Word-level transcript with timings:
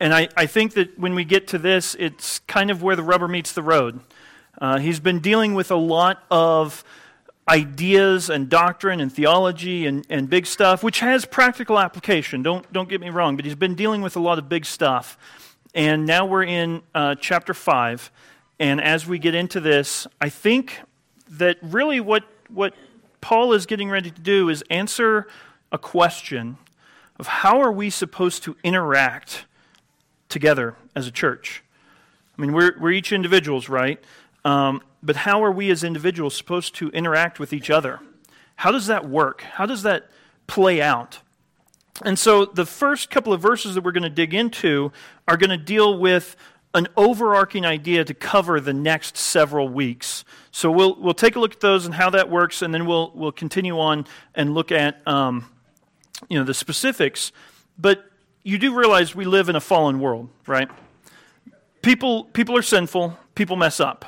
and 0.00 0.14
I, 0.14 0.28
I 0.34 0.46
think 0.46 0.72
that 0.74 0.98
when 0.98 1.14
we 1.14 1.24
get 1.24 1.46
to 1.48 1.58
this, 1.58 1.94
it's 1.98 2.38
kind 2.40 2.70
of 2.70 2.82
where 2.82 2.96
the 2.96 3.02
rubber 3.02 3.28
meets 3.28 3.52
the 3.52 3.62
road. 3.62 4.00
Uh, 4.58 4.78
he's 4.78 4.98
been 4.98 5.20
dealing 5.20 5.52
with 5.52 5.70
a 5.70 5.76
lot 5.76 6.22
of 6.30 6.82
ideas 7.48 8.30
and 8.30 8.48
doctrine 8.48 9.00
and 9.00 9.12
theology 9.12 9.86
and, 9.86 10.06
and 10.08 10.30
big 10.30 10.46
stuff, 10.46 10.82
which 10.82 11.00
has 11.00 11.26
practical 11.26 11.78
application. 11.78 12.42
Don't, 12.42 12.70
don't 12.72 12.88
get 12.88 13.00
me 13.00 13.10
wrong, 13.10 13.36
but 13.36 13.44
he's 13.44 13.54
been 13.54 13.74
dealing 13.74 14.00
with 14.00 14.16
a 14.16 14.20
lot 14.20 14.38
of 14.38 14.48
big 14.48 14.64
stuff. 14.64 15.18
And 15.74 16.06
now 16.06 16.24
we're 16.24 16.44
in 16.44 16.82
uh, 16.94 17.16
chapter 17.16 17.52
5. 17.52 18.10
And 18.58 18.80
as 18.80 19.06
we 19.06 19.18
get 19.18 19.34
into 19.34 19.60
this, 19.60 20.06
I 20.20 20.30
think 20.30 20.80
that 21.30 21.58
really 21.60 22.00
what, 22.00 22.24
what 22.48 22.74
Paul 23.20 23.52
is 23.52 23.66
getting 23.66 23.90
ready 23.90 24.10
to 24.10 24.20
do 24.20 24.48
is 24.48 24.64
answer 24.70 25.28
a 25.70 25.78
question 25.78 26.56
of 27.18 27.26
how 27.26 27.60
are 27.60 27.72
we 27.72 27.90
supposed 27.90 28.42
to 28.44 28.56
interact 28.64 29.44
together 30.30 30.76
as 30.94 31.06
a 31.06 31.10
church? 31.10 31.62
I 32.36 32.40
mean, 32.40 32.52
we're, 32.52 32.78
we're 32.80 32.92
each 32.92 33.12
individuals, 33.12 33.68
right? 33.68 34.02
Um, 34.44 34.82
but 35.02 35.16
how 35.16 35.44
are 35.44 35.52
we 35.52 35.70
as 35.70 35.84
individuals 35.84 36.34
supposed 36.34 36.74
to 36.76 36.88
interact 36.90 37.38
with 37.38 37.52
each 37.52 37.68
other? 37.68 38.00
How 38.56 38.72
does 38.72 38.86
that 38.86 39.08
work? 39.08 39.42
How 39.42 39.66
does 39.66 39.82
that 39.82 40.10
play 40.46 40.80
out? 40.80 41.20
And 42.02 42.18
so 42.18 42.46
the 42.46 42.66
first 42.66 43.10
couple 43.10 43.32
of 43.32 43.40
verses 43.40 43.74
that 43.74 43.84
we're 43.84 43.92
going 43.92 44.04
to 44.04 44.10
dig 44.10 44.32
into 44.32 44.92
are 45.28 45.36
going 45.36 45.50
to 45.50 45.58
deal 45.58 45.98
with 45.98 46.36
an 46.74 46.86
overarching 46.96 47.66
idea 47.66 48.04
to 48.04 48.14
cover 48.14 48.60
the 48.60 48.72
next 48.72 49.16
several 49.16 49.68
weeks. 49.68 50.24
So 50.50 50.70
we'll, 50.70 50.94
we'll 50.96 51.14
take 51.14 51.36
a 51.36 51.40
look 51.40 51.52
at 51.52 51.60
those 51.60 51.84
and 51.84 51.94
how 51.94 52.10
that 52.10 52.30
works, 52.30 52.62
and 52.62 52.72
then 52.72 52.86
we'll, 52.86 53.12
we'll 53.14 53.32
continue 53.32 53.78
on 53.78 54.06
and 54.34 54.54
look 54.54 54.70
at 54.72 55.06
um, 55.06 55.50
you 56.28 56.38
know, 56.38 56.44
the 56.44 56.54
specifics. 56.54 57.32
But 57.78 58.09
you 58.42 58.58
do 58.58 58.74
realize 58.74 59.14
we 59.14 59.24
live 59.24 59.48
in 59.48 59.56
a 59.56 59.60
fallen 59.60 60.00
world, 60.00 60.28
right? 60.46 60.68
People, 61.82 62.24
people 62.24 62.56
are 62.56 62.62
sinful, 62.62 63.18
people 63.34 63.56
mess 63.56 63.80
up. 63.80 64.04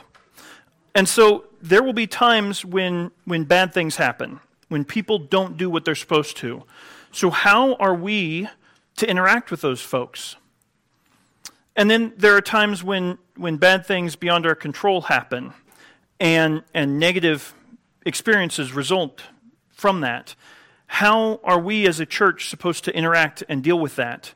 And 0.94 1.08
so 1.08 1.46
there 1.60 1.82
will 1.82 1.92
be 1.92 2.06
times 2.06 2.64
when, 2.64 3.10
when 3.24 3.44
bad 3.44 3.72
things 3.72 3.96
happen, 3.96 4.40
when 4.68 4.84
people 4.84 5.18
don't 5.18 5.56
do 5.56 5.70
what 5.70 5.84
they're 5.84 5.94
supposed 5.94 6.36
to. 6.38 6.64
So, 7.12 7.30
how 7.30 7.74
are 7.74 7.94
we 7.94 8.48
to 8.96 9.08
interact 9.08 9.50
with 9.50 9.60
those 9.60 9.80
folks? 9.80 10.36
And 11.76 11.90
then 11.90 12.12
there 12.16 12.36
are 12.36 12.42
times 12.42 12.84
when, 12.84 13.18
when 13.36 13.56
bad 13.56 13.86
things 13.86 14.16
beyond 14.16 14.46
our 14.46 14.54
control 14.54 15.02
happen 15.02 15.54
and, 16.20 16.62
and 16.74 16.98
negative 16.98 17.54
experiences 18.04 18.72
result 18.72 19.22
from 19.70 20.00
that. 20.02 20.34
How 20.92 21.40
are 21.42 21.58
we 21.58 21.86
as 21.86 22.00
a 22.00 22.06
church 22.06 22.50
supposed 22.50 22.84
to 22.84 22.94
interact 22.94 23.42
and 23.48 23.64
deal 23.64 23.80
with 23.80 23.96
that? 23.96 24.34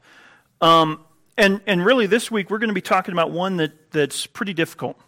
Um, 0.63 1.05
and, 1.37 1.61
and 1.67 1.85
really, 1.85 2.07
this 2.07 2.31
week 2.31 2.49
we're 2.49 2.57
going 2.57 2.71
to 2.71 2.75
be 2.75 2.81
talking 2.81 3.13
about 3.13 3.31
one 3.31 3.59
that, 3.59 3.91
that's 3.91 4.27
pretty 4.27 4.55
difficult. 4.55 4.99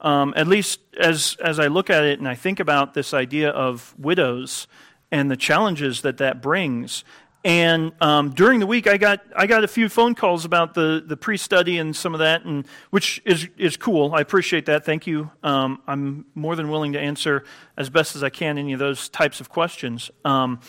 Um, 0.00 0.32
at 0.36 0.46
least 0.46 0.78
as, 0.96 1.36
as 1.42 1.58
I 1.58 1.66
look 1.66 1.90
at 1.90 2.04
it 2.04 2.20
and 2.20 2.28
I 2.28 2.36
think 2.36 2.60
about 2.60 2.94
this 2.94 3.12
idea 3.12 3.50
of 3.50 3.96
widows 3.98 4.68
and 5.10 5.28
the 5.28 5.36
challenges 5.36 6.02
that 6.02 6.18
that 6.18 6.40
brings. 6.40 7.02
And 7.44 7.92
um, 8.00 8.30
during 8.30 8.60
the 8.60 8.66
week, 8.66 8.86
I 8.86 8.96
got 8.98 9.20
I 9.34 9.46
got 9.46 9.64
a 9.64 9.68
few 9.68 9.88
phone 9.88 10.14
calls 10.14 10.44
about 10.44 10.74
the, 10.74 11.02
the 11.04 11.16
pre 11.16 11.36
study 11.36 11.78
and 11.78 11.94
some 11.94 12.14
of 12.14 12.20
that, 12.20 12.44
and 12.44 12.64
which 12.90 13.20
is 13.24 13.48
is 13.56 13.76
cool. 13.76 14.14
I 14.14 14.20
appreciate 14.20 14.66
that. 14.66 14.84
Thank 14.84 15.08
you. 15.08 15.30
Um, 15.42 15.82
I'm 15.88 16.26
more 16.36 16.54
than 16.54 16.70
willing 16.70 16.92
to 16.92 17.00
answer 17.00 17.44
as 17.76 17.90
best 17.90 18.14
as 18.14 18.22
I 18.22 18.30
can 18.30 18.58
any 18.58 18.72
of 18.72 18.78
those 18.78 19.08
types 19.08 19.40
of 19.40 19.48
questions. 19.48 20.10
Um, 20.24 20.60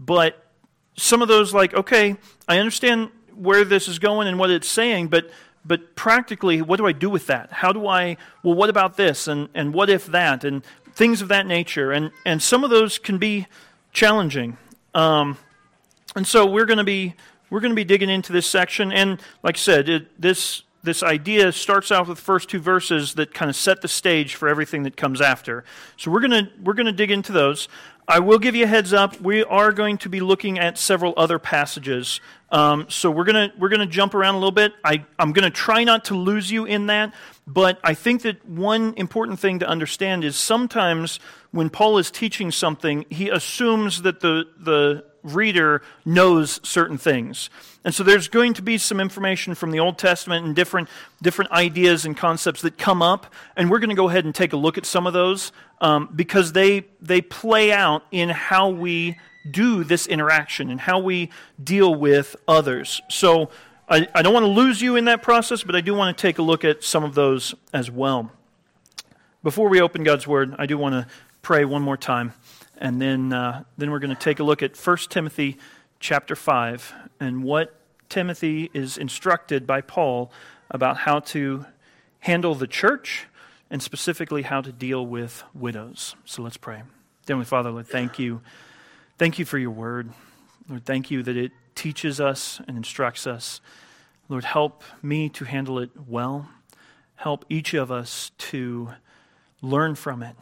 but 0.00 0.44
some 0.96 1.22
of 1.22 1.28
those, 1.28 1.54
like, 1.54 1.74
okay, 1.74 2.16
I 2.48 2.58
understand 2.58 3.10
where 3.34 3.64
this 3.64 3.86
is 3.86 3.98
going 3.98 4.26
and 4.26 4.38
what 4.38 4.50
it's 4.50 4.68
saying, 4.68 5.08
but 5.08 5.30
but 5.66 5.96
practically, 5.96 6.62
what 6.62 6.76
do 6.76 6.86
I 6.86 6.92
do 6.92 7.10
with 7.10 7.26
that? 7.26 7.50
How 7.50 7.72
do 7.72 7.86
I, 7.88 8.16
well, 8.42 8.54
what 8.54 8.70
about 8.70 8.96
this? 8.96 9.26
And, 9.26 9.48
and 9.52 9.74
what 9.74 9.90
if 9.90 10.06
that? 10.06 10.44
And 10.44 10.64
things 10.92 11.20
of 11.20 11.28
that 11.28 11.46
nature. 11.46 11.90
And, 11.90 12.12
and 12.24 12.40
some 12.40 12.62
of 12.62 12.70
those 12.70 12.98
can 12.98 13.18
be 13.18 13.48
challenging. 13.92 14.58
Um, 14.94 15.36
and 16.16 16.26
so 16.26 16.46
we're 16.46 16.64
going 16.64 16.78
to 16.78 16.84
be 16.84 17.14
we're 17.50 17.60
going 17.60 17.70
to 17.70 17.76
be 17.76 17.84
digging 17.84 18.10
into 18.10 18.32
this 18.32 18.46
section. 18.46 18.90
And 18.90 19.20
like 19.42 19.56
I 19.56 19.58
said, 19.58 19.88
it, 19.88 20.20
this 20.20 20.62
this 20.82 21.02
idea 21.02 21.52
starts 21.52 21.92
out 21.92 22.08
with 22.08 22.16
the 22.16 22.22
first 22.24 22.48
two 22.48 22.60
verses 22.60 23.14
that 23.14 23.34
kind 23.34 23.48
of 23.48 23.56
set 23.56 23.82
the 23.82 23.88
stage 23.88 24.34
for 24.34 24.48
everything 24.48 24.84
that 24.84 24.96
comes 24.96 25.20
after. 25.20 25.64
So 25.96 26.10
we're 26.10 26.20
going 26.20 26.46
to 26.46 26.50
we're 26.62 26.74
going 26.74 26.86
to 26.86 26.92
dig 26.92 27.10
into 27.10 27.32
those. 27.32 27.68
I 28.08 28.20
will 28.20 28.38
give 28.38 28.54
you 28.54 28.64
a 28.64 28.68
heads 28.68 28.92
up. 28.92 29.20
We 29.20 29.42
are 29.42 29.72
going 29.72 29.98
to 29.98 30.08
be 30.08 30.20
looking 30.20 30.60
at 30.60 30.78
several 30.78 31.12
other 31.16 31.40
passages. 31.40 32.20
Um, 32.52 32.86
so 32.88 33.10
we're 33.10 33.24
to 33.50 33.52
we're 33.58 33.68
to 33.80 33.86
jump 33.86 34.14
around 34.14 34.36
a 34.36 34.38
little 34.38 34.52
bit. 34.52 34.74
I, 34.84 35.04
I'm 35.18 35.32
to 35.42 35.50
try 35.50 35.82
not 35.82 36.04
to 36.06 36.14
lose 36.14 36.50
you 36.50 36.66
in 36.66 36.86
that, 36.86 37.12
but 37.48 37.80
I 37.82 37.94
think 37.94 38.22
that 38.22 38.48
one 38.48 38.94
important 38.96 39.40
thing 39.40 39.58
to 39.58 39.68
understand 39.68 40.22
is 40.22 40.36
sometimes 40.36 41.18
when 41.50 41.68
Paul 41.68 41.98
is 41.98 42.12
teaching 42.12 42.52
something, 42.52 43.06
he 43.10 43.28
assumes 43.28 44.02
that 44.02 44.20
the 44.20 44.44
the 44.60 45.04
reader 45.26 45.82
knows 46.04 46.60
certain 46.62 46.98
things. 46.98 47.50
And 47.84 47.94
so 47.94 48.02
there's 48.02 48.28
going 48.28 48.54
to 48.54 48.62
be 48.62 48.78
some 48.78 49.00
information 49.00 49.54
from 49.54 49.70
the 49.70 49.80
Old 49.80 49.98
Testament 49.98 50.44
and 50.44 50.56
different, 50.56 50.88
different 51.22 51.50
ideas 51.52 52.04
and 52.04 52.16
concepts 52.16 52.62
that 52.62 52.78
come 52.78 53.02
up. 53.02 53.32
And 53.56 53.70
we're 53.70 53.78
going 53.78 53.90
to 53.90 53.96
go 53.96 54.08
ahead 54.08 54.24
and 54.24 54.34
take 54.34 54.52
a 54.52 54.56
look 54.56 54.78
at 54.78 54.86
some 54.86 55.06
of 55.06 55.12
those 55.12 55.52
um, 55.80 56.08
because 56.14 56.52
they, 56.52 56.86
they 57.00 57.20
play 57.20 57.72
out 57.72 58.02
in 58.10 58.28
how 58.28 58.68
we 58.70 59.18
do 59.48 59.84
this 59.84 60.06
interaction 60.06 60.70
and 60.70 60.80
how 60.80 60.98
we 60.98 61.30
deal 61.62 61.94
with 61.94 62.34
others. 62.48 63.00
So 63.08 63.50
I, 63.88 64.08
I 64.14 64.22
don't 64.22 64.34
want 64.34 64.44
to 64.44 64.50
lose 64.50 64.82
you 64.82 64.96
in 64.96 65.04
that 65.04 65.22
process, 65.22 65.62
but 65.62 65.76
I 65.76 65.80
do 65.80 65.94
want 65.94 66.16
to 66.16 66.20
take 66.20 66.38
a 66.38 66.42
look 66.42 66.64
at 66.64 66.82
some 66.82 67.04
of 67.04 67.14
those 67.14 67.54
as 67.72 67.90
well. 67.90 68.32
Before 69.42 69.68
we 69.68 69.80
open 69.80 70.02
God's 70.02 70.26
Word, 70.26 70.56
I 70.58 70.66
do 70.66 70.76
want 70.76 70.94
to 70.94 71.06
pray 71.42 71.64
one 71.64 71.82
more 71.82 71.96
time. 71.96 72.32
And 72.78 73.00
then, 73.00 73.32
uh, 73.32 73.64
then 73.78 73.90
we're 73.90 73.98
going 73.98 74.14
to 74.14 74.20
take 74.20 74.38
a 74.38 74.44
look 74.44 74.62
at 74.62 74.76
1 74.76 74.96
Timothy 75.08 75.56
chapter 76.00 76.36
5 76.36 76.94
and 77.20 77.42
what 77.42 77.78
Timothy 78.08 78.70
is 78.74 78.98
instructed 78.98 79.66
by 79.66 79.80
Paul 79.80 80.30
about 80.70 80.98
how 80.98 81.20
to 81.20 81.66
handle 82.20 82.54
the 82.54 82.66
church 82.66 83.26
and 83.70 83.82
specifically 83.82 84.42
how 84.42 84.60
to 84.60 84.72
deal 84.72 85.04
with 85.04 85.42
widows. 85.54 86.14
So 86.24 86.42
let's 86.42 86.56
pray. 86.56 86.82
Heavenly 87.26 87.46
Father, 87.46 87.70
Lord, 87.70 87.88
thank 87.88 88.18
you. 88.18 88.40
Thank 89.18 89.38
you 89.38 89.44
for 89.44 89.58
your 89.58 89.70
word. 89.70 90.12
Lord, 90.68 90.84
thank 90.84 91.10
you 91.10 91.22
that 91.22 91.36
it 91.36 91.52
teaches 91.74 92.20
us 92.20 92.60
and 92.68 92.76
instructs 92.76 93.26
us. 93.26 93.60
Lord, 94.28 94.44
help 94.44 94.82
me 95.02 95.28
to 95.30 95.44
handle 95.44 95.78
it 95.78 95.90
well. 96.06 96.48
Help 97.16 97.44
each 97.48 97.74
of 97.74 97.90
us 97.90 98.30
to 98.38 98.90
learn 99.62 99.94
from 99.94 100.22
it, 100.22 100.36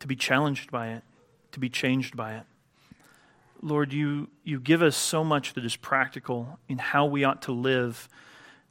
to 0.00 0.06
be 0.06 0.16
challenged 0.16 0.70
by 0.70 0.88
it, 0.88 1.02
to 1.54 1.60
be 1.60 1.68
changed 1.68 2.16
by 2.16 2.34
it. 2.34 2.42
Lord, 3.62 3.92
you, 3.92 4.28
you 4.42 4.60
give 4.60 4.82
us 4.82 4.96
so 4.96 5.24
much 5.24 5.54
that 5.54 5.64
is 5.64 5.74
practical 5.76 6.58
in 6.68 6.78
how 6.78 7.06
we 7.06 7.24
ought 7.24 7.42
to 7.42 7.52
live. 7.52 8.08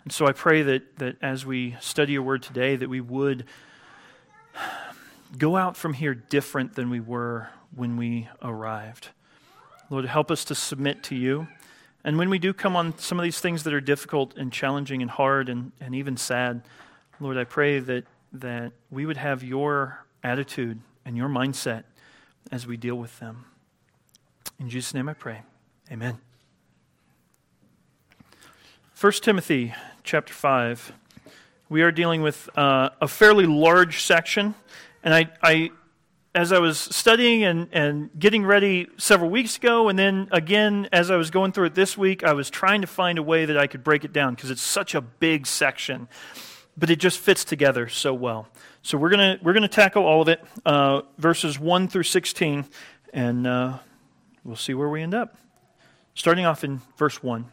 And 0.03 0.13
so 0.13 0.27
I 0.27 0.33
pray 0.33 0.61
that, 0.61 0.97
that 0.99 1.16
as 1.21 1.45
we 1.45 1.75
study 1.79 2.13
your 2.13 2.21
word 2.21 2.44
today, 2.44 2.75
that 2.75 2.89
we 2.89 3.01
would 3.01 3.45
go 5.38 5.55
out 5.55 5.75
from 5.75 5.94
here 5.94 6.13
different 6.13 6.75
than 6.75 6.89
we 6.89 6.99
were 6.99 7.49
when 7.75 7.97
we 7.97 8.27
arrived. 8.41 9.09
Lord, 9.89 10.05
help 10.05 10.29
us 10.29 10.45
to 10.45 10.55
submit 10.55 11.03
to 11.03 11.15
you. 11.15 11.47
And 12.03 12.17
when 12.17 12.29
we 12.29 12.38
do 12.38 12.53
come 12.53 12.75
on 12.75 12.97
some 13.00 13.17
of 13.17 13.23
these 13.23 13.39
things 13.39 13.63
that 13.63 13.73
are 13.73 13.81
difficult 13.81 14.35
and 14.38 14.51
challenging 14.51 15.01
and 15.01 15.09
hard 15.09 15.47
and, 15.47 15.71
and 15.79 15.95
even 15.95 16.17
sad, 16.17 16.61
Lord, 17.19 17.38
I 17.38 17.45
pray 17.45 17.79
that, 17.79 18.03
that 18.33 18.73
we 18.91 19.05
would 19.05 19.17
have 19.17 19.41
your 19.41 20.05
attitude 20.21 20.79
and 21.05 21.15
your 21.15 21.29
mindset 21.29 21.83
as 22.52 22.68
we 22.68 22.78
deal 22.78 22.96
with 22.96 23.20
them. 23.20 23.46
In 24.59 24.70
Jesus' 24.70 24.94
name 24.94 25.09
I 25.09 25.14
pray. 25.14 25.42
Amen. 25.92 26.20
1 29.00 29.12
Timothy 29.22 29.74
chapter 30.04 30.34
5. 30.34 30.94
We 31.69 31.81
are 31.81 31.92
dealing 31.92 32.22
with 32.22 32.50
uh, 32.57 32.92
a 33.01 33.07
fairly 33.07 33.45
large 33.45 34.01
section. 34.01 34.56
And 35.04 35.13
I, 35.13 35.30
I, 35.42 35.72
as 36.34 36.51
I 36.51 36.60
was 36.60 36.78
studying 36.80 37.44
and, 37.44 37.68
and 37.72 38.10
getting 38.18 38.46
ready 38.46 38.88
several 38.98 39.30
weeks 39.30 39.57
ago, 39.57 39.89
and 39.89 40.00
then 40.00 40.30
again 40.31 40.88
as 40.92 41.12
I 41.12 41.18
was 41.18 41.31
going 41.31 41.51
through 41.51 41.66
it 41.66 41.75
this 41.75 41.98
week, 41.98 42.24
I 42.24 42.34
was 42.34 42.50
trying 42.50 42.81
to 42.81 42.88
find 42.88 43.18
a 43.18 43.24
way 43.24 43.46
that 43.46 43.57
I 43.57 43.68
could 43.68 43.84
break 43.84 44.06
it 44.06 44.13
down 44.13 44.36
because 44.36 44.51
it's 44.51 44.62
such 44.62 44.96
a 44.96 45.01
big 45.01 45.48
section. 45.48 46.07
But 46.78 46.89
it 46.89 47.00
just 47.00 47.19
fits 47.19 47.44
together 47.44 47.89
so 47.89 48.13
well. 48.13 48.48
So 48.85 48.97
we're 48.97 49.12
going 49.12 49.39
we're 49.41 49.53
gonna 49.53 49.69
tackle 49.69 50.03
all 50.03 50.21
of 50.21 50.27
it, 50.27 50.44
uh, 50.65 51.03
verses 51.18 51.57
1 51.57 51.88
through 51.88 52.03
16, 52.03 52.65
and 53.13 53.47
uh, 53.47 53.77
we'll 54.44 54.57
see 54.57 54.74
where 54.74 54.89
we 54.89 55.01
end 55.01 55.13
up. 55.13 55.38
Starting 56.15 56.45
off 56.45 56.65
in 56.65 56.81
verse 56.97 57.24
1 57.24 57.45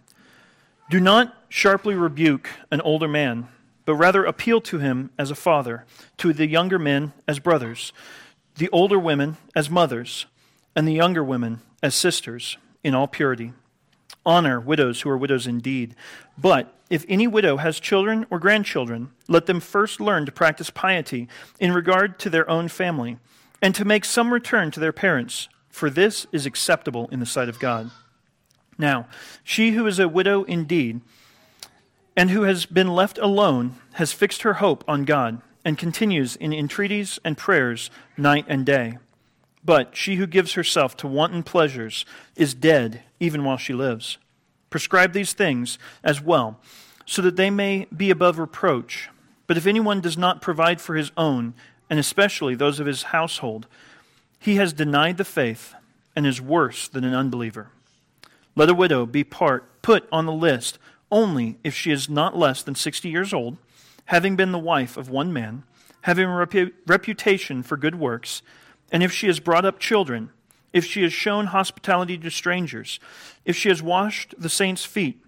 Do 0.91 0.99
not 0.99 1.37
sharply 1.49 1.95
rebuke 1.95 2.51
an 2.73 2.81
older 2.81 3.07
man, 3.07 3.47
but 3.85 3.95
rather 3.95 4.25
appeal 4.25 4.61
to 4.63 4.81
him 4.81 5.11
as 5.17 5.31
a 5.31 5.37
father, 5.37 5.85
to 6.17 6.33
the 6.33 6.49
younger 6.49 6.81
men 6.81 7.13
as 7.29 7.39
brothers, 7.39 7.93
the 8.57 8.69
older 8.71 8.99
women 8.99 9.37
as 9.55 9.71
mothers, 9.71 10.27
and 10.75 10.87
the 10.87 10.95
younger 10.95 11.23
women 11.23 11.61
as 11.81 11.95
sisters, 11.95 12.57
in 12.83 12.93
all 12.93 13.07
purity. 13.07 13.53
Honor 14.31 14.61
widows 14.61 15.01
who 15.01 15.11
are 15.11 15.19
widows 15.19 15.49
indeed. 15.49 15.97
But 16.39 16.73
if 16.89 17.05
any 17.09 17.27
widow 17.27 17.57
has 17.57 17.81
children 17.81 18.27
or 18.31 18.39
grandchildren, 18.39 19.11
let 19.27 19.47
them 19.47 19.59
first 19.59 20.01
learn 20.01 20.25
to 20.25 20.31
practice 20.31 20.71
piety 20.71 21.27
in 21.59 21.73
regard 21.73 22.21
to 22.21 22.31
their 22.31 22.49
own 22.49 22.69
family, 22.69 23.19
and 23.61 23.75
to 23.75 23.85
make 23.85 24.05
some 24.05 24.33
return 24.33 24.71
to 24.71 24.79
their 24.79 24.93
parents, 24.93 25.49
for 25.69 25.91
this 25.91 26.29
is 26.31 26.47
acceptable 26.47 27.09
in 27.11 27.19
the 27.19 27.27
sight 27.27 27.49
of 27.49 27.59
God. 27.59 27.91
Now, 28.79 29.09
she 29.43 29.73
who 29.73 29.85
is 29.89 29.99
a 29.99 30.09
widow 30.09 30.45
indeed, 30.45 31.01
and 32.17 32.31
who 32.31 32.43
has 32.43 32.67
been 32.67 32.89
left 32.89 33.19
alone, 33.19 33.75
has 33.95 34.13
fixed 34.13 34.43
her 34.43 34.55
hope 34.55 34.85
on 34.87 35.05
God, 35.05 35.43
and 35.65 35.77
continues 35.77 36.37
in 36.37 36.53
entreaties 36.53 37.19
and 37.25 37.37
prayers 37.37 37.91
night 38.17 38.45
and 38.47 38.65
day. 38.65 38.99
But 39.65 39.97
she 39.97 40.17
who 40.17 40.27
gives 40.27 40.55
herself 40.55 40.97
to 40.99 41.07
wanton 41.07 41.43
pleasures 41.43 42.07
is 42.37 42.55
dead 42.55 43.03
even 43.19 43.45
while 43.45 43.59
she 43.59 43.75
lives. 43.75 44.19
Prescribe 44.71 45.13
these 45.13 45.33
things 45.33 45.79
as 46.03 46.21
well, 46.21 46.59
so 47.05 47.21
that 47.23 47.37
they 47.37 47.51
may 47.51 47.87
be 47.95 48.11
above 48.11 48.39
reproach. 48.39 49.11
But 49.47 49.57
if 49.57 49.67
anyone 49.67 50.01
does 50.01 50.17
not 50.17 50.41
provide 50.41 50.81
for 50.81 50.95
his 50.95 51.11
own, 51.17 51.55
and 51.91 51.99
especially 51.99 52.55
those 52.55 52.79
of 52.81 52.87
his 52.87 53.05
household, 53.05 53.67
he 54.39 54.57
has 54.57 54.73
denied 54.73 55.19
the 55.19 55.25
faith 55.25 55.75
and 56.17 56.27
is 56.27 56.41
worse 56.41 56.89
than 56.89 57.05
an 57.05 57.15
unbeliever. 57.15 57.69
Let 58.57 58.71
a 58.71 58.75
widow 58.75 59.07
be 59.07 59.25
part, 59.25 59.83
put 59.83 60.09
on 60.11 60.27
the 60.27 60.33
list 60.33 60.79
only 61.11 61.59
if 61.65 61.75
she 61.75 61.91
is 61.91 62.09
not 62.09 62.37
less 62.37 62.63
than 62.63 62.75
60 62.75 63.09
years 63.09 63.33
old, 63.33 63.57
having 64.07 64.37
been 64.37 64.53
the 64.53 64.59
wife 64.59 64.97
of 64.97 65.11
one 65.11 65.33
man, 65.33 65.65
having 66.03 66.27
a 66.27 66.71
reputation 66.87 67.63
for 67.63 67.77
good 67.77 67.97
works, 67.97 68.43
and 68.91 69.03
if 69.03 69.13
she 69.13 69.27
has 69.27 69.41
brought 69.41 69.65
up 69.65 69.79
children, 69.79 70.31
if 70.73 70.85
she 70.85 71.03
has 71.03 71.13
shown 71.13 71.47
hospitality 71.47 72.17
to 72.19 72.31
strangers, 72.31 73.01
if 73.45 73.57
she 73.57 73.69
has 73.69 73.83
washed 73.83 74.35
the 74.39 74.49
saints' 74.49 74.85
feet, 74.85 75.23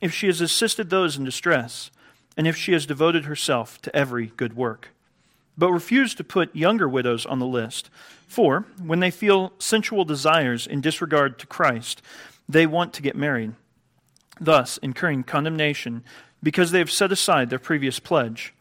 if 0.00 0.12
she 0.12 0.26
has 0.26 0.40
assisted 0.40 0.90
those 0.90 1.16
in 1.16 1.24
distress, 1.24 1.90
and 2.36 2.46
if 2.46 2.56
she 2.56 2.72
has 2.72 2.86
devoted 2.86 3.24
herself 3.24 3.80
to 3.82 3.94
every 3.94 4.26
good 4.36 4.54
work. 4.54 4.90
But 5.58 5.72
refuse 5.72 6.14
to 6.14 6.24
put 6.24 6.54
younger 6.54 6.88
widows 6.88 7.24
on 7.24 7.38
the 7.38 7.46
list, 7.46 7.88
for 8.28 8.66
when 8.82 9.00
they 9.00 9.10
feel 9.10 9.52
sensual 9.58 10.04
desires 10.04 10.66
in 10.66 10.80
disregard 10.80 11.38
to 11.38 11.46
Christ, 11.46 12.02
they 12.48 12.66
want 12.66 12.92
to 12.94 13.02
get 13.02 13.16
married, 13.16 13.54
thus 14.38 14.76
incurring 14.78 15.22
condemnation 15.24 16.04
because 16.42 16.70
they 16.70 16.78
have 16.78 16.90
set 16.90 17.10
aside 17.10 17.48
their 17.48 17.58
previous 17.58 17.98
pledge. 17.98 18.52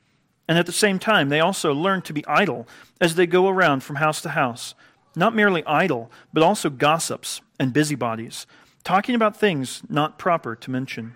And 0.47 0.57
at 0.57 0.65
the 0.65 0.71
same 0.71 1.00
time, 1.00 1.30
they 1.30 1.39
also 1.39 1.74
learn 1.74 2.01
to 2.03 2.13
be 2.13 2.25
idle 2.27 2.68
as 3.01 3.15
they 3.15 3.25
go 3.25 3.47
around 3.47 3.81
from 3.81 3.95
house 3.97 4.21
to 4.21 4.30
house, 4.30 4.75
not 5.15 5.36
merely 5.36 5.63
idle, 5.65 6.12
but 6.33 6.44
also 6.44 6.69
gossips 6.69 7.42
and 7.59 7.74
busybodies, 7.74 8.45
talking 8.83 9.15
about 9.15 9.38
things 9.38 9.81
not 9.89 10.19
proper 10.19 10.56
to 10.56 10.71
mention. 10.71 11.13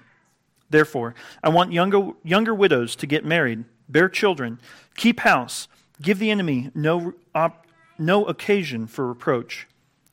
Therefore, 0.70 1.16
I 1.44 1.50
want 1.50 1.74
younger, 1.74 2.12
younger 2.24 2.54
widows 2.54 2.96
to 2.98 3.08
get 3.08 3.26
married, 3.26 3.66
bear 3.88 4.10
children, 4.10 4.60
keep 4.96 5.20
house, 5.22 5.68
give 6.02 6.20
the 6.20 6.32
enemy 6.32 6.72
no, 6.74 7.14
op, 7.36 7.66
no 7.98 8.26
occasion 8.26 8.88
for 8.88 9.08
reproach, 9.08 9.68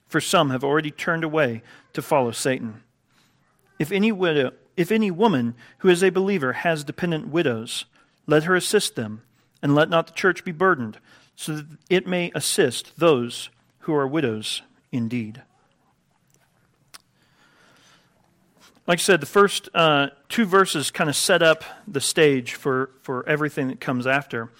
for 0.09 0.21
some 0.21 0.51
have 0.51 0.65
already 0.65 0.91
turned 0.91 1.25
away 1.25 1.63
to 1.93 2.03
follow 2.03 2.33
Satan. 2.33 2.83
If 3.79 3.93
any 3.93 4.13
widow, 4.13 4.53
if 4.77 4.91
any 4.91 5.11
woman 5.11 5.55
who 5.79 5.89
is 5.89 6.03
a 6.03 6.11
believer 6.11 6.53
has 6.55 6.85
dependent 6.85 7.29
widows, 7.29 7.87
let 8.27 8.45
her 8.45 8.55
assist 8.55 8.97
them, 8.97 9.23
and 9.63 9.75
let 9.75 9.89
not 9.89 10.07
the 10.07 10.13
church 10.13 10.45
be 10.45 10.53
burdened, 10.53 10.99
so 11.35 11.57
that 11.57 11.67
it 11.89 12.07
may 12.07 12.33
assist 12.35 12.99
those 12.99 13.51
who 13.81 13.95
are 13.95 14.07
widows 14.07 14.63
indeed. 14.93 15.43
Like 18.87 19.01
I 19.01 19.03
said, 19.03 19.21
the 19.21 19.27
first 19.27 19.69
uh, 19.75 20.09
two 20.29 20.45
verses 20.45 20.93
kind 20.93 21.11
of 21.11 21.17
set 21.17 21.43
up 21.43 21.65
the 21.89 22.01
stage 22.01 22.55
for, 22.55 22.91
for 23.03 23.29
everything 23.29 23.69
that 23.69 23.81
comes 23.81 24.07
after. 24.07 24.51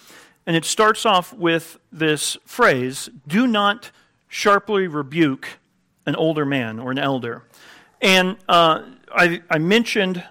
And 0.45 0.55
it 0.55 0.65
starts 0.65 1.05
off 1.05 1.33
with 1.33 1.79
this 1.91 2.37
phrase 2.45 3.09
do 3.25 3.47
not 3.47 3.91
sharply 4.27 4.87
rebuke 4.87 5.59
an 6.05 6.15
older 6.15 6.45
man 6.45 6.79
or 6.79 6.91
an 6.91 6.99
elder. 6.99 7.43
And 8.01 8.37
uh, 8.49 8.83
I, 9.13 9.41
I 9.49 9.59
mentioned 9.59 10.23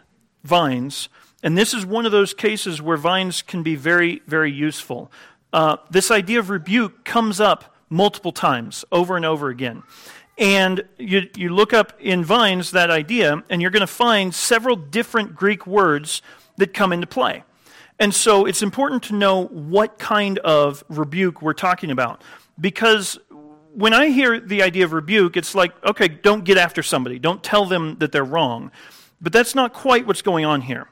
Vine's. 0.44 1.08
And 1.46 1.56
this 1.56 1.72
is 1.72 1.86
one 1.86 2.06
of 2.06 2.10
those 2.10 2.34
cases 2.34 2.82
where 2.82 2.96
Vine's 2.96 3.40
can 3.40 3.62
be 3.62 3.76
very, 3.76 4.20
very 4.26 4.50
useful. 4.50 5.12
Uh, 5.52 5.76
this 5.88 6.10
idea 6.10 6.40
of 6.40 6.50
rebuke 6.50 7.04
comes 7.04 7.40
up 7.40 7.72
multiple 7.88 8.32
times, 8.32 8.84
over 8.90 9.16
and 9.16 9.24
over 9.24 9.48
again. 9.48 9.84
And 10.38 10.82
you, 10.98 11.28
you 11.36 11.50
look 11.50 11.72
up 11.72 11.92
in 12.00 12.24
Vine's 12.24 12.72
that 12.72 12.90
idea, 12.90 13.44
and 13.48 13.62
you're 13.62 13.70
going 13.70 13.78
to 13.78 13.86
find 13.86 14.34
several 14.34 14.74
different 14.74 15.36
Greek 15.36 15.68
words 15.68 16.20
that 16.56 16.74
come 16.74 16.92
into 16.92 17.06
play. 17.06 17.44
And 18.00 18.12
so 18.12 18.44
it's 18.44 18.60
important 18.60 19.04
to 19.04 19.14
know 19.14 19.44
what 19.44 20.00
kind 20.00 20.38
of 20.40 20.82
rebuke 20.88 21.42
we're 21.42 21.52
talking 21.52 21.92
about. 21.92 22.24
Because 22.60 23.20
when 23.72 23.94
I 23.94 24.08
hear 24.08 24.40
the 24.40 24.62
idea 24.62 24.84
of 24.84 24.92
rebuke, 24.92 25.36
it's 25.36 25.54
like, 25.54 25.72
okay, 25.84 26.08
don't 26.08 26.42
get 26.42 26.58
after 26.58 26.82
somebody, 26.82 27.20
don't 27.20 27.44
tell 27.44 27.66
them 27.66 27.98
that 27.98 28.10
they're 28.10 28.24
wrong. 28.24 28.72
But 29.20 29.32
that's 29.32 29.54
not 29.54 29.72
quite 29.72 30.08
what's 30.08 30.22
going 30.22 30.44
on 30.44 30.60
here. 30.60 30.88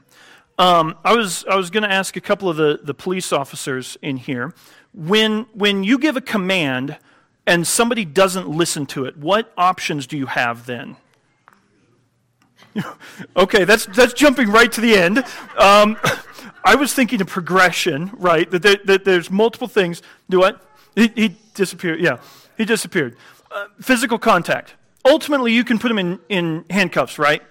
Um, 0.57 0.95
I 1.03 1.15
was, 1.15 1.43
I 1.49 1.55
was 1.55 1.69
going 1.69 1.83
to 1.83 1.91
ask 1.91 2.15
a 2.15 2.21
couple 2.21 2.49
of 2.49 2.55
the, 2.55 2.79
the 2.81 2.93
police 2.93 3.33
officers 3.33 3.97
in 4.01 4.17
here 4.17 4.53
when, 4.93 5.45
when 5.53 5.83
you 5.83 5.99
give 5.99 6.15
a 6.15 6.21
command 6.21 6.97
and 7.45 7.67
somebody 7.67 8.05
doesn't 8.05 8.47
listen 8.47 8.85
to 8.87 9.05
it, 9.05 9.17
what 9.17 9.51
options 9.57 10.07
do 10.07 10.17
you 10.17 10.27
have 10.27 10.65
then? 10.65 10.95
okay, 13.37 13.65
that's, 13.65 13.85
that's 13.87 14.13
jumping 14.13 14.49
right 14.49 14.71
to 14.71 14.81
the 14.81 14.95
end. 14.95 15.19
Um, 15.57 15.97
I 16.63 16.75
was 16.75 16.93
thinking 16.93 17.21
of 17.21 17.27
progression, 17.27 18.11
right? 18.13 18.49
That, 18.49 18.61
there, 18.61 18.77
that 18.85 19.05
there's 19.05 19.29
multiple 19.29 19.67
things. 19.67 20.01
Do 20.29 20.39
what? 20.39 20.61
He, 20.95 21.11
he 21.15 21.35
disappeared. 21.53 21.99
Yeah, 21.99 22.17
he 22.57 22.65
disappeared. 22.65 23.17
Uh, 23.51 23.67
physical 23.81 24.17
contact. 24.17 24.75
Ultimately, 25.03 25.51
you 25.51 25.63
can 25.63 25.77
put 25.77 25.89
them 25.89 25.99
in, 25.99 26.19
in 26.29 26.65
handcuffs, 26.69 27.19
right? 27.19 27.43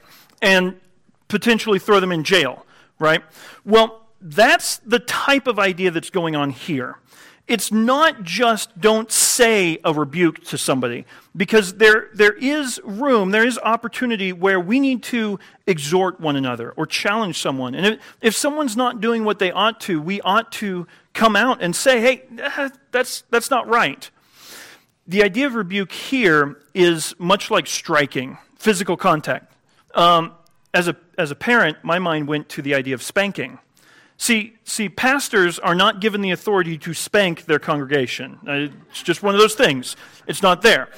And 0.43 0.81
potentially 1.29 1.79
throw 1.79 2.01
them 2.01 2.11
in 2.11 2.25
jail 2.25 2.65
right? 3.05 3.23
Well, 3.65 4.01
that's 4.21 4.79
the 4.79 4.99
type 4.99 5.47
of 5.47 5.59
idea 5.59 5.91
that's 5.93 6.11
going 6.11 6.35
on 6.35 6.51
here. 6.51 6.99
It's 7.47 7.71
not 7.71 8.23
just 8.23 8.81
don't 8.81 9.13
say 9.13 9.79
a 9.85 9.93
rebuke 9.93 10.43
to 10.45 10.57
somebody, 10.57 11.05
because 11.37 11.75
there, 11.75 12.09
there 12.15 12.33
is 12.33 12.81
room, 12.85 13.33
there 13.33 13.47
is 13.47 13.59
opportunity 13.59 14.33
where 14.33 14.59
we 14.59 14.81
need 14.81 15.03
to 15.03 15.39
exhort 15.67 16.19
one 16.19 16.37
another 16.37 16.73
or 16.79 16.87
challenge 16.87 17.39
someone. 17.39 17.75
And 17.75 17.85
if, 17.85 18.01
if 18.23 18.35
someone's 18.35 18.79
not 18.79 19.03
doing 19.03 19.25
what 19.27 19.39
they 19.41 19.53
ought 19.53 19.79
to, 19.83 20.01
we 20.01 20.23
ought 20.23 20.53
to 20.53 20.87
come 21.13 21.37
out 21.37 21.63
and 21.63 21.77
say, 21.77 22.01
hey, 22.01 22.23
that's, 22.91 23.25
that's 23.29 23.51
not 23.51 23.69
right. 23.69 24.11
The 25.07 25.23
idea 25.23 25.47
of 25.47 25.55
rebuke 25.55 25.93
here 25.93 26.57
is 26.73 27.15
much 27.19 27.51
like 27.51 27.67
striking, 27.67 28.39
physical 28.57 28.97
contact. 28.97 29.53
Um, 29.95 30.33
as 30.75 30.89
a, 30.89 30.97
as 31.17 31.31
a 31.31 31.37
parent, 31.37 31.79
my 31.83 31.99
mind 31.99 32.27
went 32.27 32.49
to 32.51 32.63
the 32.63 32.75
idea 32.75 32.95
of 32.95 33.03
spanking. 33.03 33.61
See, 34.17 34.55
see, 34.65 34.89
pastors 34.89 35.59
are 35.59 35.75
not 35.75 36.01
given 36.01 36.21
the 36.21 36.33
authority 36.33 36.77
to 36.79 36.93
spank 36.93 37.47
their 37.47 37.59
congregation. 37.59 38.39
It's 38.91 39.03
just 39.03 39.23
one 39.23 39.35
of 39.35 39.41
those 39.41 39.55
things. 39.55 39.97
It's 40.27 40.43
not 40.43 40.63
there. 40.63 40.89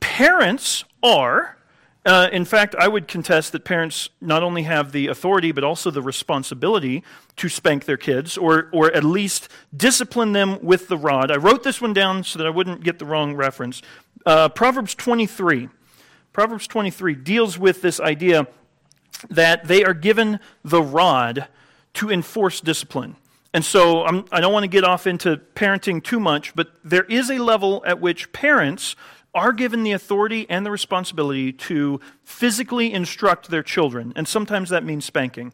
Parents 0.00 0.84
are. 1.02 1.56
Uh, 2.04 2.28
in 2.30 2.44
fact, 2.44 2.76
I 2.78 2.86
would 2.86 3.08
contest 3.08 3.50
that 3.50 3.64
parents 3.64 4.10
not 4.20 4.44
only 4.44 4.62
have 4.62 4.92
the 4.92 5.08
authority, 5.08 5.50
but 5.50 5.64
also 5.64 5.90
the 5.90 6.02
responsibility 6.02 7.02
to 7.34 7.48
spank 7.48 7.84
their 7.84 7.96
kids, 7.96 8.38
or, 8.38 8.68
or 8.72 8.92
at 8.92 9.02
least 9.02 9.48
discipline 9.76 10.32
them 10.32 10.60
with 10.62 10.86
the 10.86 10.96
rod. 10.96 11.32
I 11.32 11.36
wrote 11.36 11.64
this 11.64 11.80
one 11.80 11.92
down 11.92 12.22
so 12.22 12.38
that 12.38 12.46
I 12.46 12.50
wouldn't 12.50 12.84
get 12.84 13.00
the 13.00 13.06
wrong 13.06 13.34
reference. 13.34 13.82
Uh, 14.24 14.48
Proverbs 14.48 14.94
23. 14.94 15.68
Proverbs 16.32 16.68
23 16.68 17.16
deals 17.16 17.58
with 17.58 17.82
this 17.82 17.98
idea 17.98 18.46
that 19.30 19.66
they 19.68 19.84
are 19.84 19.94
given 19.94 20.40
the 20.64 20.82
rod 20.82 21.48
to 21.94 22.10
enforce 22.10 22.60
discipline. 22.60 23.16
And 23.54 23.64
so 23.64 24.04
I'm, 24.04 24.24
I 24.30 24.36
do 24.36 24.42
not 24.42 24.52
want 24.52 24.64
to 24.64 24.68
get 24.68 24.84
off 24.84 25.06
into 25.06 25.38
parenting 25.54 26.02
too 26.02 26.20
much, 26.20 26.54
but 26.54 26.68
there 26.84 27.04
is 27.04 27.30
a 27.30 27.38
level 27.38 27.82
at 27.86 28.00
which 28.00 28.32
parents 28.32 28.96
are 29.34 29.52
given 29.52 29.82
the 29.82 29.92
authority 29.92 30.46
and 30.48 30.64
the 30.64 30.70
responsibility 30.70 31.52
to 31.52 32.00
physically 32.22 32.92
instruct 32.92 33.48
their 33.48 33.62
children. 33.62 34.12
And 34.16 34.26
sometimes 34.26 34.70
that 34.70 34.84
means 34.84 35.04
spanking. 35.04 35.52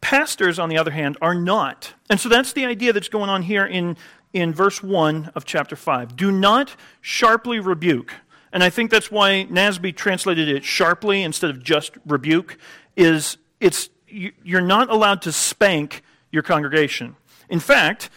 Pastors, 0.00 0.58
on 0.58 0.68
the 0.68 0.78
other 0.78 0.90
hand, 0.90 1.18
are 1.20 1.34
not. 1.34 1.94
And 2.08 2.18
so 2.20 2.28
that's 2.28 2.52
the 2.52 2.64
idea 2.64 2.92
that's 2.92 3.08
going 3.08 3.28
on 3.28 3.42
here 3.42 3.66
in, 3.66 3.96
in 4.32 4.54
verse 4.54 4.82
1 4.82 5.32
of 5.34 5.44
chapter 5.44 5.76
5. 5.76 6.16
Do 6.16 6.30
not 6.30 6.74
sharply 7.00 7.60
rebuke. 7.60 8.14
And 8.52 8.64
I 8.64 8.70
think 8.70 8.90
that's 8.90 9.10
why 9.10 9.46
NASB 9.50 9.96
translated 9.96 10.48
it 10.48 10.64
sharply 10.64 11.22
instead 11.22 11.50
of 11.50 11.62
just 11.62 11.92
rebuke, 12.06 12.56
is 12.96 13.36
it's, 13.60 13.90
you're 14.08 14.60
not 14.60 14.90
allowed 14.90 15.22
to 15.22 15.32
spank 15.32 16.02
your 16.30 16.42
congregation. 16.42 17.16
In 17.48 17.60
fact, 17.60 18.10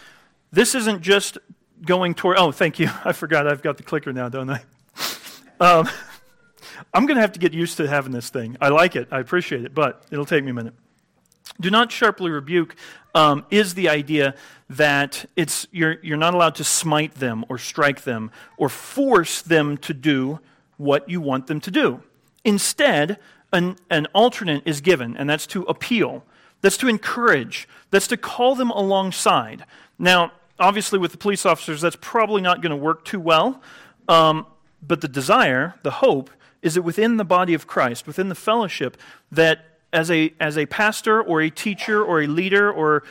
this 0.51 0.75
isn't 0.75 1.01
just 1.01 1.37
going 1.85 2.13
toward, 2.13 2.37
oh, 2.37 2.51
thank 2.51 2.79
you. 2.79 2.89
I 3.05 3.13
forgot 3.13 3.47
I've 3.47 3.61
got 3.61 3.77
the 3.77 3.83
clicker 3.83 4.13
now, 4.13 4.29
don't 4.29 4.49
I? 4.49 4.63
Um, 5.61 5.87
I'm 6.91 7.05
going 7.05 7.17
to 7.17 7.21
have 7.21 7.33
to 7.33 7.39
get 7.39 7.53
used 7.53 7.77
to 7.77 7.87
having 7.87 8.11
this 8.11 8.31
thing. 8.31 8.57
I 8.59 8.69
like 8.69 8.95
it. 8.95 9.07
I 9.11 9.19
appreciate 9.19 9.63
it, 9.63 9.75
but 9.75 10.03
it'll 10.09 10.25
take 10.25 10.43
me 10.43 10.49
a 10.49 10.53
minute. 10.55 10.73
Do 11.59 11.69
not 11.69 11.91
sharply 11.91 12.31
rebuke 12.31 12.75
um, 13.13 13.45
is 13.49 13.73
the 13.73 13.89
idea 13.89 14.35
that 14.69 15.25
it's, 15.35 15.67
you're, 15.71 15.97
you're 16.01 16.17
not 16.17 16.33
allowed 16.33 16.55
to 16.55 16.63
smite 16.63 17.15
them 17.15 17.43
or 17.49 17.57
strike 17.57 18.01
them 18.03 18.31
or 18.57 18.69
force 18.69 19.41
them 19.41 19.77
to 19.77 19.93
do 19.93 20.39
what 20.77 21.09
you 21.09 21.19
want 21.19 21.47
them 21.47 21.59
to 21.59 21.71
do. 21.71 22.01
Instead, 22.43 23.19
an, 23.51 23.77
an 23.89 24.07
alternate 24.13 24.63
is 24.65 24.81
given, 24.81 25.17
and 25.17 25.29
that's 25.29 25.45
to 25.47 25.63
appeal, 25.63 26.23
that's 26.61 26.77
to 26.77 26.87
encourage, 26.87 27.67
that's 27.89 28.07
to 28.07 28.17
call 28.17 28.55
them 28.55 28.69
alongside. 28.69 29.65
Now, 29.99 30.31
obviously, 30.57 30.97
with 30.97 31.11
the 31.11 31.17
police 31.17 31.45
officers, 31.45 31.81
that's 31.81 31.97
probably 31.99 32.41
not 32.41 32.61
going 32.61 32.71
to 32.71 32.75
work 32.77 33.03
too 33.03 33.19
well. 33.19 33.61
Um, 34.07 34.45
but 34.81 35.01
the 35.01 35.07
desire, 35.07 35.75
the 35.83 35.91
hope, 35.91 36.29
is 36.61 36.75
that 36.75 36.81
within 36.81 37.17
the 37.17 37.25
body 37.25 37.53
of 37.53 37.67
Christ, 37.67 38.07
within 38.07 38.29
the 38.29 38.35
fellowship, 38.35 38.97
that 39.31 39.70
as 39.93 40.09
a, 40.09 40.33
as 40.39 40.57
a 40.57 40.65
pastor 40.65 41.21
or 41.21 41.41
a 41.41 41.49
teacher 41.49 42.03
or 42.03 42.21
a 42.21 42.27
leader 42.27 42.71
or 42.71 43.03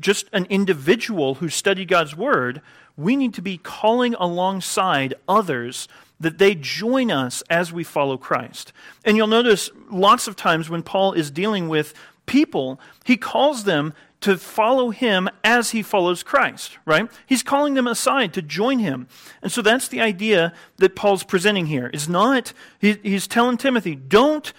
just 0.00 0.26
an 0.32 0.46
individual 0.46 1.36
who 1.36 1.48
studied 1.48 1.88
God's 1.88 2.16
word, 2.16 2.60
we 2.96 3.16
need 3.16 3.34
to 3.34 3.42
be 3.42 3.58
calling 3.58 4.14
alongside 4.14 5.14
others 5.28 5.88
that 6.20 6.38
they 6.38 6.54
join 6.54 7.10
us 7.10 7.42
as 7.50 7.72
we 7.72 7.84
follow 7.84 8.16
Christ. 8.16 8.72
And 9.04 9.16
you'll 9.16 9.26
notice 9.26 9.70
lots 9.90 10.28
of 10.28 10.36
times 10.36 10.70
when 10.70 10.82
Paul 10.82 11.12
is 11.12 11.30
dealing 11.30 11.68
with 11.68 11.92
people, 12.26 12.80
he 13.04 13.16
calls 13.16 13.64
them 13.64 13.92
to 14.20 14.38
follow 14.38 14.88
him 14.88 15.28
as 15.42 15.72
he 15.72 15.82
follows 15.82 16.22
Christ, 16.22 16.78
right? 16.86 17.10
He's 17.26 17.42
calling 17.42 17.74
them 17.74 17.86
aside 17.86 18.32
to 18.34 18.42
join 18.42 18.78
him. 18.78 19.06
And 19.42 19.52
so 19.52 19.60
that's 19.60 19.88
the 19.88 20.00
idea 20.00 20.54
that 20.78 20.96
Paul's 20.96 21.24
presenting 21.24 21.66
here. 21.66 21.90
Is 21.92 22.08
not, 22.08 22.54
he, 22.78 22.92
he's 23.02 23.26
telling 23.26 23.58
Timothy, 23.58 23.94
don't 23.94 24.50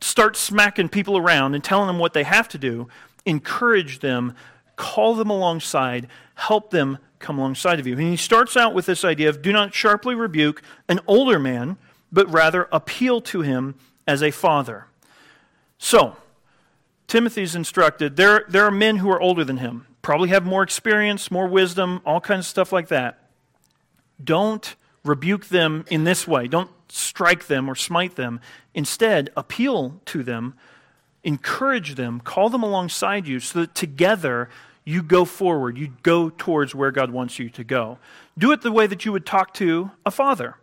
start 0.00 0.36
smacking 0.36 0.88
people 0.88 1.16
around 1.16 1.54
and 1.54 1.62
telling 1.62 1.86
them 1.86 1.98
what 1.98 2.12
they 2.12 2.24
have 2.24 2.48
to 2.48 2.58
do. 2.58 2.88
Encourage 3.24 4.00
them, 4.00 4.34
call 4.76 5.14
them 5.14 5.30
alongside, 5.30 6.08
help 6.34 6.70
them 6.70 6.98
come 7.18 7.38
alongside 7.38 7.80
of 7.80 7.86
you. 7.86 7.94
And 7.94 8.02
he 8.02 8.16
starts 8.16 8.56
out 8.56 8.74
with 8.74 8.86
this 8.86 9.04
idea 9.04 9.28
of 9.28 9.42
do 9.42 9.52
not 9.52 9.74
sharply 9.74 10.14
rebuke 10.14 10.62
an 10.88 11.00
older 11.06 11.38
man, 11.38 11.76
but 12.12 12.30
rather 12.30 12.68
appeal 12.70 13.20
to 13.22 13.42
him 13.42 13.74
as 14.06 14.22
a 14.22 14.30
father. 14.30 14.86
So, 15.78 16.16
Timothy's 17.06 17.54
instructed 17.54 18.16
there, 18.16 18.44
there 18.48 18.64
are 18.64 18.70
men 18.70 18.96
who 18.96 19.10
are 19.10 19.20
older 19.20 19.44
than 19.44 19.58
him, 19.58 19.86
probably 20.02 20.28
have 20.28 20.44
more 20.44 20.62
experience, 20.62 21.30
more 21.30 21.46
wisdom, 21.46 22.00
all 22.04 22.20
kinds 22.20 22.46
of 22.46 22.50
stuff 22.50 22.72
like 22.72 22.88
that. 22.88 23.18
Don't 24.22 24.74
rebuke 25.04 25.46
them 25.46 25.84
in 25.88 26.04
this 26.04 26.26
way. 26.26 26.48
Don't 26.48 26.70
strike 26.88 27.46
them 27.46 27.68
or 27.68 27.74
smite 27.74 28.16
them. 28.16 28.40
Instead, 28.74 29.30
appeal 29.36 30.00
to 30.06 30.22
them, 30.22 30.54
encourage 31.24 31.94
them, 31.94 32.20
call 32.20 32.48
them 32.48 32.62
alongside 32.62 33.26
you 33.26 33.40
so 33.40 33.60
that 33.60 33.74
together 33.74 34.48
you 34.84 35.02
go 35.02 35.24
forward. 35.24 35.76
You 35.76 35.92
go 36.02 36.30
towards 36.30 36.74
where 36.74 36.90
God 36.90 37.10
wants 37.10 37.38
you 37.38 37.50
to 37.50 37.64
go. 37.64 37.98
Do 38.38 38.52
it 38.52 38.62
the 38.62 38.72
way 38.72 38.86
that 38.86 39.04
you 39.04 39.12
would 39.12 39.26
talk 39.26 39.52
to 39.54 39.90
a 40.06 40.10
father. 40.10 40.56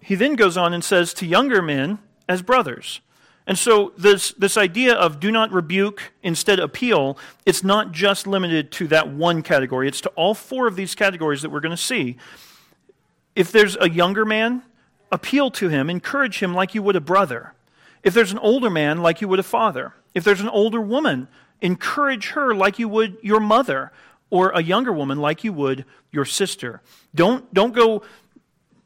He 0.00 0.14
then 0.14 0.34
goes 0.34 0.56
on 0.56 0.74
and 0.74 0.84
says 0.84 1.14
to 1.14 1.26
younger 1.26 1.62
men 1.62 1.98
as 2.28 2.42
brothers. 2.42 3.00
And 3.46 3.56
so 3.56 3.92
this, 3.96 4.32
this 4.32 4.56
idea 4.56 4.94
of 4.94 5.20
do 5.20 5.30
not 5.30 5.52
rebuke, 5.52 6.12
instead 6.22 6.58
appeal, 6.58 7.16
it's 7.44 7.62
not 7.62 7.92
just 7.92 8.26
limited 8.26 8.72
to 8.72 8.88
that 8.88 9.08
one 9.08 9.42
category. 9.42 9.86
It's 9.86 10.00
to 10.00 10.08
all 10.10 10.34
four 10.34 10.66
of 10.66 10.74
these 10.74 10.96
categories 10.96 11.42
that 11.42 11.50
we're 11.50 11.60
going 11.60 11.70
to 11.70 11.76
see. 11.76 12.16
If 13.36 13.52
there's 13.52 13.76
a 13.80 13.88
younger 13.88 14.24
man, 14.24 14.62
appeal 15.10 15.50
to 15.52 15.68
him, 15.68 15.88
encourage 15.88 16.40
him 16.40 16.54
like 16.54 16.74
you 16.74 16.82
would 16.82 16.96
a 16.96 17.00
brother. 17.00 17.54
If 18.02 18.14
there's 18.14 18.32
an 18.32 18.38
older 18.38 18.70
man, 18.70 19.02
like 19.02 19.20
you 19.20 19.28
would 19.28 19.38
a 19.38 19.44
father. 19.44 19.94
If 20.14 20.24
there's 20.24 20.40
an 20.40 20.48
older 20.48 20.80
woman, 20.80 21.28
encourage 21.60 22.30
her 22.30 22.54
like 22.54 22.78
you 22.78 22.88
would 22.88 23.18
your 23.22 23.40
mother, 23.40 23.92
or 24.30 24.50
a 24.50 24.62
younger 24.62 24.92
woman 24.92 25.18
like 25.18 25.44
you 25.44 25.52
would 25.52 25.84
your 26.10 26.24
sister. 26.24 26.82
Don't, 27.14 27.52
don't 27.54 27.74
go 27.74 28.02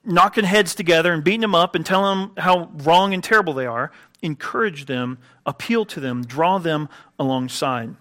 knocking 0.05 0.45
heads 0.45 0.75
together 0.75 1.13
and 1.13 1.25
beating 1.25 1.41
them 1.41 1.55
up 1.55 1.75
and 1.75 1.85
telling 1.85 2.21
them 2.21 2.33
how 2.37 2.71
wrong 2.75 3.15
and 3.15 3.23
terrible 3.23 3.55
they 3.55 3.67
are. 3.67 3.91
Encourage 4.23 4.87
them, 4.87 5.19
appeal 5.47 5.85
to 5.87 6.01
them, 6.01 6.25
draw 6.25 6.59
them 6.59 6.89
alongside. 7.19 7.95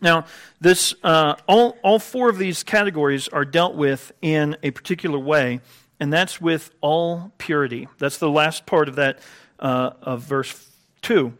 Now, 0.00 0.26
this, 0.60 0.94
uh, 1.02 1.34
all, 1.48 1.76
all 1.82 1.98
four 1.98 2.28
of 2.28 2.38
these 2.38 2.62
categories 2.62 3.26
are 3.28 3.44
dealt 3.44 3.74
with 3.74 4.12
in 4.22 4.56
a 4.62 4.70
particular 4.70 5.18
way, 5.18 5.60
and 6.00 6.12
that's 6.12 6.40
with 6.40 6.70
all 6.80 7.32
purity. 7.38 7.86
That's 7.98 8.18
the 8.18 8.30
last 8.30 8.66
part 8.66 8.88
of 8.88 8.96
that 8.96 9.20
uh, 9.58 9.90
of 10.02 10.22
verse 10.22 10.70
2. 11.02 11.32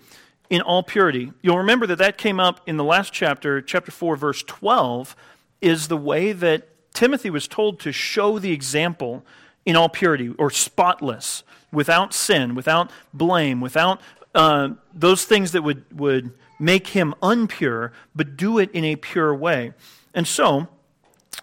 In 0.50 0.60
all 0.60 0.82
purity. 0.82 1.32
You'll 1.42 1.58
remember 1.58 1.86
that 1.86 1.98
that 1.98 2.18
came 2.18 2.38
up 2.38 2.60
in 2.66 2.76
the 2.76 2.84
last 2.84 3.12
chapter, 3.12 3.62
chapter 3.62 3.90
4, 3.90 4.16
verse 4.16 4.42
12, 4.42 5.16
is 5.60 5.88
the 5.88 5.96
way 5.96 6.32
that 6.32 6.68
Timothy 6.92 7.30
was 7.30 7.48
told 7.48 7.80
to 7.80 7.92
show 7.92 8.38
the 8.38 8.52
example 8.52 9.24
in 9.64 9.76
all 9.76 9.88
purity 9.88 10.34
or 10.38 10.50
spotless, 10.50 11.44
without 11.72 12.12
sin, 12.12 12.54
without 12.54 12.90
blame, 13.14 13.60
without 13.60 14.00
uh, 14.34 14.70
those 14.92 15.24
things 15.24 15.52
that 15.52 15.62
would, 15.62 15.84
would 15.96 16.32
make 16.58 16.88
him 16.88 17.14
unpure, 17.22 17.92
but 18.14 18.36
do 18.36 18.58
it 18.58 18.70
in 18.72 18.84
a 18.84 18.96
pure 18.96 19.34
way. 19.34 19.72
And 20.14 20.26
so, 20.26 20.68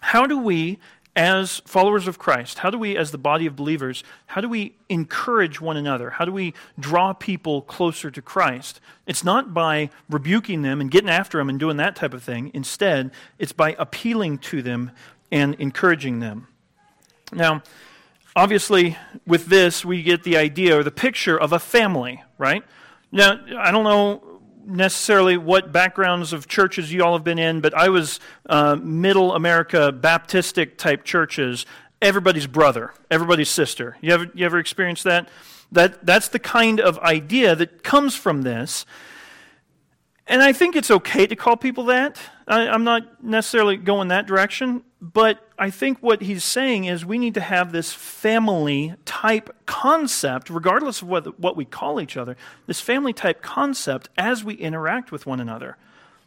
how 0.00 0.26
do 0.26 0.38
we, 0.38 0.78
as 1.18 1.60
followers 1.66 2.06
of 2.06 2.16
Christ, 2.16 2.60
how 2.60 2.70
do 2.70 2.78
we, 2.78 2.96
as 2.96 3.10
the 3.10 3.18
body 3.18 3.44
of 3.46 3.56
believers, 3.56 4.04
how 4.26 4.40
do 4.40 4.48
we 4.48 4.76
encourage 4.88 5.60
one 5.60 5.76
another? 5.76 6.10
How 6.10 6.24
do 6.24 6.30
we 6.30 6.54
draw 6.78 7.12
people 7.12 7.62
closer 7.62 8.08
to 8.08 8.22
Christ? 8.22 8.80
It's 9.04 9.24
not 9.24 9.52
by 9.52 9.90
rebuking 10.08 10.62
them 10.62 10.80
and 10.80 10.92
getting 10.92 11.10
after 11.10 11.38
them 11.38 11.48
and 11.48 11.58
doing 11.58 11.76
that 11.78 11.96
type 11.96 12.14
of 12.14 12.22
thing. 12.22 12.52
Instead, 12.54 13.10
it's 13.36 13.50
by 13.50 13.74
appealing 13.80 14.38
to 14.38 14.62
them 14.62 14.92
and 15.32 15.56
encouraging 15.56 16.20
them. 16.20 16.46
Now, 17.32 17.64
obviously, 18.36 18.96
with 19.26 19.46
this, 19.46 19.84
we 19.84 20.04
get 20.04 20.22
the 20.22 20.36
idea 20.36 20.78
or 20.78 20.84
the 20.84 20.92
picture 20.92 21.36
of 21.36 21.52
a 21.52 21.58
family, 21.58 22.22
right? 22.38 22.62
Now, 23.10 23.40
I 23.58 23.72
don't 23.72 23.82
know 23.82 24.22
necessarily 24.68 25.36
what 25.36 25.72
backgrounds 25.72 26.32
of 26.32 26.46
churches 26.46 26.92
you 26.92 27.02
all 27.02 27.14
have 27.14 27.24
been 27.24 27.38
in, 27.38 27.60
but 27.60 27.74
I 27.74 27.88
was 27.88 28.20
uh, 28.48 28.76
middle 28.76 29.34
America 29.34 29.92
Baptistic 29.98 30.76
type 30.76 31.04
churches. 31.04 31.64
Everybody's 32.02 32.46
brother, 32.46 32.92
everybody's 33.10 33.48
sister. 33.48 33.96
You 34.00 34.12
ever, 34.12 34.30
you 34.34 34.44
ever 34.44 34.58
experienced 34.58 35.04
that? 35.04 35.28
that? 35.72 36.04
That's 36.04 36.28
the 36.28 36.38
kind 36.38 36.80
of 36.80 36.98
idea 36.98 37.56
that 37.56 37.82
comes 37.82 38.14
from 38.14 38.42
this. 38.42 38.84
And 40.28 40.42
I 40.42 40.52
think 40.52 40.76
it's 40.76 40.90
okay 40.90 41.26
to 41.26 41.34
call 41.34 41.56
people 41.56 41.84
that. 41.84 42.20
I, 42.46 42.66
am 42.74 42.84
not 42.84 43.24
necessarily 43.24 43.78
going 43.78 44.08
that 44.08 44.26
direction, 44.26 44.82
but 45.00 45.38
I 45.58 45.70
think 45.70 45.98
what 46.00 46.20
he's 46.20 46.44
saying 46.44 46.84
is 46.84 47.04
we 47.04 47.16
need 47.18 47.32
to 47.34 47.40
have 47.40 47.72
this 47.72 47.94
family 47.94 48.94
type 49.06 49.48
concept, 49.64 50.50
regardless 50.50 51.00
of 51.00 51.08
what, 51.08 51.40
what 51.40 51.56
we 51.56 51.64
call 51.64 51.98
each 51.98 52.18
other, 52.18 52.36
this 52.66 52.78
family 52.78 53.14
type 53.14 53.40
concept 53.40 54.10
as 54.18 54.44
we 54.44 54.54
interact 54.54 55.10
with 55.10 55.24
one 55.24 55.40
another. 55.40 55.78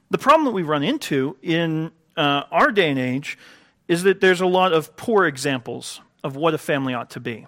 The 0.10 0.17
problem 0.17 0.46
that 0.46 0.51
we 0.51 0.63
run 0.63 0.84
into 0.84 1.38
in 1.43 1.91
uh, 2.17 2.43
our 2.51 2.72
day 2.72 2.89
and 2.89 3.00
age 3.00 3.38
is 3.88 4.01
that 4.03 4.20
there's 4.20 4.41
a 4.41 4.48
lot 4.48 4.74
of 4.74 4.96
poor 4.96 5.25
examples 5.25 6.01
of 6.24 6.36
what 6.36 6.55
a 6.55 6.58
family 6.58 6.96
ought 6.96 7.12
to 7.12 7.20
be. 7.20 7.46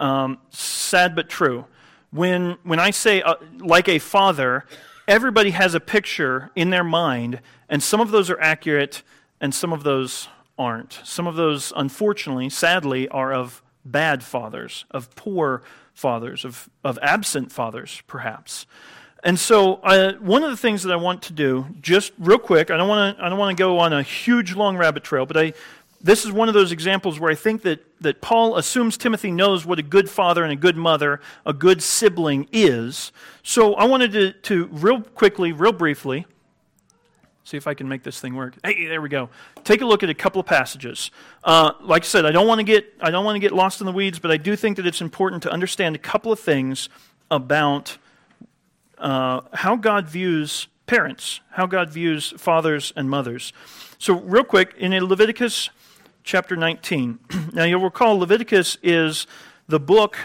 Um, 0.00 0.38
sad 0.50 1.14
but 1.14 1.28
true. 1.28 1.66
When, 2.10 2.56
when 2.62 2.78
I 2.78 2.90
say 2.92 3.20
uh, 3.20 3.34
like 3.58 3.88
a 3.88 3.98
father, 3.98 4.64
everybody 5.08 5.50
has 5.50 5.74
a 5.74 5.80
picture 5.80 6.50
in 6.54 6.70
their 6.70 6.84
mind, 6.84 7.40
and 7.68 7.82
some 7.82 8.00
of 8.00 8.10
those 8.10 8.30
are 8.30 8.40
accurate 8.40 9.02
and 9.40 9.54
some 9.54 9.72
of 9.72 9.82
those 9.82 10.28
aren't. 10.58 11.00
Some 11.04 11.26
of 11.26 11.36
those, 11.36 11.72
unfortunately, 11.76 12.48
sadly, 12.48 13.08
are 13.08 13.32
of 13.32 13.62
bad 13.84 14.22
fathers, 14.22 14.84
of 14.90 15.14
poor 15.14 15.62
fathers, 15.94 16.44
of, 16.44 16.68
of 16.82 16.98
absent 17.02 17.52
fathers, 17.52 18.02
perhaps. 18.06 18.66
And 19.22 19.38
so, 19.38 19.76
uh, 19.76 20.12
one 20.14 20.44
of 20.44 20.50
the 20.50 20.56
things 20.56 20.82
that 20.84 20.92
I 20.92 20.96
want 20.96 21.22
to 21.22 21.32
do, 21.32 21.66
just 21.80 22.12
real 22.18 22.38
quick, 22.38 22.70
I 22.70 22.76
don't 22.76 22.88
want 22.88 23.16
to, 23.16 23.24
I 23.24 23.28
don't 23.28 23.38
want 23.38 23.56
to 23.56 23.60
go 23.60 23.78
on 23.78 23.92
a 23.92 24.02
huge 24.02 24.54
long 24.54 24.76
rabbit 24.76 25.04
trail, 25.04 25.26
but 25.26 25.36
I, 25.36 25.52
this 26.00 26.24
is 26.24 26.32
one 26.32 26.48
of 26.48 26.54
those 26.54 26.72
examples 26.72 27.18
where 27.18 27.30
I 27.30 27.34
think 27.34 27.62
that, 27.62 27.84
that 28.00 28.20
Paul 28.20 28.56
assumes 28.56 28.96
Timothy 28.96 29.30
knows 29.30 29.64
what 29.64 29.78
a 29.78 29.82
good 29.82 30.08
father 30.10 30.44
and 30.44 30.52
a 30.52 30.56
good 30.56 30.76
mother, 30.76 31.20
a 31.44 31.52
good 31.52 31.82
sibling 31.82 32.48
is. 32.52 33.12
So 33.42 33.74
I 33.74 33.84
wanted 33.84 34.12
to, 34.12 34.32
to 34.32 34.66
real 34.66 35.00
quickly, 35.00 35.52
real 35.52 35.72
briefly, 35.72 36.26
see 37.44 37.56
if 37.56 37.66
I 37.66 37.74
can 37.74 37.88
make 37.88 38.02
this 38.02 38.20
thing 38.20 38.34
work. 38.34 38.54
Hey, 38.64 38.86
there 38.86 39.00
we 39.00 39.08
go. 39.08 39.30
Take 39.64 39.80
a 39.80 39.86
look 39.86 40.02
at 40.02 40.10
a 40.10 40.14
couple 40.14 40.40
of 40.40 40.46
passages. 40.46 41.10
Uh, 41.44 41.72
like 41.80 42.02
I 42.02 42.06
said, 42.06 42.26
I 42.26 42.32
don't 42.32 42.46
want 42.46 42.58
to 42.58 42.64
get 42.64 42.92
I 43.00 43.10
don't 43.10 43.24
want 43.24 43.36
to 43.36 43.40
get 43.40 43.52
lost 43.52 43.80
in 43.80 43.86
the 43.86 43.92
weeds, 43.92 44.18
but 44.18 44.30
I 44.30 44.36
do 44.36 44.56
think 44.56 44.76
that 44.76 44.86
it's 44.86 45.00
important 45.00 45.42
to 45.44 45.50
understand 45.50 45.94
a 45.94 45.98
couple 45.98 46.32
of 46.32 46.40
things 46.40 46.88
about 47.30 47.98
uh, 48.98 49.42
how 49.52 49.76
God 49.76 50.08
views 50.08 50.68
parents, 50.86 51.40
how 51.50 51.66
God 51.66 51.90
views 51.90 52.32
fathers 52.36 52.92
and 52.96 53.08
mothers. 53.10 53.52
So, 53.98 54.20
real 54.20 54.44
quick, 54.44 54.74
in 54.78 54.92
Leviticus 55.04 55.70
chapter 56.26 56.56
19. 56.56 57.20
now, 57.54 57.64
you'll 57.64 57.80
recall 57.80 58.18
Leviticus 58.18 58.76
is 58.82 59.26
the 59.68 59.80
book 59.80 60.18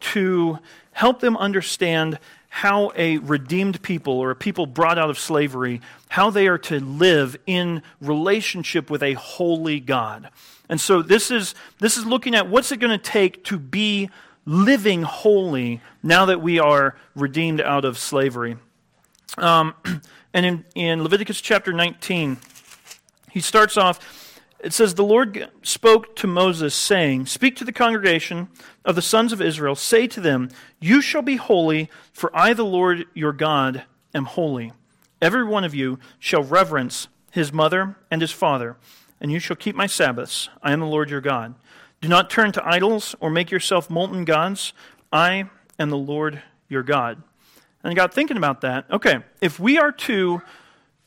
to 0.00 0.58
help 0.92 1.20
them 1.20 1.36
understand 1.36 2.18
how 2.48 2.90
a 2.96 3.18
redeemed 3.18 3.80
people 3.82 4.14
or 4.14 4.30
a 4.30 4.36
people 4.36 4.66
brought 4.66 4.98
out 4.98 5.10
of 5.10 5.18
slavery, 5.18 5.80
how 6.08 6.30
they 6.30 6.48
are 6.48 6.58
to 6.58 6.80
live 6.80 7.36
in 7.46 7.82
relationship 8.00 8.90
with 8.90 9.02
a 9.02 9.12
holy 9.12 9.78
God. 9.78 10.28
And 10.68 10.80
so 10.80 11.02
this 11.02 11.30
is, 11.30 11.54
this 11.78 11.96
is 11.96 12.06
looking 12.06 12.34
at 12.34 12.48
what's 12.48 12.72
it 12.72 12.78
going 12.78 12.98
to 12.98 13.02
take 13.02 13.44
to 13.44 13.58
be 13.58 14.10
living 14.44 15.02
holy 15.02 15.80
now 16.02 16.24
that 16.26 16.40
we 16.40 16.58
are 16.58 16.96
redeemed 17.14 17.60
out 17.60 17.84
of 17.84 17.98
slavery. 17.98 18.56
Um, 19.36 19.74
and 20.34 20.46
in, 20.46 20.64
in 20.74 21.02
Leviticus 21.02 21.40
chapter 21.42 21.72
19, 21.72 22.38
he 23.30 23.40
starts 23.40 23.76
off 23.76 24.21
it 24.62 24.72
says, 24.72 24.94
The 24.94 25.04
Lord 25.04 25.50
spoke 25.62 26.14
to 26.16 26.26
Moses, 26.26 26.74
saying, 26.74 27.26
Speak 27.26 27.56
to 27.56 27.64
the 27.64 27.72
congregation 27.72 28.48
of 28.84 28.94
the 28.94 29.02
sons 29.02 29.32
of 29.32 29.42
Israel, 29.42 29.74
say 29.74 30.06
to 30.06 30.20
them, 30.20 30.48
You 30.80 31.00
shall 31.00 31.22
be 31.22 31.36
holy, 31.36 31.90
for 32.12 32.34
I, 32.34 32.52
the 32.54 32.64
Lord 32.64 33.06
your 33.12 33.32
God, 33.32 33.84
am 34.14 34.24
holy. 34.24 34.72
Every 35.20 35.44
one 35.44 35.64
of 35.64 35.74
you 35.74 35.98
shall 36.18 36.42
reverence 36.42 37.08
his 37.32 37.52
mother 37.52 37.96
and 38.10 38.20
his 38.20 38.32
father, 38.32 38.76
and 39.20 39.32
you 39.32 39.38
shall 39.38 39.56
keep 39.56 39.74
my 39.74 39.86
Sabbaths. 39.86 40.48
I 40.62 40.72
am 40.72 40.80
the 40.80 40.86
Lord 40.86 41.10
your 41.10 41.20
God. 41.20 41.54
Do 42.00 42.08
not 42.08 42.30
turn 42.30 42.52
to 42.52 42.66
idols 42.66 43.14
or 43.20 43.30
make 43.30 43.50
yourself 43.50 43.88
molten 43.90 44.24
gods. 44.24 44.72
I 45.12 45.48
am 45.78 45.90
the 45.90 45.96
Lord 45.96 46.42
your 46.68 46.82
God. 46.82 47.22
And 47.82 47.90
I 47.90 47.94
got 47.94 48.14
thinking 48.14 48.36
about 48.36 48.60
that. 48.60 48.86
Okay, 48.90 49.18
if 49.40 49.58
we 49.58 49.78
are 49.78 49.92
to 49.92 50.42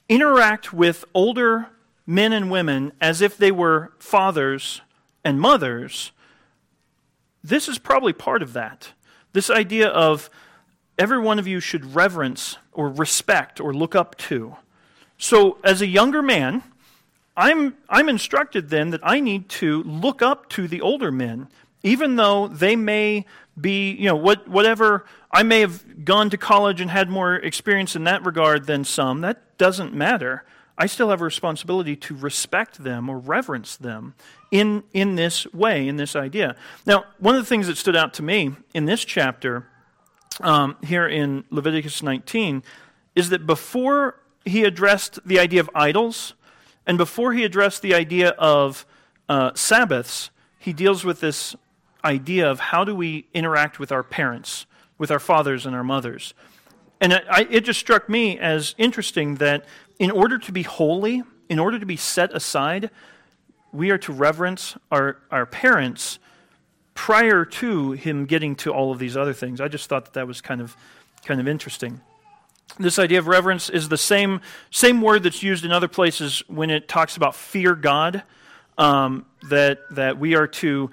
interact 0.10 0.74
with 0.74 1.06
older 1.14 1.68
men 2.06 2.34
and 2.34 2.52
women 2.52 2.92
as 3.02 3.22
if 3.22 3.38
they 3.38 3.52
were 3.52 3.94
fathers 4.00 4.82
and 5.24 5.40
mothers, 5.40 6.12
this 7.44 7.68
is 7.68 7.78
probably 7.78 8.14
part 8.14 8.42
of 8.42 8.54
that. 8.54 8.92
This 9.34 9.50
idea 9.50 9.88
of 9.88 10.30
every 10.98 11.20
one 11.20 11.40
of 11.40 11.48
you 11.48 11.60
should 11.60 11.96
reverence 11.96 12.58
or 12.72 12.90
respect 12.90 13.60
or 13.60 13.74
look 13.74 13.96
up 13.96 14.18
to. 14.18 14.56
So, 15.18 15.58
as 15.64 15.82
a 15.82 15.88
younger 15.88 16.22
man, 16.22 16.64
I'm, 17.38 17.76
I'm 17.90 18.10
instructed 18.10 18.70
then 18.70 18.92
that 18.92 19.02
I 19.04 19.20
need 19.20 19.50
to 19.50 19.84
look 19.84 20.22
up 20.22 20.50
to 20.50 20.68
the 20.68 20.82
older 20.82 21.12
men, 21.12 21.48
even 21.84 22.16
though 22.16 22.48
they 22.48 22.76
may 22.76 23.26
be, 23.60 23.92
you 23.92 24.06
know, 24.06 24.16
what, 24.16 24.48
whatever, 24.48 25.06
I 25.32 25.44
may 25.44 25.62
have 25.62 26.06
gone 26.06 26.30
to 26.30 26.38
college 26.38 26.82
and 26.82 26.92
had 26.92 27.10
more 27.10 27.36
experience 27.36 27.96
in 27.96 28.04
that 28.06 28.26
regard 28.26 28.66
than 28.66 28.84
some. 28.84 29.22
That 29.22 29.58
doesn't 29.58 29.94
matter. 29.94 30.44
I 30.78 30.88
still 30.88 31.10
have 31.10 31.22
a 31.22 31.26
responsibility 31.26 31.96
to 31.96 32.16
respect 32.16 32.84
them 32.84 33.10
or 33.10 33.18
reverence 33.18 33.78
them 33.78 34.14
in, 34.52 34.84
in 34.94 35.16
this 35.16 35.52
way, 35.54 35.88
in 35.88 35.96
this 35.96 36.16
idea. 36.16 36.56
Now, 36.86 37.06
one 37.18 37.36
of 37.36 37.42
the 37.42 37.48
things 37.48 37.68
that 37.68 37.78
stood 37.78 37.96
out 37.96 38.14
to 38.16 38.24
me 38.24 38.52
in 38.74 38.86
this 38.86 39.06
chapter, 39.06 39.68
um, 40.42 40.76
here 40.84 41.08
in 41.08 41.46
Leviticus 41.50 42.04
19, 42.04 42.62
is 43.16 43.30
that 43.30 43.46
before 43.46 44.20
he 44.44 44.64
addressed 44.64 45.26
the 45.26 45.40
idea 45.40 45.62
of 45.62 45.70
idols, 45.74 46.34
and 46.86 46.98
before 46.98 47.34
he 47.34 47.44
addressed 47.44 47.82
the 47.82 47.94
idea 47.94 48.30
of 48.32 48.86
uh, 49.30 49.52
Sabbaths, 49.56 50.30
he 50.60 50.74
deals 50.74 51.06
with 51.06 51.22
this 51.22 51.56
idea 52.04 52.50
of 52.50 52.60
how 52.60 52.84
do 52.84 52.96
we 52.96 53.28
interact 53.34 53.80
with 53.80 53.92
our 53.92 54.04
parents, 54.04 54.66
with 54.98 55.10
our 55.10 55.20
fathers 55.20 55.66
and 55.66 55.76
our 55.76 55.84
mothers. 55.84 56.34
And 57.02 57.14
I, 57.14 57.48
it 57.50 57.62
just 57.62 57.80
struck 57.80 58.08
me 58.08 58.40
as 58.40 58.76
interesting 58.78 59.36
that 59.36 59.66
in 60.00 60.12
order 60.12 60.38
to 60.38 60.52
be 60.52 60.64
holy, 60.64 61.24
in 61.50 61.60
order 61.60 61.80
to 61.80 61.86
be 61.86 61.96
set 61.96 62.36
aside, 62.36 62.90
we 63.72 63.92
are 63.92 63.98
to 64.00 64.14
reverence 64.14 64.76
our, 64.92 65.18
our 65.32 65.46
parents 65.46 66.20
prior 66.94 67.44
to 67.44 67.92
him 67.92 68.26
getting 68.26 68.56
to 68.56 68.72
all 68.72 68.92
of 68.92 69.00
these 69.00 69.18
other 69.18 69.34
things. 69.34 69.60
I 69.60 69.68
just 69.68 69.90
thought 69.90 70.06
that 70.06 70.14
that 70.14 70.28
was 70.28 70.42
kind 70.42 70.62
of, 70.62 70.76
kind 71.26 71.40
of 71.40 71.48
interesting. 71.48 72.02
This 72.80 72.98
idea 73.00 73.20
of 73.20 73.28
reverence 73.28 73.70
is 73.70 73.90
the 73.90 73.98
same, 73.98 74.42
same 74.72 75.02
word 75.02 75.24
that's 75.24 75.44
used 75.44 75.66
in 75.66 75.72
other 75.72 75.88
places 75.88 76.42
when 76.48 76.70
it 76.70 76.88
talks 76.88 77.16
about 77.18 77.36
fear 77.36 77.76
God, 77.76 78.24
um, 78.78 79.26
that, 79.50 79.80
that 79.92 80.18
we 80.18 80.36
are 80.36 80.48
to 80.48 80.90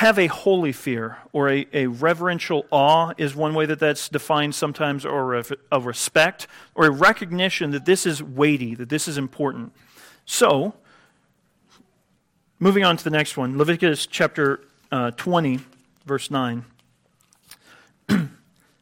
have 0.00 0.18
a 0.18 0.28
holy 0.28 0.72
fear 0.72 1.18
or 1.30 1.50
a, 1.50 1.66
a 1.74 1.86
reverential 1.86 2.64
awe 2.70 3.12
is 3.18 3.36
one 3.36 3.52
way 3.52 3.66
that 3.66 3.78
that's 3.78 4.08
defined 4.08 4.54
sometimes, 4.54 5.04
or 5.04 5.34
a, 5.34 5.44
a 5.70 5.78
respect 5.78 6.46
or 6.74 6.86
a 6.86 6.90
recognition 6.90 7.70
that 7.72 7.84
this 7.84 8.06
is 8.06 8.22
weighty, 8.22 8.74
that 8.74 8.88
this 8.88 9.06
is 9.06 9.18
important. 9.18 9.74
So, 10.24 10.72
moving 12.58 12.82
on 12.82 12.96
to 12.96 13.04
the 13.04 13.10
next 13.10 13.36
one 13.36 13.58
Leviticus 13.58 14.06
chapter 14.06 14.62
uh, 14.90 15.10
20, 15.10 15.60
verse 16.06 16.30
9. 16.30 16.64
In 18.08 18.30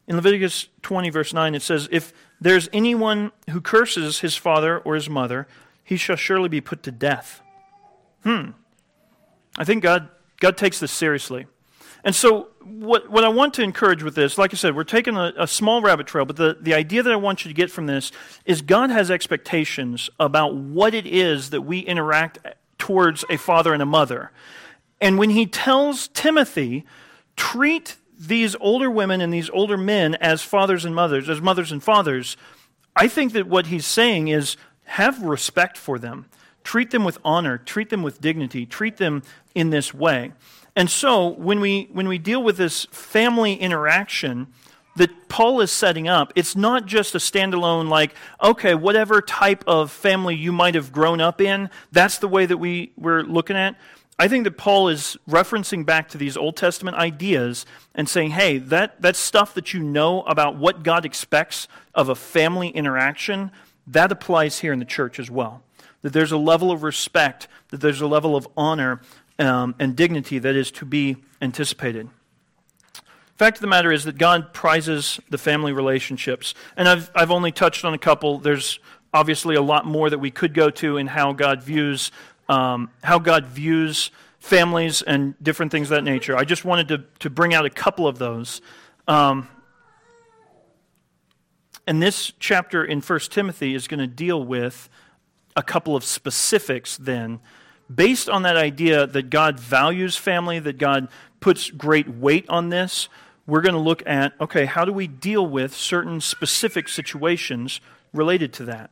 Leviticus 0.07 0.68
20, 0.83 1.11
verse 1.11 1.35
9, 1.35 1.57
it 1.57 1.62
says, 1.62 1.88
If 1.90 2.12
there's 2.40 2.68
anyone 2.72 3.33
who 3.50 3.61
curses 3.61 4.20
his 4.20 4.37
father 4.37 4.78
or 4.78 4.94
his 4.94 5.11
mother, 5.11 5.48
he 5.83 5.96
shall 5.96 6.14
surely 6.14 6.48
be 6.48 6.61
put 6.61 6.85
to 6.85 6.92
death. 6.92 7.42
Hmm. 8.22 8.50
I 9.57 9.64
think 9.64 9.83
God 9.83 10.11
God 10.40 10.57
takes 10.57 10.81
this 10.81 10.92
seriously. 10.92 11.46
And 12.05 12.14
so, 12.14 12.48
what, 12.62 13.11
what 13.11 13.24
I 13.24 13.29
want 13.29 13.55
to 13.55 13.62
encourage 13.62 14.03
with 14.03 14.14
this, 14.14 14.38
like 14.38 14.55
I 14.55 14.57
said, 14.57 14.77
we're 14.77 14.85
taking 14.85 15.16
a, 15.16 15.33
a, 15.37 15.46
small 15.48 15.83
rabbit 15.83 16.07
trail, 16.07 16.24
but 16.24 16.37
the, 16.37 16.57
the 16.61 16.74
idea 16.74 17.03
that 17.03 17.12
I 17.12 17.16
want 17.16 17.44
you 17.44 17.48
to 17.48 17.55
get 17.55 17.70
from 17.70 17.87
this 17.87 18.12
is 18.44 18.62
God 18.62 18.90
has 18.90 19.11
expectations 19.11 20.09
about 20.20 20.55
what 20.55 20.94
it 20.94 21.07
is 21.07 21.51
that 21.51 21.62
we 21.62 21.81
interact 21.81 22.38
towards 22.79 23.24
a 23.29 23.37
father 23.37 23.72
and 23.72 23.83
a 23.83 23.87
mother. 23.87 24.31
And 25.01 25.18
when 25.18 25.31
he 25.31 25.46
tells 25.46 26.09
Timothy, 26.09 26.85
treat 27.37 27.96
these 28.18 28.55
older 28.61 28.90
women 28.90 29.20
and 29.20 29.33
these 29.33 29.51
older 29.51 29.77
men 29.77 30.14
as 30.16 30.42
fathers 30.42 30.85
and 30.85 30.94
mothers, 30.94 31.29
as 31.29 31.40
mothers 31.40 31.72
and 31.72 31.83
fathers, 31.83 32.37
I 32.94 33.09
think 33.09 33.33
that 33.33 33.46
what 33.46 33.66
he's 33.66 33.87
saying 33.87 34.29
is 34.29 34.57
have 34.85 35.22
respect 35.22 35.77
for 35.77 35.98
them. 35.98 36.27
Treat 36.68 36.90
them 36.90 37.02
with 37.02 37.16
honor, 37.24 37.57
treat 37.57 37.88
them 37.88 38.02
with 38.02 38.20
dignity, 38.20 38.66
treat 38.66 38.98
them 38.98 39.22
in 39.54 39.70
this 39.70 39.94
way. 39.94 40.33
And 40.76 40.90
so, 40.90 41.28
when 41.28 41.61
we, 41.61 41.88
when 41.92 42.09
we 42.09 42.18
deal 42.18 42.42
with 42.42 42.59
this 42.59 42.85
family 42.90 43.54
interaction 43.54 44.48
that 44.96 45.31
Paul 45.31 45.62
is 45.62 45.70
setting 45.70 46.09
up, 46.09 46.31
it's 46.37 46.54
not 46.54 46.85
just 46.85 47.14
a 47.14 47.18
standalone, 47.18 47.88
like, 47.88 48.14
okay, 48.42 48.74
whatever 48.74 49.22
type 49.22 49.64
of 49.66 49.90
family 49.90 50.35
you 50.37 50.52
might 50.52 50.74
have 50.74 50.92
grown 50.92 51.22
up 51.22 51.40
in, 51.40 51.70
that's 51.90 52.18
the 52.18 52.28
way 52.28 52.44
that 52.44 52.59
we, 52.59 52.92
we're 52.98 53.22
looking 53.22 53.57
at. 53.57 53.74
I 54.18 54.28
think 54.28 54.44
that 54.44 54.59
Paul 54.59 54.88
is 54.88 55.16
referencing 55.26 55.87
back 55.87 56.11
to 56.11 56.18
these 56.18 56.37
Old 56.37 56.59
Testament 56.59 56.98
ideas 56.98 57.64
and 57.94 58.07
saying, 58.07 58.33
hey, 58.33 58.59
that, 58.59 59.00
that 59.00 59.16
stuff 59.16 59.54
that 59.54 59.72
you 59.72 59.81
know 59.81 60.20
about 60.24 60.59
what 60.59 60.83
God 60.83 61.07
expects 61.07 61.66
of 61.94 62.11
a 62.11 62.14
family 62.14 62.68
interaction, 62.68 63.52
that 63.87 64.12
applies 64.12 64.59
here 64.59 64.74
in 64.74 64.81
the 64.81 64.85
church 64.85 65.18
as 65.18 65.31
well 65.31 65.62
that 66.02 66.12
there's 66.12 66.32
a 66.32 66.38
level 66.38 66.70
of 66.70 66.82
respect, 66.82 67.48
that 67.68 67.80
there's 67.80 68.00
a 68.00 68.06
level 68.06 68.37
of 68.37 68.48
honor 68.56 69.00
um, 69.38 69.74
and 69.78 69.96
dignity 69.96 70.38
that 70.38 70.54
is 70.54 70.70
to 70.72 70.84
be 70.84 71.16
anticipated. 71.40 72.08
Fact 73.37 73.58
of 73.58 73.61
the 73.61 73.68
matter 73.68 73.92
is 73.92 74.04
that 74.04 74.18
God 74.18 74.52
prizes 74.52 75.20
the 75.30 75.38
family 75.38 75.72
relationships. 75.72 76.54
And 76.76 76.88
I've, 76.88 77.11
I've 77.14 77.30
only 77.30 77.52
touched 77.52 77.84
on 77.84 77.94
a 77.94 77.98
couple. 77.98 78.38
There's 78.38 78.80
obviously 79.14 79.54
a 79.54 79.62
lot 79.62 79.87
more 79.87 80.11
that 80.11 80.18
we 80.18 80.30
could 80.32 80.54
go 80.54 80.70
to 80.70 80.96
in 80.96 81.06
how 81.06 81.32
God 81.32 81.62
views, 81.62 82.11
um, 82.48 82.90
how 83.04 83.20
God 83.20 83.46
views 83.46 84.11
families 84.40 85.02
and 85.02 85.34
different 85.42 85.70
things 85.70 85.88
of 85.88 85.96
that 85.96 86.04
nature. 86.04 86.37
I 86.37 86.44
just 86.44 86.64
wanted 86.64 86.88
to, 86.88 87.04
to 87.20 87.30
bring 87.30 87.54
out 87.54 87.64
a 87.64 87.70
couple 87.70 88.08
of 88.08 88.18
those. 88.18 88.61
Um, 89.06 89.48
and 91.87 92.02
this 92.02 92.32
chapter 92.40 92.84
in 92.84 93.00
1 93.00 93.20
Timothy 93.30 93.74
is 93.74 93.88
going 93.88 94.00
to 94.00 94.06
deal 94.06 94.42
with 94.42 94.88
a 95.59 95.62
couple 95.62 95.97
of 95.97 96.05
specifics 96.05 96.97
then, 96.97 97.40
based 97.92 98.29
on 98.29 98.42
that 98.42 98.57
idea 98.57 99.09
that 99.09 99.29
God 99.29 99.59
values 99.59 100.16
family, 100.16 100.61
that 100.61 100.79
God 100.79 101.09
puts 101.40 101.68
great 101.71 102.09
weight 102.09 102.49
on 102.49 102.68
this. 102.68 103.09
We're 103.44 103.62
going 103.62 103.75
to 103.75 103.81
look 103.81 104.07
at 104.07 104.35
okay, 104.40 104.66
how 104.66 104.85
do 104.85 104.92
we 104.92 105.09
deal 105.09 105.44
with 105.44 105.75
certain 105.75 106.21
specific 106.21 106.88
situations 106.88 107.81
related 108.12 108.53
to 108.55 108.64
that? 108.66 108.90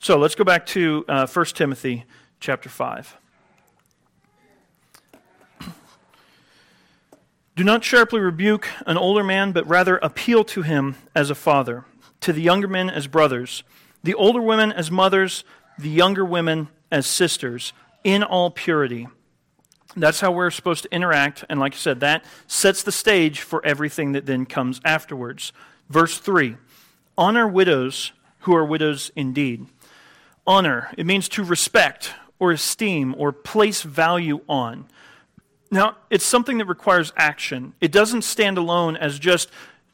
So 0.00 0.18
let's 0.18 0.34
go 0.34 0.42
back 0.42 0.66
to 0.66 1.04
uh, 1.08 1.28
1 1.28 1.46
Timothy 1.46 2.04
chapter 2.40 2.68
5. 2.68 3.16
Do 7.54 7.62
not 7.62 7.84
sharply 7.84 8.18
rebuke 8.18 8.66
an 8.84 8.96
older 8.96 9.22
man, 9.22 9.52
but 9.52 9.64
rather 9.68 9.98
appeal 9.98 10.42
to 10.44 10.62
him 10.62 10.96
as 11.14 11.30
a 11.30 11.36
father, 11.36 11.84
to 12.20 12.32
the 12.32 12.42
younger 12.42 12.66
men 12.66 12.90
as 12.90 13.06
brothers, 13.06 13.62
the 14.02 14.14
older 14.14 14.40
women 14.40 14.72
as 14.72 14.90
mothers, 14.90 15.44
the 15.82 15.88
younger 15.88 16.24
women 16.24 16.68
as 16.90 17.06
sisters 17.06 17.72
in 18.04 18.22
all 18.22 18.50
purity. 18.50 19.08
That's 19.96 20.20
how 20.20 20.30
we're 20.30 20.50
supposed 20.50 20.84
to 20.84 20.94
interact. 20.94 21.44
And 21.48 21.58
like 21.58 21.74
I 21.74 21.76
said, 21.76 22.00
that 22.00 22.24
sets 22.46 22.82
the 22.82 22.92
stage 22.92 23.40
for 23.40 23.64
everything 23.64 24.12
that 24.12 24.26
then 24.26 24.46
comes 24.46 24.80
afterwards. 24.84 25.52
Verse 25.88 26.18
3 26.18 26.56
Honor 27.18 27.48
widows 27.48 28.12
who 28.40 28.54
are 28.54 28.64
widows 28.64 29.10
indeed. 29.16 29.66
Honor, 30.46 30.90
it 30.96 31.06
means 31.06 31.28
to 31.30 31.44
respect 31.44 32.14
or 32.38 32.52
esteem 32.52 33.14
or 33.18 33.32
place 33.32 33.82
value 33.82 34.40
on. 34.48 34.86
Now, 35.70 35.96
it's 36.08 36.24
something 36.24 36.58
that 36.58 36.64
requires 36.64 37.12
action. 37.16 37.74
It 37.80 37.92
doesn't 37.92 38.22
stand 38.22 38.58
alone 38.58 38.96
as 38.96 39.18
just 39.18 39.50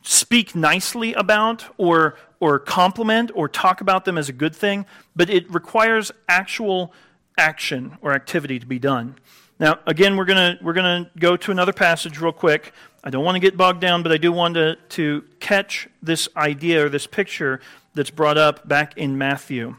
speak 0.07 0.55
nicely 0.55 1.12
about 1.14 1.64
or, 1.77 2.16
or 2.38 2.59
compliment 2.59 3.31
or 3.35 3.49
talk 3.49 3.81
about 3.81 4.05
them 4.05 4.16
as 4.16 4.29
a 4.29 4.33
good 4.33 4.55
thing, 4.55 4.87
but 5.16 5.29
it 5.29 5.53
requires 5.53 6.12
actual 6.29 6.92
action 7.37 7.99
or 8.01 8.12
activity 8.12 8.59
to 8.59 8.66
be 8.66 8.79
done. 8.79 9.16
Now, 9.59 9.79
again, 9.87 10.16
we're 10.16 10.27
going 10.27 10.59
we're 10.62 10.75
gonna 10.75 11.11
go 11.19 11.37
to 11.37 11.51
another 11.51 11.73
passage 11.73 12.21
real 12.21 12.33
quick. 12.33 12.73
I 13.03 13.11
don't 13.11 13.25
want 13.25 13.37
to 13.37 13.40
get 13.40 13.57
bogged 13.57 13.81
down, 13.81 14.03
but 14.03 14.12
I 14.12 14.16
do 14.16 14.33
want 14.33 14.55
to, 14.55 14.77
to 14.90 15.25
catch 15.40 15.88
this 16.03 16.29
idea 16.37 16.87
or 16.87 16.88
this 16.88 17.07
picture 17.07 17.61
that's 17.95 18.11
brought 18.11 18.37
up 18.37 18.69
back 18.69 18.97
in 18.99 19.16
Matthew. 19.16 19.77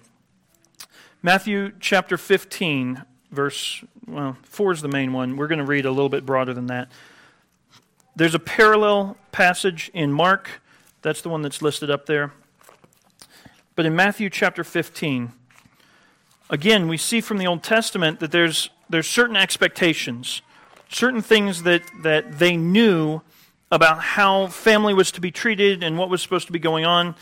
Matthew 1.21 1.73
chapter 1.79 2.17
15, 2.17 3.03
verse, 3.31 3.83
well, 4.07 4.37
4 4.43 4.71
is 4.71 4.81
the 4.81 4.87
main 4.87 5.13
one. 5.13 5.35
We're 5.35 5.47
going 5.47 5.59
to 5.59 5.65
read 5.65 5.85
a 5.85 5.91
little 5.91 6.09
bit 6.09 6.25
broader 6.25 6.53
than 6.53 6.67
that. 6.67 6.89
There's 8.17 8.33
a 8.33 8.39
parallel 8.39 9.15
passage 9.31 9.91
in 9.93 10.11
Mark. 10.11 10.59
That's 11.03 11.21
the 11.21 11.29
one 11.29 11.43
that's 11.43 11.61
listed 11.61 11.91
up 11.91 12.07
there. 12.07 12.33
But 13.75 13.85
in 13.85 13.95
Matthew 13.95 14.31
chapter 14.31 14.63
15, 14.63 15.33
again, 16.49 16.87
we 16.87 16.97
see 16.97 17.21
from 17.21 17.37
the 17.37 17.45
Old 17.45 17.61
Testament 17.61 18.19
that 18.19 18.31
there's, 18.31 18.71
there's 18.89 19.07
certain 19.07 19.35
expectations, 19.35 20.41
certain 20.89 21.21
things 21.21 21.61
that, 21.61 21.83
that 22.01 22.39
they 22.39 22.57
knew 22.57 23.21
about 23.71 23.99
how 23.99 24.47
family 24.47 24.95
was 24.95 25.11
to 25.11 25.21
be 25.21 25.29
treated 25.29 25.83
and 25.83 25.95
what 25.95 26.09
was 26.09 26.19
supposed 26.23 26.47
to 26.47 26.53
be 26.53 26.57
going 26.57 26.85
on. 26.85 27.13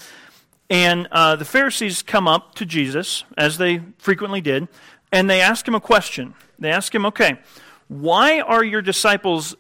And 0.70 1.10
uh, 1.12 1.36
the 1.36 1.44
Pharisees 1.44 2.04
come 2.04 2.26
up 2.26 2.56
to 2.56 2.66
Jesus, 2.66 3.26
as 3.38 3.58
they 3.58 3.82
frequently 3.98 4.40
did, 4.40 4.70
and 5.12 5.30
they 5.30 5.42
ask 5.42 5.68
him 5.68 5.76
a 5.76 5.82
question. 5.82 6.36
They 6.58 6.72
ask 6.72 6.96
him, 6.96 7.06
okay, 7.08 7.40
why 7.90 8.40
are 8.40 8.64
your 8.64 8.82
disciples 8.82 9.58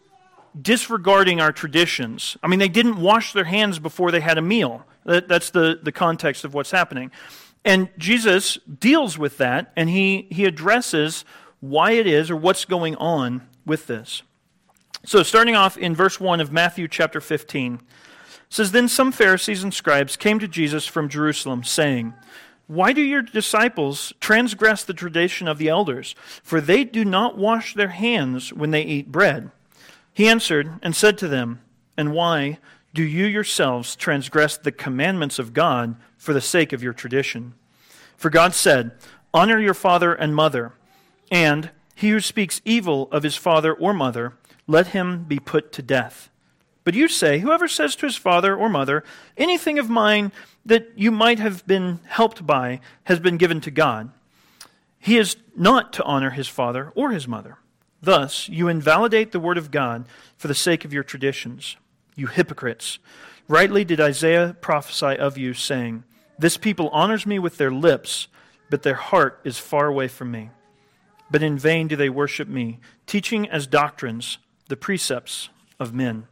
disregarding 0.59 1.41
our 1.41 1.51
traditions? 1.51 2.37
I 2.43 2.47
mean, 2.47 2.59
they 2.59 2.69
didn't 2.69 2.99
wash 2.99 3.33
their 3.33 3.45
hands 3.45 3.79
before 3.79 4.11
they 4.11 4.21
had 4.21 4.37
a 4.37 4.41
meal. 4.41 4.85
That, 5.05 5.27
that's 5.27 5.49
the, 5.49 5.79
the 5.81 5.91
context 5.91 6.43
of 6.45 6.53
what's 6.53 6.71
happening. 6.71 7.11
And 7.63 7.89
Jesus 7.97 8.57
deals 8.79 9.17
with 9.17 9.37
that, 9.37 9.71
and 9.75 9.89
he, 9.89 10.27
he 10.29 10.45
addresses 10.45 11.25
why 11.59 11.91
it 11.91 12.07
is 12.07 12.29
or 12.29 12.35
what's 12.35 12.65
going 12.65 12.95
on 12.97 13.47
with 13.65 13.87
this. 13.87 14.21
So, 15.03 15.23
starting 15.23 15.55
off 15.55 15.77
in 15.77 15.95
verse 15.95 16.19
1 16.19 16.39
of 16.41 16.51
Matthew 16.51 16.87
chapter 16.87 17.21
15, 17.21 17.79
says, 18.49 18.71
Then 18.71 18.87
some 18.87 19.11
Pharisees 19.11 19.63
and 19.63 19.73
scribes 19.73 20.15
came 20.15 20.39
to 20.39 20.47
Jesus 20.47 20.85
from 20.85 21.09
Jerusalem, 21.09 21.63
saying, 21.63 22.13
Why 22.67 22.93
do 22.93 23.01
your 23.01 23.21
disciples 23.21 24.13
transgress 24.19 24.83
the 24.83 24.93
tradition 24.93 25.47
of 25.47 25.57
the 25.57 25.69
elders? 25.69 26.15
For 26.43 26.61
they 26.61 26.83
do 26.83 27.05
not 27.05 27.37
wash 27.37 27.73
their 27.73 27.89
hands 27.89 28.53
when 28.53 28.71
they 28.71 28.83
eat 28.83 29.11
bread. 29.11 29.51
He 30.15 30.29
answered 30.29 30.79
and 30.81 30.95
said 30.95 31.17
to 31.17 31.27
them, 31.27 31.59
And 31.97 32.13
why 32.13 32.59
do 32.93 33.03
you 33.03 33.25
yourselves 33.25 33.97
transgress 33.97 34.55
the 34.55 34.71
commandments 34.71 35.39
of 35.39 35.53
God 35.53 35.97
for 36.17 36.33
the 36.33 36.39
sake 36.39 36.71
of 36.71 36.81
your 36.81 36.93
tradition? 36.93 37.53
For 38.15 38.29
God 38.29 38.55
said, 38.55 38.91
Honor 39.33 39.59
your 39.59 39.73
father 39.73 40.13
and 40.13 40.33
mother, 40.33 40.71
and 41.29 41.69
he 41.95 42.11
who 42.11 42.21
speaks 42.21 42.61
evil 42.63 43.09
of 43.11 43.23
his 43.23 43.35
father 43.35 43.73
or 43.73 43.93
mother, 43.93 44.37
let 44.67 44.87
him 44.87 45.25
be 45.25 45.37
put 45.37 45.73
to 45.73 45.81
death. 45.81 46.29
But 46.85 46.93
you 46.93 47.09
say, 47.09 47.39
Whoever 47.39 47.67
says 47.67 47.97
to 47.97 48.05
his 48.05 48.15
father 48.15 48.55
or 48.55 48.69
mother, 48.69 49.03
Anything 49.35 49.77
of 49.77 49.89
mine 49.89 50.31
that 50.65 50.93
you 50.95 51.11
might 51.11 51.39
have 51.39 51.67
been 51.67 51.99
helped 52.07 52.47
by 52.47 52.79
has 53.03 53.19
been 53.19 53.35
given 53.35 53.59
to 53.59 53.69
God, 53.69 54.11
he 54.97 55.17
is 55.17 55.35
not 55.57 55.91
to 55.91 56.03
honor 56.03 56.29
his 56.29 56.47
father 56.47 56.93
or 56.95 57.11
his 57.11 57.27
mother. 57.27 57.57
Thus, 58.01 58.49
you 58.49 58.67
invalidate 58.67 59.31
the 59.31 59.39
word 59.39 59.57
of 59.57 59.71
God 59.71 60.05
for 60.37 60.47
the 60.47 60.53
sake 60.53 60.85
of 60.85 60.93
your 60.93 61.03
traditions. 61.03 61.77
You 62.15 62.27
hypocrites! 62.27 62.99
Rightly 63.47 63.85
did 63.85 64.01
Isaiah 64.01 64.55
prophesy 64.59 65.17
of 65.17 65.37
you, 65.37 65.53
saying, 65.53 66.03
This 66.39 66.57
people 66.57 66.89
honors 66.89 67.25
me 67.25 67.37
with 67.39 67.57
their 67.57 67.71
lips, 67.71 68.27
but 68.69 68.81
their 68.83 68.95
heart 68.95 69.39
is 69.43 69.59
far 69.59 69.87
away 69.87 70.07
from 70.07 70.31
me. 70.31 70.49
But 71.29 71.43
in 71.43 71.57
vain 71.57 71.87
do 71.87 71.95
they 71.95 72.09
worship 72.09 72.47
me, 72.47 72.79
teaching 73.05 73.47
as 73.49 73.67
doctrines 73.67 74.37
the 74.67 74.75
precepts 74.75 75.49
of 75.79 75.93
men 75.93 76.27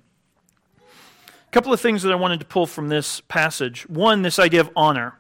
A 0.80 1.52
couple 1.52 1.74
of 1.74 1.80
things 1.80 2.02
that 2.02 2.12
I 2.12 2.16
wanted 2.16 2.40
to 2.40 2.46
pull 2.46 2.66
from 2.66 2.90
this 2.90 3.22
passage. 3.22 3.88
One, 3.88 4.22
this 4.24 4.40
idea 4.40 4.62
of 4.62 4.72
honor. 4.76 5.20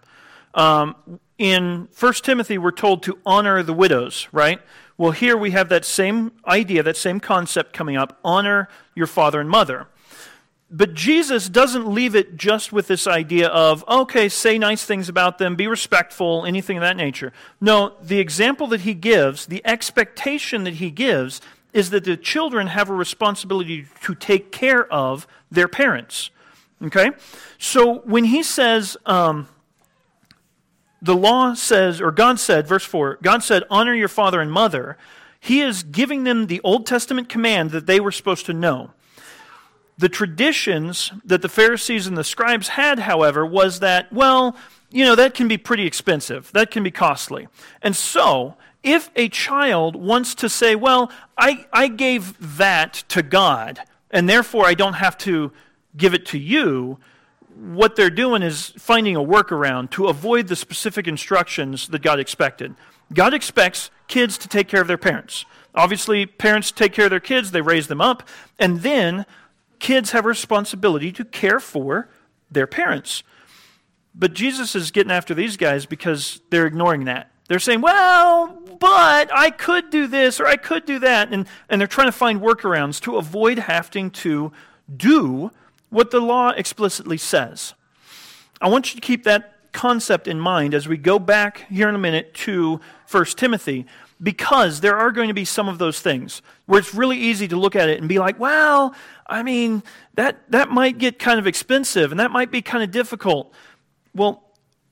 Um, 0.55 0.95
in 1.37 1.87
1 1.97 2.13
Timothy, 2.15 2.57
we're 2.57 2.71
told 2.71 3.03
to 3.03 3.17
honor 3.25 3.63
the 3.63 3.73
widows, 3.73 4.27
right? 4.31 4.61
Well, 4.97 5.11
here 5.11 5.35
we 5.35 5.51
have 5.51 5.69
that 5.69 5.85
same 5.85 6.31
idea, 6.45 6.83
that 6.83 6.97
same 6.97 7.19
concept 7.19 7.73
coming 7.73 7.97
up 7.97 8.19
honor 8.23 8.69
your 8.95 9.07
father 9.07 9.39
and 9.39 9.49
mother. 9.49 9.87
But 10.69 10.95
Jesus 10.95 11.49
doesn't 11.49 11.87
leave 11.87 12.15
it 12.15 12.35
just 12.35 12.73
with 12.73 12.87
this 12.87 13.05
idea 13.05 13.47
of, 13.47 13.83
okay, 13.87 14.27
say 14.27 14.57
nice 14.57 14.83
things 14.85 15.07
about 15.07 15.37
them, 15.37 15.55
be 15.55 15.67
respectful, 15.67 16.45
anything 16.45 16.77
of 16.77 16.81
that 16.81 16.97
nature. 16.97 17.31
No, 17.61 17.93
the 18.01 18.19
example 18.19 18.65
that 18.67 18.81
he 18.81 18.95
gives, 18.95 19.45
the 19.45 19.61
expectation 19.65 20.63
that 20.63 20.75
he 20.75 20.89
gives, 20.89 21.41
is 21.73 21.91
that 21.91 22.05
the 22.05 22.17
children 22.17 22.67
have 22.67 22.89
a 22.89 22.93
responsibility 22.93 23.85
to 24.01 24.15
take 24.15 24.51
care 24.51 24.91
of 24.91 25.27
their 25.51 25.67
parents. 25.67 26.31
Okay? 26.81 27.11
So 27.59 27.99
when 27.99 28.25
he 28.25 28.41
says, 28.41 28.97
um, 29.05 29.47
the 31.03 31.15
law 31.15 31.53
says, 31.53 31.99
or 31.99 32.11
God 32.11 32.39
said, 32.39 32.65
verse 32.65 32.85
4, 32.85 33.19
God 33.21 33.43
said, 33.43 33.63
honor 33.69 33.93
your 33.93 34.07
father 34.07 34.39
and 34.39 34.49
mother, 34.49 34.97
he 35.37 35.59
is 35.59 35.83
giving 35.83 36.23
them 36.23 36.47
the 36.47 36.61
Old 36.63 36.85
Testament 36.85 37.27
command 37.27 37.71
that 37.71 37.85
they 37.85 37.99
were 37.99 38.11
supposed 38.11 38.45
to 38.45 38.53
know. 38.53 38.91
The 39.97 40.07
traditions 40.07 41.11
that 41.25 41.41
the 41.41 41.49
Pharisees 41.49 42.07
and 42.07 42.17
the 42.17 42.23
scribes 42.23 42.69
had, 42.69 42.99
however, 42.99 43.45
was 43.45 43.81
that, 43.81 44.13
well, 44.13 44.55
you 44.91 45.03
know, 45.03 45.15
that 45.15 45.33
can 45.33 45.49
be 45.49 45.57
pretty 45.57 45.85
expensive. 45.85 46.49
That 46.53 46.71
can 46.71 46.83
be 46.83 46.91
costly. 46.91 47.49
And 47.81 47.97
so, 47.97 48.55
if 48.81 49.11
a 49.17 49.27
child 49.27 49.97
wants 49.97 50.33
to 50.35 50.47
say, 50.47 50.73
well, 50.73 51.11
I, 51.37 51.65
I 51.73 51.89
gave 51.89 52.57
that 52.57 53.03
to 53.09 53.21
God, 53.21 53.81
and 54.09 54.29
therefore 54.29 54.65
I 54.65 54.73
don't 54.73 54.93
have 54.93 55.17
to 55.19 55.51
give 55.97 56.13
it 56.13 56.25
to 56.27 56.37
you, 56.37 56.97
what 57.55 57.95
they're 57.95 58.09
doing 58.09 58.41
is 58.41 58.73
finding 58.77 59.15
a 59.15 59.21
workaround 59.21 59.91
to 59.91 60.07
avoid 60.07 60.47
the 60.47 60.55
specific 60.55 61.07
instructions 61.07 61.87
that 61.87 62.01
God 62.01 62.19
expected. 62.19 62.75
God 63.13 63.33
expects 63.33 63.91
kids 64.07 64.37
to 64.39 64.47
take 64.47 64.67
care 64.67 64.81
of 64.81 64.87
their 64.87 64.97
parents. 64.97 65.45
Obviously, 65.75 66.25
parents 66.25 66.71
take 66.71 66.93
care 66.93 67.05
of 67.05 67.11
their 67.11 67.19
kids, 67.19 67.51
they 67.51 67.61
raise 67.61 67.87
them 67.87 68.01
up, 68.01 68.27
and 68.59 68.81
then 68.81 69.25
kids 69.79 70.11
have 70.11 70.25
a 70.25 70.29
responsibility 70.29 71.11
to 71.11 71.25
care 71.25 71.59
for 71.59 72.09
their 72.51 72.67
parents. 72.67 73.23
But 74.15 74.33
Jesus 74.33 74.75
is 74.75 74.91
getting 74.91 75.11
after 75.11 75.33
these 75.33 75.57
guys 75.57 75.85
because 75.85 76.41
they're 76.49 76.67
ignoring 76.67 77.05
that. 77.05 77.31
They're 77.47 77.59
saying, 77.59 77.81
well, 77.81 78.47
but 78.79 79.29
I 79.33 79.49
could 79.49 79.89
do 79.89 80.07
this 80.07 80.39
or 80.39 80.47
I 80.47 80.55
could 80.55 80.85
do 80.85 80.99
that. 80.99 81.33
And, 81.33 81.47
and 81.69 81.81
they're 81.81 81.87
trying 81.87 82.07
to 82.07 82.13
find 82.13 82.39
workarounds 82.39 83.01
to 83.01 83.17
avoid 83.17 83.59
having 83.59 84.11
to 84.11 84.51
do 84.95 85.51
what 85.93 86.11
the 86.11 86.19
law 86.19 86.49
explicitly 86.49 87.17
says. 87.17 87.73
I 88.59 88.67
want 88.67 88.93
you 88.93 88.99
to 88.99 89.05
keep 89.05 89.23
that 89.23 89.53
concept 89.71 90.27
in 90.27 90.39
mind 90.39 90.73
as 90.73 90.87
we 90.87 90.97
go 90.97 91.19
back 91.19 91.69
here 91.69 91.87
in 91.87 91.95
a 91.95 91.99
minute 91.99 92.33
to 92.33 92.81
1 93.09 93.25
Timothy, 93.25 93.85
because 94.21 94.81
there 94.81 94.97
are 94.97 95.11
going 95.11 95.27
to 95.27 95.33
be 95.33 95.45
some 95.45 95.67
of 95.67 95.77
those 95.77 95.99
things 95.99 96.41
where 96.65 96.79
it's 96.79 96.93
really 96.93 97.17
easy 97.17 97.47
to 97.47 97.57
look 97.57 97.75
at 97.75 97.89
it 97.89 97.99
and 97.99 98.09
be 98.09 98.19
like, 98.19 98.39
well, 98.39 98.95
I 99.27 99.43
mean, 99.43 99.83
that, 100.15 100.49
that 100.49 100.69
might 100.69 100.97
get 100.97 101.19
kind 101.19 101.39
of 101.39 101.45
expensive 101.45 102.11
and 102.11 102.19
that 102.19 102.31
might 102.31 102.51
be 102.51 102.61
kind 102.61 102.83
of 102.83 102.91
difficult. 102.91 103.53
Well, 104.15 104.43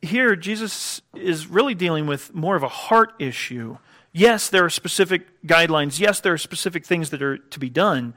here, 0.02 0.36
Jesus 0.36 1.02
is 1.16 1.48
really 1.48 1.76
dealing 1.76 2.08
with 2.08 2.34
more 2.34 2.56
of 2.56 2.64
a 2.64 2.68
heart 2.68 3.14
issue. 3.20 3.78
Yes, 4.12 4.50
there 4.50 4.66
are 4.66 4.70
specific 4.70 5.48
guidelines. 5.48 6.00
Yes, 6.00 6.20
there 6.20 6.34
are 6.34 6.38
specific 6.38 6.86
things 6.86 7.12
that 7.12 7.22
are 7.22 7.38
to 7.38 7.60
be 7.60 7.70
done. 7.70 8.14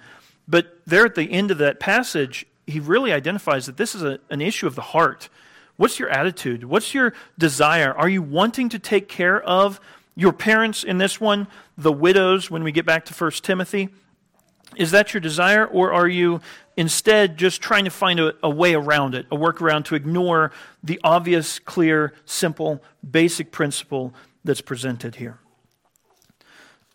But 0.49 0.81
there 0.87 1.07
at 1.07 1.14
the 1.14 1.31
end 1.31 1.51
of 1.51 1.59
that 1.59 1.79
passage, 1.81 2.47
he 2.66 2.81
really 2.81 3.12
identifies 3.12 3.66
that 3.66 3.77
this 3.77 3.94
is 3.94 4.03
a, 4.03 4.18
an 4.31 4.40
issue 4.40 4.66
of 4.66 4.74
the 4.74 4.83
heart. 4.83 5.29
What's 5.77 5.98
your 5.98 6.09
attitude? 6.09 6.64
What's 6.64 6.94
your 6.94 7.12
desire? 7.38 7.92
Are 7.92 8.09
you 8.09 8.22
wanting 8.22 8.68
to 8.70 8.79
take 8.79 9.09
care 9.09 9.42
of 9.42 9.81
your 10.14 10.33
parents 10.33 10.85
in 10.85 10.98
this 10.98 11.20
one, 11.20 11.48
the 11.77 11.92
widows, 11.92 12.50
when 12.50 12.62
we 12.62 12.72
get 12.72 12.87
back 12.87 13.05
to 13.07 13.14
1 13.14 13.31
Timothy? 13.42 13.88
Is 14.77 14.90
that 14.92 15.12
your 15.12 15.20
desire, 15.20 15.66
or 15.66 15.92
are 15.92 16.09
you 16.09 16.40
instead 16.77 17.37
just 17.37 17.61
trying 17.61 17.85
to 17.85 17.90
find 17.90 18.18
a, 18.18 18.35
a, 18.42 18.50
way 18.50 18.74
around 18.74 19.14
it, 19.14 19.27
a 19.31 19.37
workaround 19.37 19.85
to 19.87 19.94
ignore 19.94 20.50
the 20.83 21.00
obvious, 21.05 21.59
clear, 21.59 22.12
simple, 22.24 22.83
basic 23.09 23.53
principle 23.53 24.14
that's 24.44 24.61
presented 24.61 25.16
here? 25.16 25.38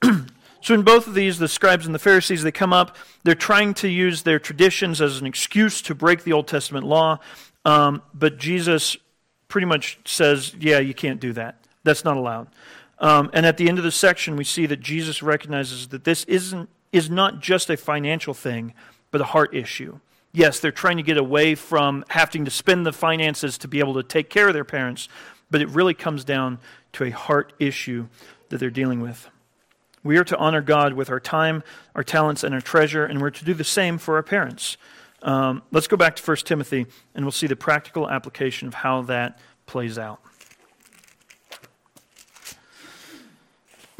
So, 0.61 0.73
in 0.73 0.81
both 0.81 1.07
of 1.07 1.13
these, 1.13 1.39
the 1.39 1.47
scribes 1.47 1.85
and 1.85 1.95
the 1.95 1.99
Pharisees, 1.99 2.43
they 2.43 2.51
come 2.51 2.73
up, 2.73 2.97
they're 3.23 3.35
trying 3.35 3.73
to 3.75 3.87
use 3.87 4.23
their 4.23 4.39
traditions 4.39 5.01
as 5.01 5.19
an 5.19 5.25
excuse 5.25 5.81
to 5.83 5.95
break 5.95 6.23
the 6.23 6.33
Old 6.33 6.47
Testament 6.47 6.85
law. 6.85 7.19
Um, 7.65 8.01
but 8.13 8.37
Jesus 8.37 8.97
pretty 9.47 9.65
much 9.65 9.99
says, 10.05 10.55
yeah, 10.59 10.79
you 10.79 10.93
can't 10.93 11.19
do 11.19 11.33
that. 11.33 11.65
That's 11.83 12.03
not 12.03 12.17
allowed. 12.17 12.47
Um, 12.99 13.29
and 13.33 13.45
at 13.45 13.57
the 13.57 13.69
end 13.69 13.77
of 13.77 13.83
the 13.83 13.91
section, 13.91 14.35
we 14.35 14.43
see 14.43 14.65
that 14.65 14.81
Jesus 14.81 15.23
recognizes 15.23 15.87
that 15.89 16.03
this 16.03 16.23
isn't 16.25 16.69
is 16.91 17.09
not 17.09 17.39
just 17.39 17.69
a 17.69 17.77
financial 17.77 18.33
thing, 18.33 18.73
but 19.11 19.21
a 19.21 19.25
heart 19.25 19.53
issue. 19.53 19.99
Yes, 20.31 20.59
they're 20.59 20.71
trying 20.71 20.97
to 20.97 21.03
get 21.03 21.17
away 21.17 21.55
from 21.55 22.03
having 22.09 22.45
to 22.45 22.51
spend 22.51 22.85
the 22.85 22.93
finances 22.93 23.57
to 23.59 23.67
be 23.67 23.79
able 23.79 23.93
to 23.95 24.03
take 24.03 24.29
care 24.29 24.47
of 24.47 24.53
their 24.53 24.65
parents, 24.65 25.07
but 25.51 25.61
it 25.61 25.69
really 25.69 25.93
comes 25.93 26.23
down 26.23 26.59
to 26.93 27.03
a 27.03 27.09
heart 27.11 27.53
issue 27.59 28.07
that 28.49 28.59
they're 28.59 28.69
dealing 28.69 29.01
with. 29.01 29.29
We 30.09 30.17
are 30.17 30.23
to 30.23 30.37
honor 30.37 30.61
God 30.63 30.93
with 30.93 31.11
our 31.11 31.19
time, 31.19 31.61
our 31.93 32.03
talents, 32.03 32.43
and 32.43 32.55
our 32.55 32.61
treasure, 32.61 33.05
and 33.05 33.21
we're 33.21 33.29
to 33.29 33.45
do 33.45 33.53
the 33.53 33.63
same 33.63 33.99
for 33.99 34.15
our 34.15 34.23
parents. 34.23 34.75
Um, 35.21 35.61
let's 35.71 35.85
go 35.85 35.97
back 35.97 36.15
to 36.15 36.23
1 36.23 36.37
Timothy, 36.37 36.87
and 37.13 37.23
we'll 37.23 37.31
see 37.31 37.45
the 37.45 37.55
practical 37.55 38.09
application 38.09 38.67
of 38.67 38.73
how 38.73 39.03
that 39.03 39.37
plays 39.67 39.99
out. 39.99 40.19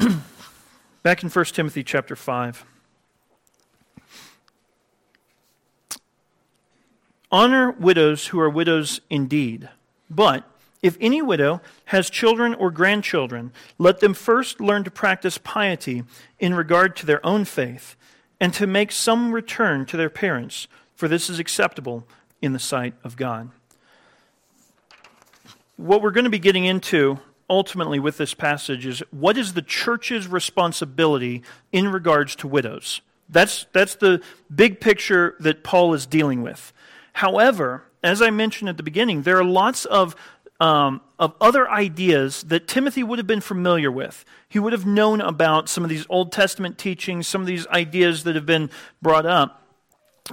back 1.04 1.22
in 1.22 1.30
1 1.30 1.44
Timothy 1.44 1.84
chapter 1.84 2.16
5. 2.16 2.64
Honor 7.30 7.70
widows 7.70 8.26
who 8.26 8.40
are 8.40 8.50
widows 8.50 9.00
indeed. 9.10 9.68
But 10.10 10.42
if 10.82 10.96
any 11.00 11.20
widow 11.20 11.60
has 11.86 12.08
children 12.08 12.54
or 12.54 12.70
grandchildren, 12.70 13.52
let 13.78 14.00
them 14.00 14.14
first 14.14 14.60
learn 14.60 14.84
to 14.84 14.90
practice 14.90 15.38
piety 15.38 16.04
in 16.38 16.54
regard 16.54 16.96
to 16.96 17.06
their 17.06 17.24
own 17.24 17.44
faith, 17.44 17.96
and 18.40 18.54
to 18.54 18.66
make 18.66 18.90
some 18.90 19.32
return 19.32 19.84
to 19.84 19.96
their 19.96 20.08
parents, 20.08 20.66
for 20.94 21.08
this 21.08 21.28
is 21.28 21.38
acceptable 21.38 22.06
in 22.40 22.52
the 22.54 22.58
sight 22.58 22.94
of 23.04 23.16
God. 23.16 23.50
What 25.76 26.02
we're 26.02 26.10
going 26.10 26.24
to 26.24 26.30
be 26.30 26.38
getting 26.38 26.64
into 26.64 27.18
ultimately 27.50 27.98
with 27.98 28.16
this 28.16 28.32
passage 28.32 28.86
is 28.86 29.02
what 29.10 29.36
is 29.36 29.52
the 29.52 29.62
church's 29.62 30.28
responsibility 30.28 31.42
in 31.72 31.88
regards 31.88 32.36
to 32.36 32.48
widows? 32.48 33.02
That's, 33.28 33.66
that's 33.72 33.96
the 33.96 34.22
big 34.54 34.80
picture 34.80 35.36
that 35.40 35.62
Paul 35.62 35.92
is 35.92 36.06
dealing 36.06 36.42
with. 36.42 36.72
However, 37.14 37.84
as 38.02 38.22
I 38.22 38.30
mentioned 38.30 38.68
at 38.68 38.76
the 38.76 38.82
beginning, 38.82 39.22
there 39.22 39.38
are 39.38 39.44
lots 39.44 39.84
of, 39.84 40.16
um, 40.60 41.00
of 41.18 41.34
other 41.40 41.68
ideas 41.70 42.42
that 42.44 42.68
Timothy 42.68 43.02
would 43.02 43.18
have 43.18 43.26
been 43.26 43.40
familiar 43.40 43.90
with. 43.90 44.24
He 44.48 44.58
would 44.58 44.72
have 44.72 44.86
known 44.86 45.20
about 45.20 45.68
some 45.68 45.82
of 45.82 45.90
these 45.90 46.06
Old 46.08 46.30
Testament 46.30 46.76
teachings, 46.76 47.26
some 47.26 47.40
of 47.40 47.46
these 47.46 47.66
ideas 47.68 48.24
that 48.24 48.34
have 48.34 48.46
been 48.46 48.70
brought 49.00 49.26
up. 49.26 49.62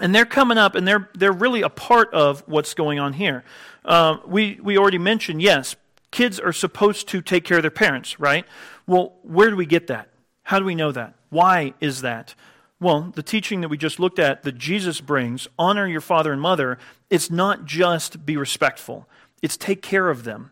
And 0.02 0.13
they're 0.13 0.26
coming 0.26 0.58
up, 0.58 0.76
and 0.76 0.88
they're, 0.88 1.10
they're 1.16 1.32
really 1.32 1.62
a 1.62 1.70
part 1.70 2.13
of 2.13 2.44
what's 2.46 2.74
going 2.74 3.00
on 3.00 3.13
here. 3.13 3.44
Uh, 3.86 4.18
we, 4.28 4.60
we 4.62 4.78
already 4.78 5.00
mentioned, 5.00 5.42
yes, 5.42 5.76
kids 6.12 6.40
are 6.40 6.54
supposed 6.54 7.08
to 7.08 7.22
take 7.22 7.46
care 7.46 7.58
of 7.58 7.63
their 7.63 7.72
parents, 7.72 8.20
right? 8.20 8.46
Well, 8.86 9.16
where 9.24 9.50
do 9.50 9.56
we 9.56 9.66
get 9.66 9.88
that? 9.88 10.10
How 10.44 10.60
do 10.60 10.66
we 10.66 10.76
know 10.76 10.92
that? 10.92 11.16
Why 11.30 11.74
is 11.80 12.02
that? 12.02 12.36
Well, 12.80 13.12
the 13.16 13.24
teaching 13.24 13.62
that 13.62 13.70
we 13.70 13.78
just 13.78 14.00
looked 14.00 14.20
at 14.20 14.44
that 14.44 14.58
Jesus 14.58 15.02
brings, 15.02 15.48
honor 15.58 15.88
your 15.88 16.02
father 16.02 16.32
and 16.32 16.42
mother, 16.42 16.78
it's 17.10 17.32
not 17.32 17.66
just 17.66 18.26
be 18.26 18.38
respectful. 18.38 19.08
It's 19.41 19.58
take 19.58 19.82
care 19.82 20.10
of 20.10 20.23
them. 20.23 20.52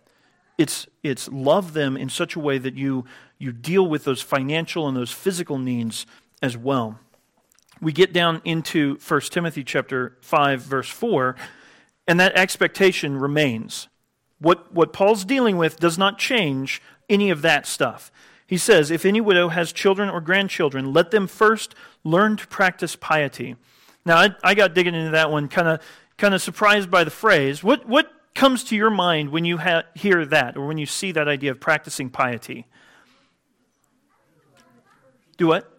It's, 0.57 0.87
it's 1.03 1.27
love 1.29 1.73
them 1.73 1.97
in 1.97 2.09
such 2.09 2.35
a 2.35 2.39
way 2.39 2.57
that 2.57 2.75
you, 2.75 3.05
you 3.37 3.51
deal 3.51 3.87
with 3.87 4.03
those 4.03 4.21
financial 4.21 4.87
and 4.87 4.95
those 4.95 5.11
physical 5.11 5.57
needs 5.57 6.05
as 6.41 6.55
well. 6.55 6.99
We 7.81 7.91
get 7.91 8.13
down 8.13 8.41
into 8.45 8.97
1 9.05 9.21
Timothy 9.21 9.63
chapter 9.63 10.17
5 10.21 10.61
verse 10.61 10.89
4 10.89 11.35
and 12.07 12.19
that 12.19 12.37
expectation 12.37 13.17
remains. 13.17 13.87
What, 14.39 14.73
what 14.73 14.93
Paul's 14.93 15.25
dealing 15.25 15.57
with 15.57 15.79
does 15.79 15.97
not 15.97 16.17
change 16.17 16.81
any 17.09 17.29
of 17.29 17.41
that 17.41 17.65
stuff. 17.65 18.11
He 18.47 18.57
says, 18.57 18.91
If 18.91 19.05
any 19.05 19.19
widow 19.21 19.49
has 19.49 19.71
children 19.71 20.09
or 20.09 20.21
grandchildren, 20.21 20.93
let 20.93 21.11
them 21.11 21.27
first 21.27 21.73
learn 22.03 22.37
to 22.37 22.47
practice 22.47 22.95
piety. 22.95 23.55
Now, 24.05 24.17
I, 24.17 24.35
I 24.43 24.53
got 24.53 24.73
digging 24.75 24.93
into 24.93 25.11
that 25.11 25.31
one, 25.31 25.47
kind 25.47 25.67
of 25.67 25.81
kind 26.17 26.33
of 26.33 26.41
surprised 26.41 26.89
by 26.89 27.03
the 27.03 27.11
phrase. 27.11 27.63
What, 27.63 27.87
what 27.87 28.09
comes 28.35 28.63
to 28.65 28.75
your 28.75 28.91
mind 28.91 29.29
when 29.29 29.45
you 29.45 29.57
ha- 29.57 29.83
hear 29.95 30.25
that 30.25 30.55
or 30.55 30.67
when 30.67 30.77
you 30.77 30.85
see 30.85 31.11
that 31.13 31.27
idea 31.27 31.51
of 31.51 31.59
practicing 31.59 32.09
piety? 32.09 32.67
Do 35.37 35.47
what? 35.47 35.71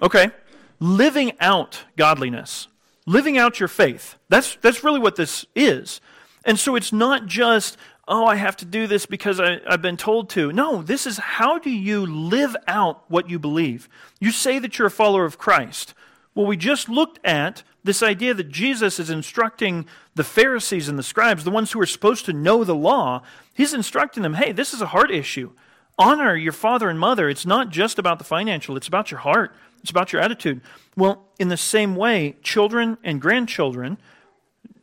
Okay. 0.00 0.30
Living 0.78 1.32
out 1.40 1.84
godliness, 1.96 2.68
living 3.06 3.38
out 3.38 3.60
your 3.60 3.68
faith. 3.68 4.16
That's, 4.28 4.56
that's 4.56 4.84
really 4.84 5.00
what 5.00 5.16
this 5.16 5.44
is. 5.54 6.00
And 6.44 6.58
so 6.58 6.76
it's 6.76 6.92
not 6.92 7.26
just, 7.26 7.76
oh, 8.06 8.26
I 8.26 8.36
have 8.36 8.56
to 8.58 8.64
do 8.64 8.86
this 8.86 9.06
because 9.06 9.40
I, 9.40 9.60
have 9.68 9.82
been 9.82 9.96
told 9.96 10.28
to. 10.30 10.52
No, 10.52 10.82
this 10.82 11.06
is 11.06 11.18
how 11.18 11.58
do 11.58 11.70
you 11.70 12.06
live 12.06 12.54
out 12.68 13.04
what 13.08 13.28
you 13.28 13.38
believe? 13.38 13.88
You 14.20 14.30
say 14.30 14.58
that 14.58 14.78
you're 14.78 14.88
a 14.88 14.90
follower 14.90 15.24
of 15.24 15.38
Christ. 15.38 15.94
Well, 16.36 16.46
we 16.46 16.56
just 16.56 16.88
looked 16.88 17.18
at 17.26 17.64
this 17.82 18.00
idea 18.00 18.34
that 18.34 18.50
Jesus 18.50 19.00
is 19.00 19.10
instructing 19.10 19.86
the 20.14 20.22
Pharisees 20.22 20.88
and 20.88 20.96
the 20.96 21.02
scribes, 21.02 21.42
the 21.42 21.50
ones 21.50 21.72
who 21.72 21.80
are 21.80 21.86
supposed 21.86 22.24
to 22.26 22.32
know 22.32 22.62
the 22.62 22.74
law, 22.74 23.22
he's 23.52 23.74
instructing 23.74 24.22
them 24.22 24.34
hey, 24.34 24.52
this 24.52 24.72
is 24.72 24.80
a 24.80 24.86
heart 24.86 25.10
issue. 25.10 25.50
Honor 25.98 26.36
your 26.36 26.52
father 26.52 26.88
and 26.88 27.00
mother. 27.00 27.28
It's 27.28 27.46
not 27.46 27.70
just 27.70 27.98
about 27.98 28.18
the 28.18 28.24
financial, 28.24 28.76
it's 28.76 28.86
about 28.86 29.10
your 29.10 29.20
heart, 29.20 29.52
it's 29.80 29.90
about 29.90 30.12
your 30.12 30.22
attitude. 30.22 30.60
Well, 30.96 31.24
in 31.40 31.48
the 31.48 31.56
same 31.56 31.96
way, 31.96 32.36
children 32.42 32.98
and 33.02 33.20
grandchildren, 33.20 33.98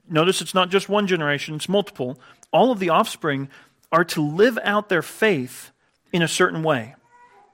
notice 0.09 0.41
it's 0.41 0.53
not 0.53 0.69
just 0.69 0.89
one 0.89 1.07
generation, 1.07 1.55
it's 1.55 1.69
multiple 1.69 2.19
all 2.53 2.71
of 2.71 2.79
the 2.79 2.89
offspring 2.89 3.49
are 3.91 4.05
to 4.05 4.21
live 4.21 4.57
out 4.63 4.87
their 4.87 5.01
faith 5.01 5.71
in 6.13 6.21
a 6.21 6.27
certain 6.27 6.63
way. 6.63 6.95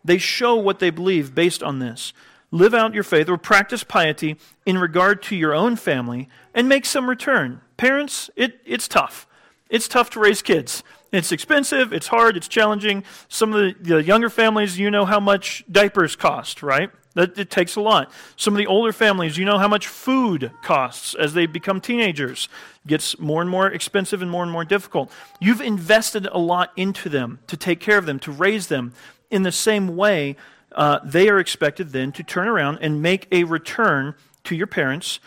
They 0.04 0.18
show 0.18 0.56
what 0.56 0.80
they 0.80 0.90
believe 0.90 1.34
based 1.34 1.64
on 1.64 1.80
this. 1.80 2.14
Live 2.52 2.74
out 2.74 2.94
your 2.94 3.04
faith 3.04 3.30
or 3.30 3.38
practice 3.38 3.84
piety 3.84 4.38
in 4.66 4.78
regard 4.78 5.22
to 5.24 5.36
your 5.36 5.54
own 5.54 5.76
family 5.76 6.28
and 6.54 6.68
make 6.68 6.86
some 6.86 7.10
return. 7.10 7.62
Parents, 7.78 8.30
it, 8.36 8.60
it's 8.66 8.88
tough. 8.88 9.28
It's 9.70 9.88
tough 9.88 10.10
to 10.12 10.20
raise 10.20 10.42
kids. 10.42 10.84
It's 11.12 11.32
expensive, 11.32 11.92
it's 11.92 12.08
hard, 12.08 12.38
it's 12.38 12.48
challenging. 12.48 13.04
Some 13.28 13.54
of 13.54 13.60
the, 13.62 13.76
the 13.96 14.04
younger 14.04 14.30
families, 14.30 14.78
you 14.78 14.92
know 14.92 15.06
how 15.06 15.20
much 15.20 15.64
diapers 15.72 16.16
cost, 16.16 16.62
right? 16.62 16.92
That, 17.16 17.38
it 17.38 17.50
takes 17.50 17.76
a 17.76 17.82
lot. 17.82 18.12
Some 18.36 18.54
of 18.54 18.60
the 18.60 18.68
older 18.68 18.94
families, 18.94 19.38
you 19.38 19.46
know 19.46 19.58
how 19.58 19.68
much 19.68 19.88
food 19.88 20.52
costs 20.64 21.16
as 21.16 21.34
they 21.34 21.48
become 21.48 21.82
teenagers. 21.82 22.48
It 22.86 22.90
gets 22.90 23.18
more 23.20 23.42
and 23.42 23.50
more 23.50 23.68
expensive 23.68 24.22
and 24.22 24.30
more 24.30 24.44
and 24.44 24.52
more 24.52 24.66
difficult. 24.66 25.12
You've 25.40 25.62
invested 25.62 26.28
a 26.28 26.38
lot 26.38 26.72
into 26.76 27.10
them 27.10 27.40
to 27.48 27.58
take 27.58 27.80
care 27.80 27.98
of 27.98 28.06
them, 28.06 28.20
to 28.20 28.32
raise 28.32 28.68
them. 28.68 28.94
In 29.32 29.44
the 29.44 29.52
same 29.52 29.96
way, 29.96 30.36
uh, 30.80 31.02
they 31.04 31.28
are 31.28 31.39
expected 31.39 31.89
then 31.89 32.10
to 32.13 32.24
turn 32.24 32.48
around 32.48 32.78
and 32.80 33.02
make 33.02 33.28
a 33.34 33.44
return 33.44 34.15
to 34.46 34.56
your 34.56 34.65
parents. 34.65 35.20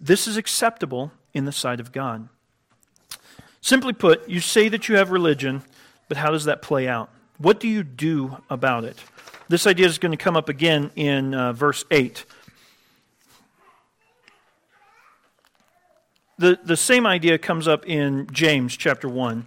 This 0.00 0.28
is 0.28 0.36
acceptable 0.36 1.10
in 1.34 1.44
the 1.44 1.50
sight 1.50 1.80
of 1.80 1.90
God. 1.90 2.28
Simply 3.60 3.92
put, 3.92 4.28
you 4.28 4.38
say 4.38 4.68
that 4.68 4.88
you 4.88 4.94
have 4.94 5.10
religion, 5.10 5.64
but 6.06 6.18
how 6.18 6.30
does 6.30 6.44
that 6.44 6.62
play 6.62 6.86
out? 6.86 7.10
What 7.38 7.58
do 7.58 7.66
you 7.66 7.82
do 7.82 8.36
about 8.48 8.84
it? 8.84 8.96
This 9.48 9.66
idea 9.66 9.86
is 9.86 9.98
going 9.98 10.12
to 10.12 10.16
come 10.16 10.36
up 10.36 10.48
again 10.48 10.92
in 10.94 11.34
uh, 11.34 11.52
verse 11.52 11.84
8. 11.90 12.24
The, 16.38 16.60
the 16.62 16.76
same 16.76 17.06
idea 17.08 17.38
comes 17.38 17.66
up 17.66 17.88
in 17.88 18.28
James 18.30 18.76
chapter 18.76 19.08
1. 19.08 19.46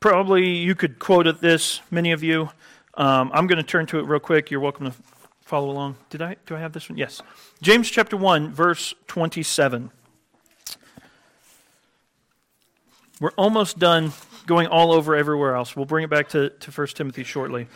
Probably 0.00 0.48
you 0.48 0.74
could 0.74 0.98
quote 0.98 1.26
at 1.26 1.42
this, 1.42 1.82
many 1.90 2.12
of 2.12 2.22
you. 2.22 2.48
Um, 2.96 3.30
I'm 3.34 3.46
going 3.46 3.56
to 3.58 3.64
turn 3.64 3.86
to 3.86 3.98
it 3.98 4.02
real 4.02 4.20
quick. 4.20 4.50
You're 4.50 4.60
welcome 4.60 4.86
to 4.86 4.94
follow 5.42 5.70
along. 5.70 5.96
Did 6.10 6.22
I? 6.22 6.36
Do 6.46 6.54
I 6.54 6.60
have 6.60 6.72
this 6.72 6.88
one? 6.88 6.96
Yes. 6.96 7.20
James 7.60 7.90
chapter 7.90 8.16
1, 8.16 8.52
verse 8.52 8.94
27. 9.08 9.90
We're 13.20 13.30
almost 13.32 13.78
done 13.78 14.12
going 14.46 14.66
all 14.66 14.92
over 14.92 15.14
everywhere 15.14 15.54
else. 15.54 15.74
We'll 15.74 15.86
bring 15.86 16.04
it 16.04 16.10
back 16.10 16.28
to, 16.30 16.50
to 16.50 16.70
1 16.70 16.86
Timothy 16.88 17.24
shortly. 17.24 17.68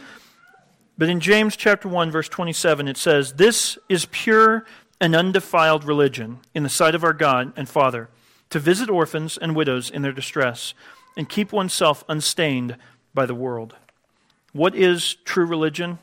But 0.97 1.09
in 1.09 1.21
James 1.21 1.57
chapter 1.57 1.89
1 1.89 2.11
verse 2.11 2.29
27 2.29 2.89
it 2.89 2.97
says, 2.97 3.35
"This 3.35 3.79
is 3.89 4.07
pure 4.11 4.67
and 5.01 5.15
undefiled 5.15 5.85
religion 5.85 6.41
in 6.55 6.65
the 6.65 6.69
sight 6.69 6.95
of 6.95 7.05
our 7.05 7.13
God 7.13 7.53
and 7.57 7.69
Father, 7.69 8.09
to 8.51 8.59
visit 8.59 8.91
orphans 8.91 9.39
and 9.39 9.55
widows 9.55 9.91
in 9.91 10.03
their 10.03 10.13
distress 10.13 10.75
and 11.17 11.29
keep 11.29 11.53
oneself 11.53 12.05
unstained 12.09 12.77
by 13.15 13.27
the 13.27 13.35
world." 13.35 13.77
What 14.53 14.75
is 14.75 15.17
true 15.25 15.47
religion? 15.47 15.99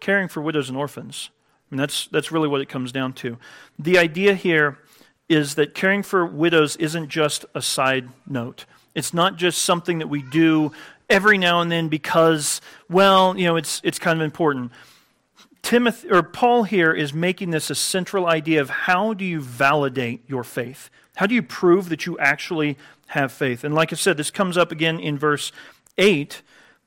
Caring 0.00 0.28
for 0.28 0.40
widows 0.40 0.68
and 0.68 0.78
orphans. 0.78 1.30
I 1.70 1.74
mean, 1.74 1.78
that's, 1.78 2.06
that's 2.08 2.32
really 2.32 2.48
what 2.48 2.60
it 2.60 2.68
comes 2.68 2.92
down 2.92 3.12
to. 3.14 3.38
The 3.78 3.98
idea 3.98 4.34
here 4.34 4.78
is 5.28 5.54
that 5.54 5.74
caring 5.74 6.02
for 6.02 6.26
widows 6.26 6.74
isn't 6.76 7.08
just 7.08 7.44
a 7.54 7.62
side 7.62 8.08
note. 8.26 8.64
It's 8.94 9.14
not 9.14 9.36
just 9.36 9.62
something 9.62 9.98
that 9.98 10.08
we 10.08 10.22
do 10.22 10.72
every 11.08 11.38
now 11.38 11.60
and 11.60 11.70
then 11.70 11.88
because, 11.88 12.60
well, 12.88 13.38
you 13.38 13.44
know, 13.44 13.56
it's, 13.56 13.80
it's 13.84 13.98
kind 13.98 14.20
of 14.20 14.24
important. 14.24 14.72
Timothy 15.62 16.10
or 16.10 16.22
Paul 16.22 16.64
here 16.64 16.92
is 16.92 17.12
making 17.12 17.50
this 17.50 17.70
a 17.70 17.74
central 17.74 18.26
idea 18.26 18.60
of 18.60 18.70
how 18.70 19.14
do 19.14 19.24
you 19.24 19.40
validate 19.40 20.22
your 20.26 20.42
faith? 20.42 20.90
How 21.16 21.26
do 21.26 21.34
you 21.34 21.42
prove 21.42 21.90
that 21.90 22.06
you 22.06 22.18
actually 22.18 22.76
have 23.08 23.30
faith? 23.30 23.62
And 23.62 23.74
like 23.74 23.92
I 23.92 23.96
said, 23.96 24.16
this 24.16 24.30
comes 24.30 24.56
up 24.56 24.72
again 24.72 24.98
in 24.98 25.18
verse 25.18 25.52
8. 25.98 26.42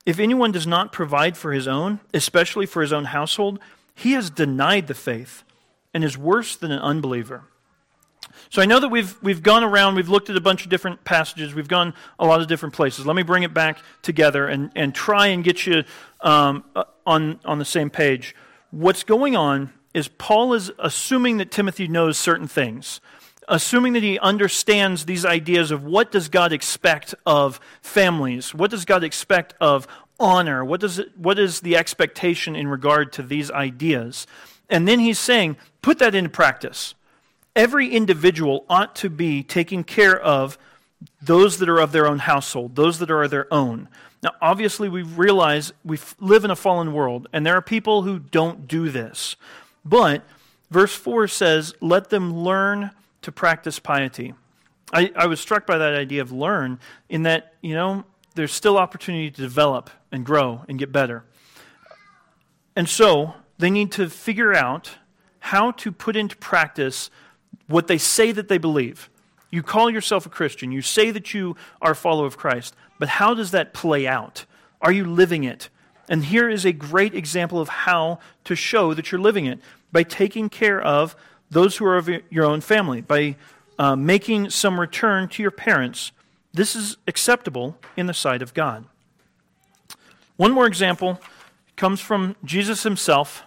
If 0.06 0.20
anyone 0.20 0.52
does 0.52 0.68
not 0.68 0.92
provide 0.92 1.38
for 1.38 1.54
his 1.54 1.68
own, 1.68 2.00
especially 2.14 2.66
for 2.66 2.82
his 2.82 2.92
own 2.92 3.06
household, 3.06 3.60
he 3.96 4.14
has 4.14 4.30
denied 4.30 4.88
the 4.88 4.94
faith 4.94 5.44
and 5.94 6.04
is 6.04 6.18
worse 6.18 6.56
than 6.56 6.72
an 6.72 6.80
unbeliever. 6.80 7.44
So 8.50 8.62
I 8.62 8.66
know 8.66 8.80
that 8.80 8.90
we've, 8.90 9.16
we've 9.22 9.42
gone 9.42 9.64
around, 9.64 9.96
we've 9.96 10.10
looked 10.10 10.30
at 10.30 10.36
a 10.36 10.42
bunch 10.42 10.64
of 10.64 10.70
different 10.70 11.04
passages, 11.04 11.54
we've 11.54 11.68
gone 11.68 11.94
a 12.20 12.26
lot 12.26 12.42
of 12.42 12.48
different 12.48 12.74
places. 12.74 13.06
Let 13.06 13.16
me 13.16 13.24
bring 13.24 13.44
it 13.44 13.54
back 13.54 13.80
together 14.02 14.48
and, 14.48 14.72
and 14.76 14.94
try 14.94 15.28
and 15.28 15.44
get 15.44 15.66
you 15.66 15.84
um, 16.22 16.64
uh, 16.76 16.84
on, 17.06 17.40
on 17.46 17.60
the 17.60 17.66
same 17.66 17.90
page. 17.90 18.36
What's 18.72 19.04
going 19.04 19.36
on 19.36 19.72
is 19.94 20.08
Paul 20.08 20.54
is 20.54 20.72
assuming 20.80 21.38
that 21.38 21.52
Timothy 21.52 21.88
knows 21.88 22.18
certain 22.18 22.48
things, 22.48 23.00
assuming 23.48 23.94
that 23.94 24.04
he 24.04 24.20
understands 24.20 25.06
these 25.06 25.26
ideas 25.26 25.72
of 25.72 25.84
what 25.84 26.12
does 26.12 26.30
God 26.30 26.54
expect 26.54 27.16
of 27.26 27.60
families, 27.82 28.54
what 28.54 28.72
does 28.72 28.86
God 28.86 29.04
expect 29.04 29.54
of 29.60 29.88
honor, 30.20 30.64
what, 30.64 30.80
does 30.80 31.00
it, 31.00 31.18
what 31.18 31.40
is 31.40 31.62
the 31.62 31.76
expectation 31.76 32.56
in 32.56 32.68
regard 32.68 33.12
to 33.14 33.24
these 33.24 33.52
ideas. 33.52 34.28
And 34.70 34.88
then 34.88 35.00
he's 35.00 35.20
saying, 35.20 35.58
put 35.82 36.00
that 36.00 36.16
into 36.16 36.30
practice 36.30 36.96
every 37.56 37.90
individual 37.90 38.66
ought 38.70 38.96
to 38.96 39.10
be 39.10 39.44
taking 39.44 39.84
care 39.84 40.20
of 40.20 40.58
those 41.22 41.60
that 41.60 41.70
are 41.70 41.80
of 41.80 41.92
their 41.92 42.08
own 42.08 42.20
household, 42.20 42.76
those 42.76 43.00
that 43.00 43.12
are 43.12 43.28
their 43.28 43.52
own. 43.54 43.88
Now, 44.22 44.32
obviously, 44.42 44.88
we 44.88 45.04
realize 45.04 45.74
we 45.84 46.00
live 46.20 46.46
in 46.46 46.52
a 46.52 46.56
fallen 46.56 46.94
world, 46.94 47.28
and 47.34 47.46
there 47.46 47.56
are 47.56 47.62
people 47.62 48.04
who 48.04 48.20
don't 48.20 48.68
do 48.68 48.90
this. 48.90 49.36
But 49.84 50.24
verse 50.72 50.96
4 50.96 51.28
says, 51.28 51.76
Let 51.82 52.10
them 52.10 52.34
learn 52.34 52.92
to 53.24 53.32
practice 53.32 53.80
piety. 53.80 54.34
I, 54.92 55.12
I 55.16 55.26
was 55.28 55.40
struck 55.40 55.66
by 55.66 55.78
that 55.78 55.96
idea 55.96 56.22
of 56.22 56.32
learn, 56.32 56.80
in 57.10 57.24
that, 57.24 57.54
you 57.62 57.74
know, 57.74 58.06
there's 58.36 58.54
still 58.54 58.78
opportunity 58.78 59.32
to 59.32 59.42
develop 59.42 59.90
and 60.12 60.26
grow 60.26 60.64
and 60.68 60.78
get 60.78 60.92
better. 60.92 61.24
And 62.76 62.88
so, 62.88 63.36
they 63.58 63.70
need 63.70 63.92
to 63.94 64.10
figure 64.10 64.54
out 64.54 64.98
how 65.40 65.72
to 65.72 65.92
put 65.92 66.16
into 66.16 66.36
practice 66.38 67.10
what 67.68 67.88
they 67.88 67.98
say 67.98 68.32
that 68.32 68.48
they 68.48 68.58
believe. 68.58 69.10
You 69.50 69.62
call 69.62 69.90
yourself 69.90 70.26
a 70.26 70.30
Christian, 70.30 70.72
you 70.72 70.82
say 70.82 71.12
that 71.12 71.34
you 71.34 71.56
are 71.82 71.92
a 71.92 71.96
follower 71.96 72.26
of 72.26 72.38
Christ, 72.38 72.76
but 73.00 73.08
how 73.08 73.34
does 73.34 73.52
that 73.52 73.74
play 73.74 74.08
out? 74.08 74.46
Are 74.82 74.92
you 74.92 75.06
living 75.06 75.44
it? 75.44 75.70
And 76.10 76.26
here 76.26 76.50
is 76.50 76.66
a 76.66 76.74
great 76.74 77.14
example 77.16 77.60
of 77.60 77.70
how 77.70 78.20
to 78.44 78.56
show 78.56 78.94
that 78.94 79.12
you're 79.12 79.22
living 79.22 79.46
it 79.46 79.60
by 79.92 80.04
taking 80.04 80.50
care 80.50 80.82
of 80.82 81.16
those 81.54 81.78
who 81.78 81.86
are 81.86 81.98
of 81.98 82.10
your 82.30 82.46
own 82.46 82.62
family, 82.62 83.02
by 83.02 83.36
uh, 83.80 83.96
making 83.96 84.50
some 84.50 84.80
return 84.80 85.28
to 85.30 85.42
your 85.42 85.52
parents. 85.52 86.12
This 86.54 86.76
is 86.76 86.98
acceptable 87.08 87.78
in 87.98 88.06
the 88.06 88.14
sight 88.14 88.42
of 88.42 88.54
God. 88.54 88.86
One 90.38 90.52
more 90.52 90.68
example 90.68 91.20
comes 91.76 92.00
from 92.00 92.36
Jesus 92.44 92.84
himself 92.84 93.44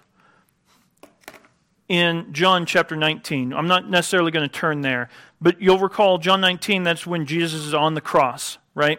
in 1.88 2.33
John 2.33 2.66
chapter 2.66 2.97
19. 2.97 3.53
I'm 3.53 3.69
not 3.69 3.88
necessarily 3.88 4.31
going 4.31 4.49
to 4.49 4.55
turn 4.55 4.81
there, 4.81 5.09
but 5.40 5.61
you'll 5.61 5.79
recall 5.79 6.19
John 6.19 6.40
19, 6.40 6.83
that's 6.83 7.07
when 7.07 7.27
Jesus 7.27 7.64
is 7.64 7.75
on 7.75 7.95
the 7.95 8.01
cross, 8.01 8.59
right? 8.75 8.99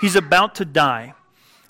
He's 0.00 0.16
about 0.16 0.54
to 0.56 0.64
die. 0.64 1.14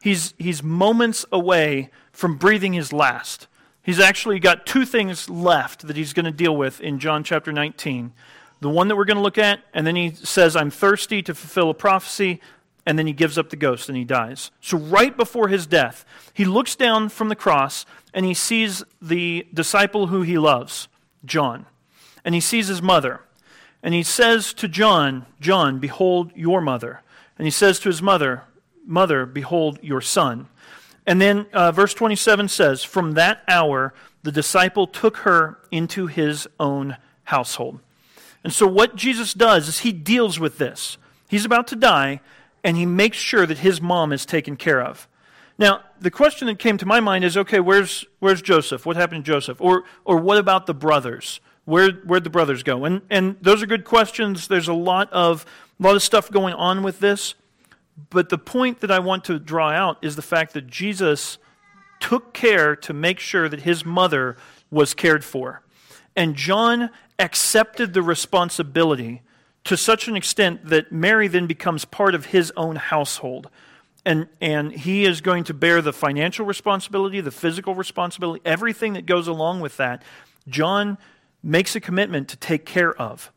He's, 0.03 0.35
he's 0.39 0.63
moments 0.63 1.25
away 1.33 1.91
from 2.13 2.37
breathing 2.37 2.75
his 2.75 2.93
last. 2.93 3.48
He's 3.89 4.01
actually 4.01 4.39
got 4.39 4.67
two 4.67 4.85
things 4.85 5.31
left 5.31 5.87
that 5.87 5.97
he's 5.97 6.13
going 6.13 6.27
to 6.27 6.31
deal 6.31 6.55
with 6.55 6.79
in 6.83 6.99
John 6.99 7.25
chapter 7.25 7.53
19. 7.53 8.13
The 8.61 8.69
one 8.69 8.89
that 8.89 8.97
we're 8.97 9.07
going 9.07 9.17
to 9.17 9.23
look 9.23 9.39
at, 9.39 9.61
and 9.73 9.87
then 9.87 9.97
he 9.97 10.11
says, 10.11 10.57
I'm 10.57 10.71
thirsty 10.71 11.23
to 11.23 11.35
fulfill 11.35 11.71
a 11.71 11.75
prophecy 11.75 12.43
and 12.85 12.99
then 12.99 13.07
he 13.07 13.15
gives 13.15 13.39
up 13.39 13.49
the 13.49 13.57
ghost 13.57 13.89
and 13.89 13.97
he 13.97 14.05
dies. 14.05 14.51
So, 14.61 14.77
right 14.77 15.17
before 15.17 15.49
his 15.49 15.67
death, 15.67 16.05
he 16.35 16.45
looks 16.45 16.77
down 16.77 17.09
from 17.09 17.31
the 17.31 17.35
cross 17.35 17.87
and 18.13 18.27
he 18.27 18.35
sees 18.35 18.85
the 19.01 19.47
disciple 19.55 20.09
who 20.09 20.21
he 20.21 20.37
loves, 20.37 20.89
John. 21.25 21.65
And 22.27 22.35
he 22.35 22.43
sees 22.43 22.69
his 22.69 22.83
mother. 22.83 23.23
And 23.83 23.95
he 23.95 24.03
says 24.03 24.53
to 24.53 24.69
John, 24.69 25.25
John, 25.41 25.79
behold 25.79 26.31
your 26.35 26.61
mother. 26.61 27.01
And 27.39 27.47
he 27.47 27.51
says 27.51 27.79
to 27.81 27.89
his 27.89 28.03
mother, 28.03 28.43
Mother, 28.85 29.25
behold 29.25 29.79
your 29.81 30.03
son. 30.03 30.49
And 31.09 31.23
then 31.23 31.47
uh, 31.55 31.73
verse 31.73 31.95
27 31.95 32.49
says, 32.49 32.85
From 32.85 33.13
that 33.13 33.43
hour, 33.49 33.95
the 34.25 34.31
disciple 34.31 34.87
took 34.87 35.17
her 35.19 35.59
into 35.71 36.07
his 36.07 36.47
own 36.61 36.99
household. 37.25 37.81
And 38.45 38.53
so, 38.53 38.67
what 38.67 38.95
Jesus 38.95 39.33
does 39.33 39.69
is 39.69 39.79
he 39.79 39.91
deals 39.91 40.39
with 40.39 40.59
this. 40.59 40.99
He's 41.27 41.47
about 41.47 41.67
to 41.69 41.77
die, 41.77 42.21
and 42.63 42.77
he 42.77 42.85
makes 42.85 43.17
sure 43.17 43.47
that 43.47 43.59
his 43.59 43.81
mom 43.81 44.13
is 44.13 44.27
taken 44.27 44.55
care 44.55 44.83
of. 44.83 45.09
Now, 45.57 45.81
the 45.99 46.11
question 46.11 46.47
that 46.49 46.59
came 46.59 46.77
to 46.77 46.87
my 46.87 47.01
mind 47.01 47.25
is 47.25 47.39
okay, 47.39 47.59
where's, 47.59 48.05
where's 48.19 48.43
Joseph? 48.43 48.85
What 48.85 48.97
happened 48.97 49.25
to 49.25 49.31
Joseph? 49.33 49.63
Or, 49.63 49.85
or 50.05 50.19
what 50.19 50.37
about 50.37 50.67
the 50.67 50.75
brothers? 50.75 51.41
Where, 51.65 51.91
where'd 51.91 52.25
the 52.25 52.31
brothers 52.31 52.63
go? 52.63 52.85
And, 52.85 53.01
and 53.09 53.37
those 53.41 53.63
are 53.63 53.67
good 53.67 53.85
questions. 53.85 54.47
There's 54.47 54.69
a 54.69 54.75
lot 54.75 55.11
of, 55.11 55.47
a 55.81 55.83
lot 55.83 55.97
of 55.97 56.03
stuff 56.03 56.31
going 56.31 56.53
on 56.53 56.83
with 56.83 57.01
this. 57.01 57.35
But 58.11 58.29
the 58.29 58.39
point 58.39 58.81
that 58.81 58.91
I 58.91 59.01
want 59.01 59.25
to 59.25 59.39
draw 59.39 59.71
out 59.71 59.99
is 60.03 60.17
the 60.17 60.23
fact 60.23 60.55
that 60.55 60.67
Jesus 60.67 61.39
took 62.01 62.33
care 62.33 62.77
to 62.77 62.93
make 62.93 63.19
sure 63.19 63.49
that 63.49 63.63
his 63.63 63.85
mother 63.85 64.37
was 64.71 64.95
cared 64.95 65.25
for. 65.25 65.63
And 66.15 66.37
John 66.37 66.91
accepted 67.19 67.95
the 67.95 68.03
responsibility 68.03 69.23
to 69.65 69.77
such 69.77 70.09
an 70.09 70.17
extent 70.17 70.67
that 70.67 70.93
Mary 70.93 71.29
then 71.29 71.47
becomes 71.47 71.85
part 71.85 72.15
of 72.15 72.27
his 72.27 72.53
own 72.57 72.77
household. 72.77 73.51
And, 74.05 74.29
and 74.41 74.73
he 74.73 75.05
is 75.05 75.21
going 75.21 75.45
to 75.45 75.55
bear 75.55 75.83
the 75.83 75.93
financial 75.93 76.47
responsibility, 76.47 77.21
the 77.21 77.31
physical 77.31 77.75
responsibility, 77.75 78.41
everything 78.45 78.95
that 78.95 79.07
goes 79.07 79.29
along 79.29 79.61
with 79.61 79.77
that. 79.77 80.03
John 80.49 80.99
makes 81.43 81.77
a 81.77 81.81
commitment 81.81 82.29
to 82.29 82.37
take 82.37 82.65
care 82.65 82.95
of. 82.95 83.33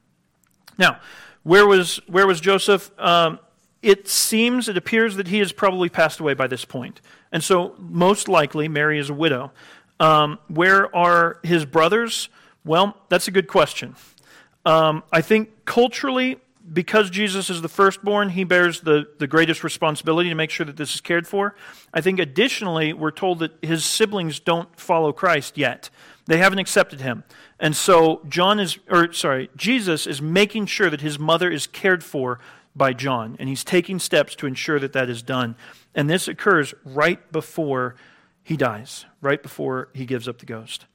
Now, 0.78 1.00
where 1.44 1.68
was, 1.68 2.00
where 2.08 2.28
was 2.28 2.40
Joseph? 2.40 2.92
Um, 2.98 3.40
it 3.82 4.08
seems, 4.08 4.70
it 4.70 4.78
appears 4.78 5.16
that 5.16 5.28
he 5.28 5.40
has 5.40 5.52
probably 5.52 5.90
passed 5.90 6.20
away 6.20 6.34
by 6.34 6.48
this 6.48 6.66
point. 6.66 7.02
And 7.32 7.44
so, 7.44 7.76
most 7.80 8.28
likely, 8.28 8.68
Mary 8.68 9.00
is 9.00 9.10
a 9.10 9.14
widow. 9.14 9.52
Um, 10.00 10.40
where 10.48 10.94
are 10.96 11.40
his 11.44 11.66
brothers? 11.66 12.30
Well, 12.64 12.98
that's 13.10 13.28
a 13.28 13.32
good 13.32 13.48
question. 13.48 13.96
Um, 14.66 15.04
I 15.12 15.22
think 15.22 15.66
culturally, 15.66 16.38
because 16.72 17.10
Jesus 17.10 17.50
is 17.50 17.62
the 17.62 17.70
firstborn, 17.70 18.30
he 18.30 18.44
bears 18.44 18.82
the, 18.82 19.08
the 19.18 19.28
greatest 19.28 19.64
responsibility 19.64 20.30
to 20.30 20.36
make 20.36 20.52
sure 20.52 20.66
that 20.66 20.78
this 20.78 20.94
is 20.94 21.02
cared 21.02 21.28
for. 21.28 21.56
I 21.94 22.02
think 22.02 22.20
additionally, 22.20 22.94
we're 22.94 23.12
told 23.12 23.40
that 23.40 23.52
his 23.62 23.84
siblings 23.84 24.40
don't 24.40 24.80
follow 24.80 25.12
Christ 25.12 25.58
yet. 25.58 25.90
They 26.28 26.38
haven't 26.38 26.60
accepted 26.60 27.02
him. 27.02 27.24
And 27.60 27.76
so 27.76 28.22
John 28.30 28.60
is 28.60 28.78
or 28.90 29.12
sorry, 29.12 29.50
Jesus 29.56 30.06
is 30.06 30.22
making 30.22 30.68
sure 30.68 30.90
that 30.90 31.02
his 31.02 31.18
mother 31.18 31.50
is 31.50 31.68
cared 31.68 32.04
for 32.04 32.40
by 32.76 32.94
John, 32.94 33.36
and 33.40 33.50
he's 33.50 33.64
taking 33.64 34.00
steps 34.00 34.36
to 34.36 34.48
ensure 34.48 34.80
that 34.80 34.94
that 34.94 35.10
is 35.10 35.22
done. 35.22 35.56
And 35.94 36.10
this 36.10 36.28
occurs 36.28 36.74
right 36.86 37.32
before 37.32 37.96
he 38.44 38.58
dies, 38.58 39.06
right 39.22 39.42
before 39.42 39.90
he 39.94 40.06
gives 40.06 40.28
up 40.28 40.40
the 40.40 40.46
ghost. 40.46 40.86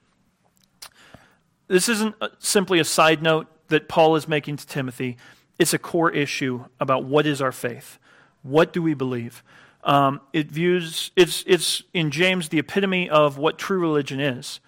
This 1.69 1.89
isn't 1.89 2.15
simply 2.39 2.79
a 2.79 2.85
side 2.85 3.23
note 3.23 3.49
that 3.69 3.89
Paul 3.89 4.17
is 4.17 4.29
making 4.29 4.57
to 4.59 4.67
Timothy, 4.67 5.17
it's 5.59 5.73
a 5.73 5.79
core 5.79 6.11
issue 6.11 6.65
about 6.79 7.05
what 7.05 7.27
is 7.27 7.41
our 7.41 7.53
faith. 7.53 7.99
What 8.43 8.73
do 8.73 8.83
we 8.83 8.95
believe? 8.95 9.43
Um, 9.85 10.21
it 10.33 10.51
views 10.51 11.11
it's 11.17 11.45
it's 11.47 11.83
in 11.95 12.11
James 12.11 12.49
the 12.49 12.59
epitome 12.59 13.09
of 13.09 13.39
what 13.39 13.59
true 13.59 13.79
religion 13.79 14.21
is. 14.21 14.61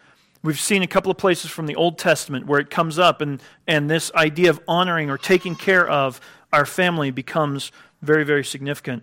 We've 0.43 0.59
seen 0.59 0.83
a 0.83 0.87
couple 0.87 1.11
of 1.11 1.19
places 1.19 1.51
from 1.51 1.67
the 1.67 1.75
Old 1.75 1.99
Testament 1.99 2.47
where 2.47 2.61
it 2.61 2.71
comes 2.71 2.99
up, 2.99 3.21
and 3.21 3.43
and 3.67 3.91
this 3.91 4.13
idea 4.15 4.51
of 4.51 4.61
honoring 4.67 5.11
or 5.11 5.19
taking 5.19 5.57
care 5.57 5.89
of 5.89 6.21
our 6.53 6.67
family 6.67 7.11
becomes 7.11 7.73
very 8.03 8.25
very 8.25 8.45
significant. 8.45 9.03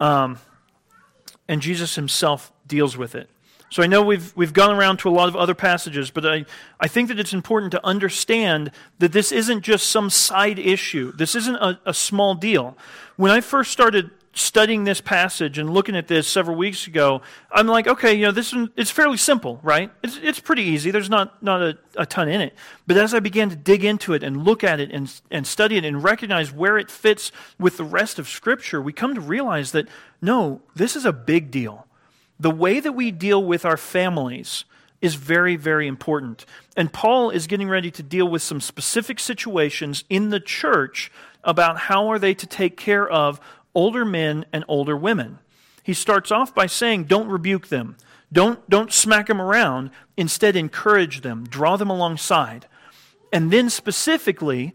Um, 0.00 0.38
and 1.48 1.62
Jesus 1.62 1.94
Himself 1.94 2.52
deals 2.66 2.96
with 2.96 3.14
it. 3.14 3.28
So 3.70 3.82
I 3.82 3.86
know 3.86 4.02
we've, 4.02 4.34
we've 4.34 4.54
gone 4.54 4.74
around 4.74 4.98
to 5.00 5.10
a 5.10 5.12
lot 5.12 5.28
of 5.28 5.36
other 5.36 5.54
passages, 5.54 6.10
but 6.10 6.24
I, 6.24 6.46
I 6.80 6.88
think 6.88 7.08
that 7.08 7.18
it's 7.18 7.34
important 7.34 7.72
to 7.72 7.84
understand 7.84 8.70
that 8.98 9.12
this 9.12 9.30
isn't 9.30 9.62
just 9.62 9.90
some 9.90 10.08
side 10.08 10.58
issue. 10.58 11.12
This 11.12 11.34
isn't 11.34 11.56
a, 11.56 11.78
a 11.84 11.92
small 11.92 12.34
deal. 12.34 12.78
When 13.16 13.30
I 13.30 13.42
first 13.42 13.70
started 13.70 14.10
studying 14.38 14.84
this 14.84 15.00
passage 15.00 15.58
and 15.58 15.70
looking 15.70 15.96
at 15.96 16.08
this 16.08 16.26
several 16.26 16.56
weeks 16.56 16.86
ago, 16.86 17.22
I'm 17.50 17.66
like, 17.66 17.86
okay, 17.86 18.14
you 18.14 18.26
know, 18.26 18.32
this 18.32 18.52
is, 18.52 18.68
it's 18.76 18.90
fairly 18.90 19.16
simple, 19.16 19.60
right? 19.62 19.90
It's, 20.02 20.18
it's 20.22 20.40
pretty 20.40 20.62
easy. 20.62 20.90
There's 20.90 21.10
not, 21.10 21.42
not 21.42 21.62
a, 21.62 21.78
a 21.96 22.06
ton 22.06 22.28
in 22.28 22.40
it. 22.40 22.54
But 22.86 22.96
as 22.96 23.14
I 23.14 23.20
began 23.20 23.50
to 23.50 23.56
dig 23.56 23.84
into 23.84 24.14
it 24.14 24.22
and 24.22 24.44
look 24.44 24.64
at 24.64 24.80
it 24.80 24.90
and, 24.92 25.12
and 25.30 25.46
study 25.46 25.76
it 25.76 25.84
and 25.84 26.02
recognize 26.02 26.52
where 26.52 26.78
it 26.78 26.90
fits 26.90 27.32
with 27.58 27.76
the 27.76 27.84
rest 27.84 28.18
of 28.18 28.28
Scripture, 28.28 28.80
we 28.80 28.92
come 28.92 29.14
to 29.14 29.20
realize 29.20 29.72
that, 29.72 29.88
no, 30.22 30.62
this 30.74 30.96
is 30.96 31.04
a 31.04 31.12
big 31.12 31.50
deal 31.50 31.86
the 32.40 32.50
way 32.50 32.80
that 32.80 32.92
we 32.92 33.10
deal 33.10 33.42
with 33.42 33.64
our 33.64 33.76
families 33.76 34.64
is 35.00 35.14
very, 35.14 35.56
very 35.56 35.86
important. 35.86 36.44
And 36.76 36.92
Paul 36.92 37.30
is 37.30 37.46
getting 37.46 37.68
ready 37.68 37.90
to 37.92 38.02
deal 38.02 38.26
with 38.26 38.42
some 38.42 38.60
specific 38.60 39.20
situations 39.20 40.04
in 40.08 40.30
the 40.30 40.40
church 40.40 41.10
about 41.44 41.78
how 41.78 42.08
are 42.08 42.18
they 42.18 42.34
to 42.34 42.46
take 42.46 42.76
care 42.76 43.08
of 43.08 43.40
older 43.74 44.04
men 44.04 44.44
and 44.52 44.64
older 44.68 44.96
women. 44.96 45.38
He 45.82 45.94
starts 45.94 46.30
off 46.30 46.54
by 46.54 46.66
saying, 46.66 47.04
Don't 47.04 47.28
rebuke 47.28 47.68
them. 47.68 47.96
Don't, 48.32 48.68
don't 48.68 48.92
smack 48.92 49.28
them 49.28 49.40
around. 49.40 49.90
Instead, 50.16 50.54
encourage 50.54 51.22
them, 51.22 51.44
draw 51.48 51.76
them 51.76 51.90
alongside. 51.90 52.66
And 53.32 53.50
then, 53.50 53.70
specifically, 53.70 54.74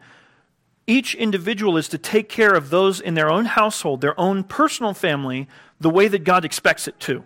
each 0.88 1.16
individual 1.16 1.78
is 1.78 1.88
to 1.90 1.98
take 1.98 2.30
care 2.30 2.54
of 2.54 2.70
those 2.70 3.00
in 3.00 3.14
their 3.14 3.32
own 3.32 3.46
household, 3.46 4.02
their 4.02 4.20
own 4.20 4.44
personal 4.44 4.94
family, 4.94 5.48
the 5.80 5.90
way 5.90 6.08
that 6.08 6.24
God 6.24 6.44
expects 6.44 6.88
it 6.88 7.00
to. 7.02 7.24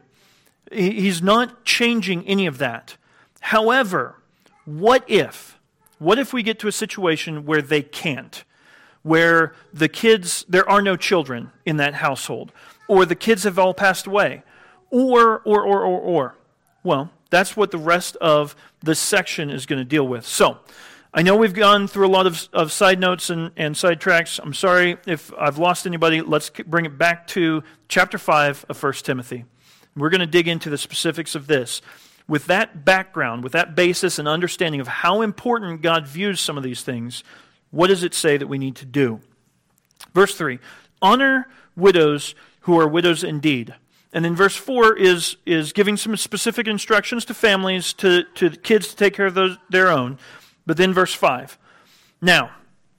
He's 0.72 1.22
not 1.22 1.64
changing 1.64 2.28
any 2.28 2.46
of 2.46 2.58
that. 2.58 2.98
However, 3.40 4.16
what 4.66 5.04
if? 5.08 5.58
What 5.98 6.20
if 6.20 6.34
we 6.34 6.44
get 6.44 6.60
to 6.60 6.68
a 6.68 6.74
situation 6.74 7.46
where 7.46 7.62
they 7.62 7.82
can't? 7.82 8.44
Where 9.04 9.54
the 9.74 9.88
kids, 9.88 10.46
there 10.50 10.70
are 10.70 10.82
no 10.82 10.96
children 10.96 11.52
in 11.66 11.78
that 11.78 11.96
household, 11.96 12.52
or 12.88 13.06
the 13.06 13.16
kids 13.16 13.44
have 13.44 13.58
all 13.58 13.74
passed 13.74 14.08
away, 14.08 14.44
or, 14.90 15.40
or, 15.40 15.64
or, 15.64 15.84
or, 15.84 16.00
or. 16.00 16.36
Well, 16.84 17.12
that's 17.30 17.56
what 17.56 17.72
the 17.72 17.78
rest 17.78 18.16
of 18.18 18.56
this 18.82 19.00
section 19.00 19.50
is 19.50 19.66
going 19.66 19.80
to 19.80 19.86
deal 19.86 20.08
with. 20.08 20.26
So, 20.26 20.60
I 21.14 21.24
know 21.24 21.36
we've 21.36 21.54
gone 21.54 21.88
through 21.88 22.06
a 22.06 22.10
lot 22.10 22.28
of, 22.28 22.48
of 22.54 22.72
side 22.72 23.00
notes 23.00 23.30
and, 23.30 23.52
and 23.56 23.76
side 23.76 24.00
tracks. 24.00 24.40
I'm 24.40 24.54
sorry 24.54 24.98
if 25.08 25.34
I've 25.34 25.58
lost 25.58 25.88
anybody. 25.88 26.22
Let's 26.22 26.50
bring 26.50 26.86
it 26.86 26.98
back 26.98 27.26
to 27.28 27.64
chapter 27.88 28.18
5 28.18 28.66
of 28.70 28.84
1 28.84 28.94
Timothy. 28.94 29.46
We're 29.96 30.10
going 30.10 30.20
to 30.22 30.28
dig 30.28 30.48
into 30.48 30.70
the 30.70 30.78
specifics 30.78 31.34
of 31.34 31.48
this. 31.48 31.82
With 32.28 32.46
that 32.48 32.86
background, 32.86 33.44
with 33.44 33.54
that 33.54 33.74
basis 33.74 34.20
and 34.20 34.28
understanding 34.28 34.82
of 34.82 34.88
how 34.88 35.22
important 35.22 35.82
God 35.82 36.06
views 36.06 36.40
some 36.40 36.58
of 36.58 36.64
these 36.64 36.84
things, 36.84 37.24
what 37.72 37.88
does 37.88 38.04
it 38.04 38.14
say 38.14 38.38
that 38.38 38.48
we 38.48 38.58
need 38.58 38.76
to 38.78 38.86
do? 38.86 39.20
Verse 40.14 40.36
3 40.36 40.60
Honor 41.02 41.48
widows 41.76 42.36
who 42.62 42.80
are 42.80 42.88
widows 42.88 43.24
indeed. 43.24 43.76
And 44.14 44.26
then 44.26 44.36
verse 44.36 44.56
4 44.56 44.98
is, 44.98 45.38
is 45.46 45.74
giving 45.74 45.98
some 45.98 46.16
specific 46.18 46.68
instructions 46.68 47.26
to 47.26 47.34
families, 47.34 47.94
to, 47.94 48.24
to 48.36 48.50
kids 48.50 48.88
to 48.90 48.96
take 48.96 49.14
care 49.14 49.26
of 49.26 49.34
those, 49.34 49.58
their 49.70 49.90
own. 49.90 50.18
But 50.66 50.78
then 50.78 50.94
verse 50.94 51.14
5 51.14 51.58
Now, 52.22 52.52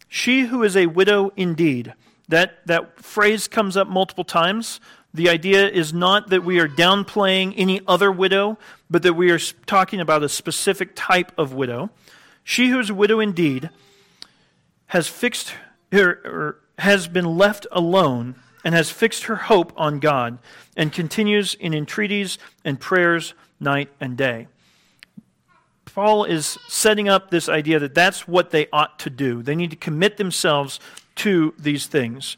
she 0.08 0.42
who 0.42 0.62
is 0.62 0.76
a 0.76 0.86
widow 0.86 1.32
indeed, 1.36 1.94
that, 2.28 2.66
that 2.66 3.00
phrase 3.00 3.48
comes 3.48 3.76
up 3.76 3.88
multiple 3.88 4.24
times. 4.24 4.80
The 5.14 5.30
idea 5.30 5.68
is 5.68 5.94
not 5.94 6.28
that 6.28 6.44
we 6.44 6.60
are 6.60 6.68
downplaying 6.68 7.54
any 7.56 7.80
other 7.86 8.12
widow, 8.12 8.58
but 8.90 9.02
that 9.02 9.14
we 9.14 9.30
are 9.30 9.38
talking 9.66 10.00
about 10.00 10.22
a 10.22 10.28
specific 10.28 10.90
type 10.94 11.32
of 11.38 11.54
widow. 11.54 11.90
She 12.44 12.68
who 12.68 12.78
is 12.78 12.90
a 12.90 12.94
widow 12.94 13.18
indeed 13.18 13.70
has 14.88 15.08
fixed 15.08 15.54
her, 15.92 16.20
or 16.24 16.60
has 16.78 17.08
been 17.08 17.36
left 17.38 17.66
alone 17.72 18.34
and 18.64 18.74
has 18.74 18.90
fixed 18.90 19.24
her 19.24 19.36
hope 19.36 19.72
on 19.76 20.00
God 20.00 20.38
and 20.76 20.92
continues 20.92 21.54
in 21.54 21.72
entreaties 21.74 22.38
and 22.64 22.78
prayers 22.80 23.34
night 23.60 23.90
and 24.00 24.16
day. 24.16 24.48
Paul 25.84 26.24
is 26.24 26.58
setting 26.68 27.08
up 27.08 27.30
this 27.30 27.48
idea 27.48 27.78
that 27.78 27.94
that's 27.94 28.28
what 28.28 28.50
they 28.50 28.68
ought 28.72 28.98
to 29.00 29.10
do. 29.10 29.42
They 29.42 29.56
need 29.56 29.70
to 29.70 29.76
commit 29.76 30.16
themselves 30.16 30.78
to 31.16 31.54
these 31.58 31.86
things. 31.86 32.36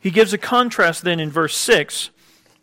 He 0.00 0.10
gives 0.10 0.32
a 0.32 0.38
contrast 0.38 1.04
then 1.04 1.20
in 1.20 1.30
verse 1.30 1.56
6 1.56 2.10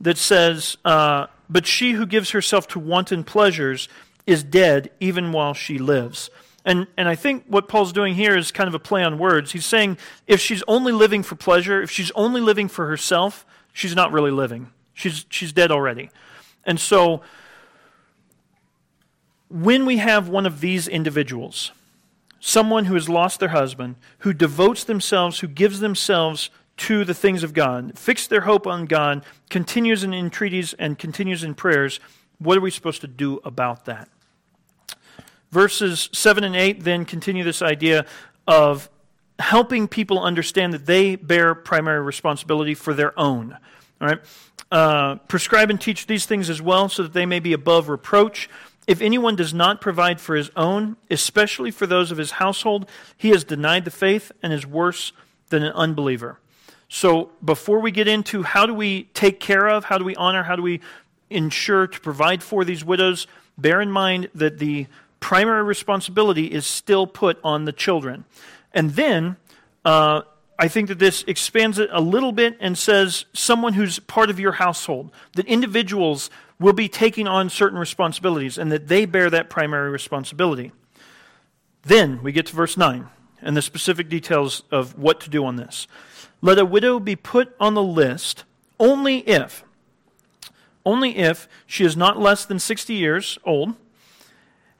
that 0.01 0.17
says, 0.17 0.78
uh, 0.84 1.28
But 1.49 1.65
she 1.65 1.93
who 1.93 2.05
gives 2.05 2.32
herself 2.32 2.67
to 2.69 2.80
wanton 2.80 3.24
pleasures 3.24 3.88
is 4.28 4.43
dead 4.43 4.91
even 4.99 5.32
while 5.32 5.53
she 5.53 5.78
lives. 5.78 6.30
And, 6.64 6.88
and 6.95 7.07
I 7.09 7.16
think 7.16 7.45
what 7.47 7.68
Paul's 7.68 7.91
doing 7.91 8.14
here 8.14 8.38
is 8.38 8.51
kind 8.51 8.68
of 8.68 8.76
a 8.76 8.80
play 8.80 9.03
on 9.03 9.18
words. 9.18 9.51
He's 9.51 9.66
saying 9.66 9.97
if 10.28 10.39
she's 10.39 10.64
only 10.68 10.91
living 10.91 11.24
for 11.24 11.36
pleasure, 11.36 11.82
if 11.82 11.89
she's 11.89 12.12
only 12.12 12.39
living 12.39 12.68
for 12.68 12.88
herself, 12.88 13.45
she's 13.74 13.95
not 13.95 14.12
really 14.12 14.32
living. 14.32 14.72
She's, 14.93 15.26
she's 15.30 15.51
dead 15.51 15.72
already. 15.72 16.12
And 16.64 16.80
so 16.80 17.22
when 19.49 19.86
we 19.86 19.97
have 19.97 20.30
one 20.30 20.45
of 20.45 20.62
these 20.62 20.88
individuals, 20.88 21.72
someone 22.39 22.86
who 22.86 22.93
has 22.93 23.09
lost 23.09 23.39
their 23.39 23.49
husband, 23.49 23.95
who 24.20 24.34
devotes 24.34 24.84
themselves, 24.84 25.39
who 25.39 25.47
gives 25.47 25.80
themselves 25.80 26.49
to 26.78 27.03
the 27.03 27.14
things 27.14 27.43
of 27.43 27.53
God, 27.53 27.97
fix 27.97 28.28
their 28.28 28.41
hope 28.41 28.66
on 28.66 28.86
God, 28.86 29.24
continues 29.49 30.03
in 30.03 30.14
entreaties 30.14 30.74
and 30.74 30.97
continues 30.97 31.43
in 31.43 31.53
prayers, 31.53 31.99
what 32.39 32.57
are 32.57 32.62
we 32.62 32.72
supposed 32.72 33.01
to 33.01 33.07
do 33.07 33.39
about 33.43 33.86
that? 33.86 34.09
Verses 35.52 36.10
7 36.14 36.43
and 36.43 36.56
8 36.56 36.84
then 36.84 37.06
continue 37.06 37.43
this 37.43 37.62
idea 37.62 38.06
of 38.47 38.89
helping 39.39 39.88
people 39.88 40.20
understand 40.20 40.74
that 40.74 40.86
they 40.86 41.16
bear 41.16 41.56
primary 41.56 42.02
responsibility 42.02 42.74
for 42.74 42.93
their 42.93 43.18
own. 43.20 43.58
All 43.99 44.08
right? 44.08 44.20
Uh, 44.72 45.16
prescribe 45.28 45.70
and 45.70 45.82
teach 45.82 46.08
these 46.08 46.26
things 46.26 46.49
as 46.49 46.62
well 46.62 46.88
so 46.88 47.04
that 47.04 47.14
they 47.14 47.26
may 47.26 47.39
be 47.39 47.54
above 47.54 47.89
reproach. 47.89 48.49
If 48.88 49.02
anyone 49.02 49.36
does 49.36 49.54
not 49.54 49.82
provide 49.82 50.22
for 50.22 50.36
his 50.36 50.49
own, 50.56 50.95
especially 51.10 51.72
for 51.72 51.86
those 51.86 52.12
of 52.12 52.18
his 52.18 52.32
household, 52.32 52.89
he 53.18 53.30
has 53.30 53.43
denied 53.43 53.86
the 53.86 53.91
faith 53.91 54.32
and 54.41 54.54
is 54.54 54.66
worse 54.66 55.12
than 55.49 55.64
an 55.64 55.74
unbeliever. 55.74 56.39
So, 56.88 57.32
before 57.43 57.80
we 57.80 57.91
get 57.91 58.08
into 58.08 58.43
how 58.43 58.66
do 58.66 58.74
we 58.74 59.04
take 59.14 59.39
care 59.39 59.68
of, 59.68 59.86
how 59.86 59.97
do 59.97 60.04
we 60.04 60.16
honor, 60.16 60.43
how 60.43 60.56
do 60.56 60.62
we 60.62 60.82
ensure 61.30 61.88
to 61.88 61.99
provide 62.02 62.43
for 62.43 62.66
these 62.66 62.84
widows, 62.84 63.28
bear 63.58 63.80
in 63.80 63.91
mind 63.91 64.30
that 64.36 64.60
the 64.60 64.88
primary 65.22 65.63
responsibility 65.63 66.47
is 66.47 66.67
still 66.67 67.07
put 67.07 67.39
on 67.41 67.63
the 67.63 67.72
children. 67.72 68.26
And 68.74 68.91
then, 68.91 69.38
uh, 69.86 70.24
I 70.59 70.67
think 70.67 70.89
that 70.89 70.99
this 70.99 71.24
expands 71.26 71.80
it 71.80 71.89
a 71.93 72.01
little 72.01 72.34
bit 72.34 72.57
and 72.59 72.78
says 72.78 73.26
someone 73.32 73.74
who's 73.74 73.99
part 73.99 74.30
of 74.30 74.39
your 74.39 74.51
household, 74.53 75.11
that 75.34 75.47
individuals 75.47 76.30
will 76.59 76.74
be 76.74 76.88
taking 76.88 77.28
on 77.28 77.49
certain 77.49 77.80
responsibilities 77.80 78.57
and 78.57 78.72
that 78.72 78.88
they 78.88 79.05
bear 79.05 79.30
that 79.30 79.49
primary 79.49 79.89
responsibility. 79.89 80.72
Then 81.84 82.22
we 82.22 82.32
get 82.32 82.47
to 82.47 82.55
verse 82.55 82.78
9 82.78 83.07
and 83.41 83.57
the 83.57 83.61
specific 83.61 84.09
details 84.09 84.61
of 84.69 84.97
what 84.99 85.19
to 85.22 85.30
do 85.30 85.45
on 85.45 85.55
this. 85.55 85.88
Let 86.41 86.59
a 86.59 86.65
widow 86.65 86.99
be 86.99 87.15
put 87.15 87.55
on 87.59 87.74
the 87.74 87.84
list 87.84 88.43
only 88.80 89.19
if, 89.19 89.63
only 90.86 91.17
if 91.17 91.47
she 91.65 91.84
is 91.84 91.97
not 91.97 92.19
less 92.19 92.45
than 92.45 92.59
60 92.59 92.93
years 92.93 93.39
old, 93.43 93.76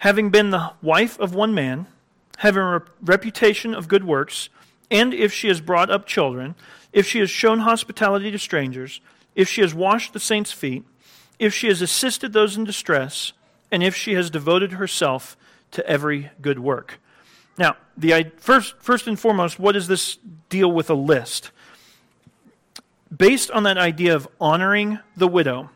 having 0.02 0.32
been 0.32 0.50
the 0.50 0.72
wife 0.82 1.20
of 1.20 1.36
one 1.36 1.54
man, 1.54 1.86
having 2.38 2.64
a 2.64 2.82
reputation 3.04 3.76
of 3.76 3.88
good 3.88 4.04
works, 4.04 4.50
and 4.90 5.14
if 5.14 5.32
she 5.32 5.48
has 5.48 5.62
brought 5.62 5.92
up 5.92 6.08
children, 6.08 6.56
if 6.92 7.06
she 7.06 7.20
has 7.20 7.30
shown 7.30 7.60
hospitality 7.60 8.32
to 8.32 8.40
strangers, 8.40 9.00
if 9.36 9.48
she 9.48 9.62
has 9.62 9.76
washed 9.76 10.12
the 10.12 10.20
saints' 10.20 10.52
feet, 10.52 10.84
if 11.38 11.54
she 11.54 11.68
has 11.68 11.84
assisted 11.84 12.34
those 12.34 12.58
in 12.58 12.64
distress, 12.64 13.34
and 13.72 13.84
if 13.84 13.96
she 13.96 14.16
has 14.16 14.32
devoted 14.32 14.72
herself 14.74 15.38
to 15.70 15.86
every 15.86 16.32
good 16.42 16.58
work. 16.58 17.00
Now, 17.56 17.78
the 17.96 18.32
first, 18.38 18.74
first 18.80 19.06
and 19.06 19.20
foremost, 19.20 19.60
what 19.60 19.74
does 19.74 19.88
this 19.88 20.18
deal 20.50 20.72
with 20.72 20.90
a 20.90 20.96
list? 20.96 21.52
Based 23.16 23.52
on 23.52 23.62
that 23.64 23.78
idea 23.78 24.16
of 24.16 24.28
honoring 24.40 24.98
the 25.16 25.28
widow, 25.28 25.70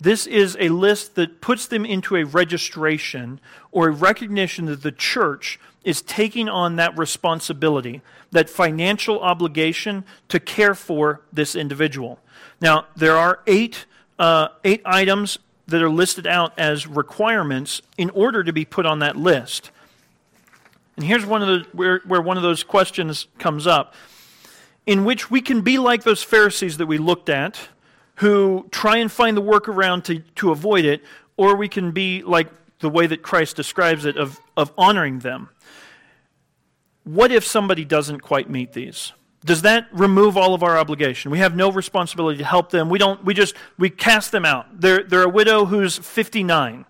this 0.00 0.26
is 0.26 0.56
a 0.60 0.68
list 0.68 1.16
that 1.16 1.40
puts 1.40 1.66
them 1.66 1.84
into 1.84 2.16
a 2.16 2.24
registration 2.24 3.40
or 3.72 3.88
a 3.88 3.90
recognition 3.90 4.66
that 4.66 4.82
the 4.82 4.92
church 4.92 5.58
is 5.82 6.02
taking 6.02 6.48
on 6.48 6.76
that 6.76 6.96
responsibility, 6.96 8.00
that 8.30 8.48
financial 8.48 9.20
obligation 9.20 10.04
to 10.28 10.38
care 10.38 10.74
for 10.74 11.22
this 11.32 11.56
individual. 11.56 12.20
Now, 12.60 12.86
there 12.94 13.16
are 13.16 13.40
eight, 13.46 13.86
uh, 14.18 14.48
eight 14.64 14.82
items 14.84 15.38
that 15.66 15.82
are 15.82 15.90
listed 15.90 16.26
out 16.26 16.56
as 16.58 16.86
requirements 16.86 17.82
in 17.96 18.10
order 18.10 18.44
to 18.44 18.52
be 18.52 18.64
put 18.64 18.86
on 18.86 19.00
that 19.00 19.16
list. 19.16 19.70
And 20.96 21.04
here's 21.04 21.26
one 21.26 21.42
of 21.42 21.48
the 21.48 21.66
where, 21.72 22.00
where 22.06 22.20
one 22.20 22.36
of 22.36 22.42
those 22.42 22.62
questions 22.62 23.28
comes 23.38 23.66
up, 23.66 23.94
in 24.86 25.04
which 25.04 25.30
we 25.30 25.40
can 25.40 25.60
be 25.60 25.78
like 25.78 26.02
those 26.04 26.22
Pharisees 26.22 26.78
that 26.78 26.86
we 26.86 26.98
looked 26.98 27.28
at, 27.28 27.68
who 28.18 28.66
try 28.70 28.98
and 28.98 29.10
find 29.10 29.36
the 29.36 29.42
workaround 29.42 30.04
to, 30.04 30.20
to 30.36 30.50
avoid 30.50 30.84
it, 30.84 31.02
or 31.36 31.56
we 31.56 31.68
can 31.68 31.92
be 31.92 32.22
like 32.22 32.48
the 32.80 32.88
way 32.88 33.06
that 33.06 33.22
Christ 33.22 33.56
describes 33.56 34.04
it 34.04 34.16
of, 34.16 34.40
of 34.56 34.72
honoring 34.78 35.20
them. 35.20 35.48
What 37.04 37.32
if 37.32 37.44
somebody 37.44 37.84
doesn't 37.84 38.20
quite 38.20 38.48
meet 38.48 38.72
these? 38.72 39.12
Does 39.44 39.62
that 39.62 39.86
remove 39.92 40.36
all 40.36 40.52
of 40.52 40.62
our 40.62 40.76
obligation? 40.76 41.30
We 41.30 41.38
have 41.38 41.56
no 41.56 41.70
responsibility 41.70 42.38
to 42.38 42.44
help 42.44 42.70
them. 42.70 42.90
We 42.90 42.98
don't 42.98 43.24
we 43.24 43.34
just 43.34 43.54
we 43.78 43.88
cast 43.88 44.32
them 44.32 44.44
out. 44.44 44.80
They're 44.80 45.04
they're 45.04 45.22
a 45.22 45.28
widow 45.28 45.64
who's 45.64 45.96
59 45.96 46.84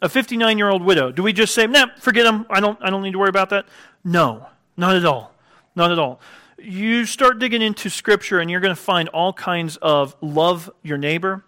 a 0.00 0.08
59 0.08 0.58
year 0.58 0.68
old 0.68 0.82
widow, 0.82 1.10
do 1.10 1.22
we 1.22 1.32
just 1.32 1.54
say, 1.54 1.66
nah, 1.66 1.86
forget 1.98 2.24
them, 2.24 2.46
I 2.50 2.60
don't, 2.60 2.78
I 2.82 2.90
don't 2.90 3.02
need 3.02 3.12
to 3.12 3.18
worry 3.18 3.28
about 3.28 3.50
that? 3.50 3.66
No, 4.04 4.46
not 4.76 4.96
at 4.96 5.04
all. 5.04 5.34
Not 5.74 5.92
at 5.92 5.98
all. 5.98 6.20
You 6.60 7.06
start 7.06 7.38
digging 7.38 7.62
into 7.62 7.88
Scripture 7.88 8.40
and 8.40 8.50
you're 8.50 8.60
going 8.60 8.74
to 8.74 8.80
find 8.80 9.08
all 9.10 9.32
kinds 9.32 9.76
of 9.76 10.16
love 10.20 10.68
your 10.82 10.98
neighbor, 10.98 11.44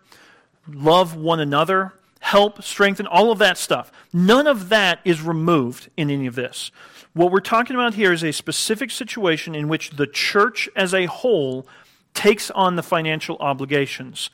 love 0.68 1.16
one 1.16 1.40
another, 1.40 1.94
help, 2.20 2.62
strengthen, 2.62 3.08
all 3.08 3.32
of 3.32 3.38
that 3.38 3.58
stuff. 3.58 3.90
None 4.12 4.46
of 4.46 4.68
that 4.68 5.00
is 5.04 5.20
removed 5.20 5.90
in 5.96 6.10
any 6.10 6.26
of 6.26 6.36
this. 6.36 6.70
What 7.12 7.32
we're 7.32 7.40
talking 7.40 7.74
about 7.74 7.94
here 7.94 8.12
is 8.12 8.22
a 8.22 8.32
specific 8.32 8.92
situation 8.92 9.56
in 9.56 9.66
which 9.66 9.90
the 9.90 10.06
church 10.06 10.68
as 10.76 10.94
a 10.94 11.06
whole 11.06 11.66
takes 12.14 12.50
on 12.52 12.76
the 12.76 12.82
financial 12.82 13.36
obligations. 13.38 14.30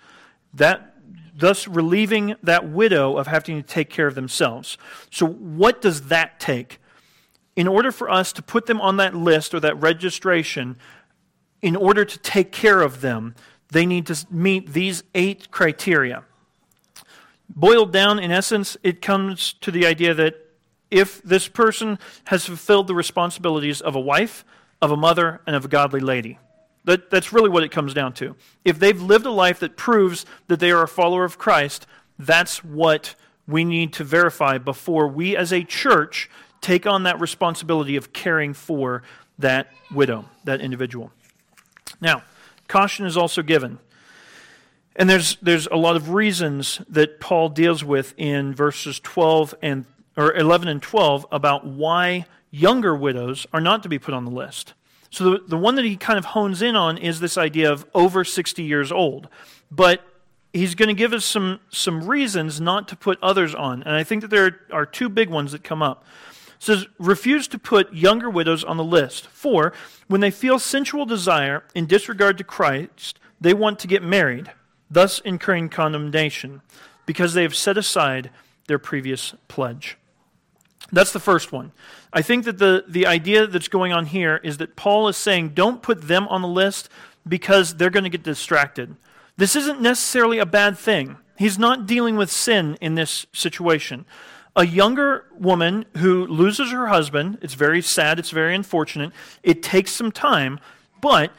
That 0.52 0.94
thus 1.34 1.66
relieving 1.66 2.34
that 2.42 2.68
widow 2.68 3.16
of 3.16 3.28
having 3.28 3.62
to 3.62 3.66
take 3.66 3.88
care 3.88 4.06
of 4.06 4.14
themselves. 4.14 4.76
So, 5.10 5.26
what 5.26 5.80
does 5.80 6.08
that 6.08 6.38
take? 6.38 6.80
In 7.56 7.66
order 7.66 7.90
for 7.90 8.10
us 8.10 8.32
to 8.34 8.42
put 8.42 8.66
them 8.66 8.80
on 8.80 8.98
that 8.98 9.14
list 9.14 9.54
or 9.54 9.60
that 9.60 9.80
registration, 9.80 10.76
in 11.62 11.74
order 11.74 12.04
to 12.04 12.18
take 12.18 12.52
care 12.52 12.82
of 12.82 13.00
them, 13.00 13.34
they 13.70 13.86
need 13.86 14.06
to 14.06 14.26
meet 14.30 14.72
these 14.72 15.02
eight 15.14 15.50
criteria. 15.50 16.22
Boiled 17.48 17.92
down, 17.92 18.18
in 18.18 18.30
essence, 18.30 18.76
it 18.82 19.00
comes 19.00 19.54
to 19.54 19.70
the 19.70 19.86
idea 19.86 20.14
that 20.14 20.34
if 20.90 21.22
this 21.22 21.48
person 21.48 21.98
has 22.24 22.44
fulfilled 22.44 22.86
the 22.86 22.94
responsibilities 22.94 23.80
of 23.80 23.94
a 23.94 24.00
wife, 24.00 24.44
of 24.80 24.90
a 24.90 24.96
mother, 24.96 25.40
and 25.46 25.56
of 25.56 25.64
a 25.64 25.68
godly 25.68 26.00
lady. 26.00 26.38
That, 26.84 27.10
that's 27.10 27.32
really 27.32 27.48
what 27.48 27.64
it 27.64 27.70
comes 27.70 27.94
down 27.94 28.12
to. 28.14 28.36
If 28.64 28.78
they've 28.78 29.00
lived 29.00 29.26
a 29.26 29.30
life 29.30 29.58
that 29.60 29.76
proves 29.76 30.24
that 30.46 30.60
they 30.60 30.70
are 30.70 30.84
a 30.84 30.88
follower 30.88 31.24
of 31.24 31.38
Christ, 31.38 31.86
that's 32.18 32.62
what 32.62 33.14
we 33.48 33.64
need 33.64 33.92
to 33.94 34.04
verify 34.04 34.58
before 34.58 35.08
we 35.08 35.36
as 35.36 35.52
a 35.52 35.64
church 35.64 36.30
take 36.66 36.84
on 36.84 37.04
that 37.04 37.20
responsibility 37.20 37.94
of 37.94 38.12
caring 38.12 38.52
for 38.52 39.04
that 39.38 39.72
widow, 39.92 40.24
that 40.42 40.60
individual. 40.60 41.12
Now, 42.00 42.24
caution 42.66 43.06
is 43.06 43.16
also 43.16 43.40
given. 43.40 43.78
And 44.96 45.08
there's, 45.08 45.36
there's 45.40 45.68
a 45.68 45.76
lot 45.76 45.94
of 45.94 46.10
reasons 46.10 46.80
that 46.88 47.20
Paul 47.20 47.50
deals 47.50 47.84
with 47.84 48.14
in 48.16 48.52
verses 48.52 48.98
12 48.98 49.54
and 49.62 49.84
or 50.16 50.34
11 50.34 50.66
and 50.66 50.82
12 50.82 51.26
about 51.30 51.66
why 51.66 52.24
younger 52.50 52.96
widows 52.96 53.46
are 53.52 53.60
not 53.60 53.82
to 53.82 53.88
be 53.88 53.98
put 53.98 54.14
on 54.14 54.24
the 54.24 54.30
list. 54.30 54.72
So 55.10 55.30
the, 55.30 55.42
the 55.46 55.58
one 55.58 55.74
that 55.76 55.84
he 55.84 55.94
kind 55.94 56.18
of 56.18 56.24
hones 56.24 56.62
in 56.62 56.74
on 56.74 56.96
is 56.98 57.20
this 57.20 57.36
idea 57.36 57.70
of 57.70 57.86
over 57.94 58.24
60 58.24 58.62
years 58.62 58.90
old. 58.90 59.28
But 59.70 60.02
he's 60.54 60.74
going 60.74 60.88
to 60.88 60.94
give 60.94 61.12
us 61.12 61.24
some, 61.24 61.60
some 61.68 62.04
reasons 62.08 62.60
not 62.60 62.88
to 62.88 62.96
put 62.96 63.18
others 63.22 63.54
on. 63.54 63.82
And 63.82 63.94
I 63.94 64.02
think 64.02 64.22
that 64.22 64.30
there 64.30 64.60
are 64.72 64.86
two 64.86 65.10
big 65.10 65.28
ones 65.28 65.52
that 65.52 65.62
come 65.62 65.82
up. 65.82 66.04
Says, 66.58 66.86
refuse 66.98 67.46
to 67.48 67.58
put 67.58 67.92
younger 67.92 68.30
widows 68.30 68.64
on 68.64 68.76
the 68.76 68.84
list. 68.84 69.26
For, 69.28 69.72
when 70.08 70.20
they 70.20 70.30
feel 70.30 70.58
sensual 70.58 71.04
desire 71.04 71.64
in 71.74 71.86
disregard 71.86 72.38
to 72.38 72.44
Christ, 72.44 73.18
they 73.40 73.54
want 73.54 73.78
to 73.80 73.86
get 73.86 74.02
married, 74.02 74.50
thus 74.90 75.18
incurring 75.20 75.68
condemnation, 75.68 76.62
because 77.04 77.34
they 77.34 77.42
have 77.42 77.54
set 77.54 77.76
aside 77.76 78.30
their 78.66 78.78
previous 78.78 79.34
pledge. 79.48 79.96
That's 80.92 81.12
the 81.12 81.20
first 81.20 81.52
one. 81.52 81.72
I 82.12 82.22
think 82.22 82.44
that 82.44 82.58
the, 82.58 82.84
the 82.88 83.06
idea 83.06 83.46
that's 83.46 83.68
going 83.68 83.92
on 83.92 84.06
here 84.06 84.40
is 84.42 84.58
that 84.58 84.76
Paul 84.76 85.08
is 85.08 85.16
saying 85.16 85.50
don't 85.50 85.82
put 85.82 86.02
them 86.02 86.28
on 86.28 86.42
the 86.42 86.48
list 86.48 86.88
because 87.26 87.74
they're 87.74 87.90
going 87.90 88.04
to 88.04 88.10
get 88.10 88.22
distracted. 88.22 88.96
This 89.36 89.56
isn't 89.56 89.80
necessarily 89.80 90.38
a 90.38 90.46
bad 90.46 90.78
thing. 90.78 91.16
He's 91.36 91.58
not 91.58 91.86
dealing 91.86 92.16
with 92.16 92.30
sin 92.30 92.78
in 92.80 92.94
this 92.94 93.26
situation. 93.32 94.06
A 94.56 94.66
younger 94.66 95.26
woman 95.38 95.84
who 95.98 96.26
loses 96.26 96.72
her 96.72 96.86
husband, 96.86 97.38
it's 97.42 97.54
very 97.54 97.82
sad, 97.82 98.18
it's 98.18 98.30
very 98.30 98.54
unfortunate. 98.54 99.12
It 99.42 99.62
takes 99.62 99.92
some 99.92 100.10
time, 100.10 100.58
but 101.02 101.30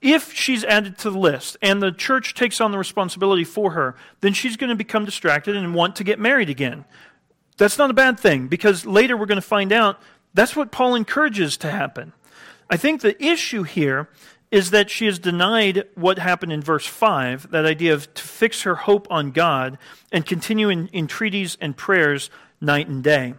if 0.00 0.32
she's 0.32 0.64
added 0.64 0.96
to 0.98 1.10
the 1.10 1.18
list 1.18 1.56
and 1.60 1.82
the 1.82 1.92
church 1.92 2.34
takes 2.34 2.60
on 2.60 2.70
the 2.70 2.78
responsibility 2.78 3.44
for 3.44 3.72
her, 3.72 3.94
then 4.20 4.32
she's 4.32 4.56
going 4.56 4.70
to 4.70 4.76
become 4.76 5.04
distracted 5.04 5.54
and 5.54 5.74
want 5.74 5.96
to 5.96 6.04
get 6.04 6.18
married 6.18 6.48
again. 6.48 6.84
That's 7.58 7.78
not 7.78 7.90
a 7.90 7.94
bad 7.94 8.18
thing 8.18 8.48
because 8.48 8.86
later 8.86 9.16
we're 9.16 9.26
going 9.26 9.36
to 9.36 9.42
find 9.42 9.72
out 9.72 10.00
that's 10.32 10.56
what 10.56 10.70
Paul 10.70 10.94
encourages 10.94 11.56
to 11.58 11.70
happen. 11.70 12.12
I 12.70 12.76
think 12.76 13.00
the 13.00 13.22
issue 13.22 13.64
here 13.64 14.08
is 14.50 14.70
that 14.70 14.90
she 14.90 15.06
has 15.06 15.18
denied 15.18 15.84
what 15.94 16.18
happened 16.18 16.52
in 16.52 16.62
verse 16.62 16.86
5, 16.86 17.50
that 17.50 17.66
idea 17.66 17.92
of 17.92 18.12
to 18.14 18.22
fix 18.22 18.62
her 18.62 18.76
hope 18.76 19.06
on 19.10 19.32
God 19.32 19.76
and 20.12 20.24
continue 20.24 20.68
in 20.68 20.88
entreaties 20.92 21.58
and 21.60 21.76
prayers 21.76 22.30
night 22.60 22.88
and 22.88 23.02
day. 23.02 23.34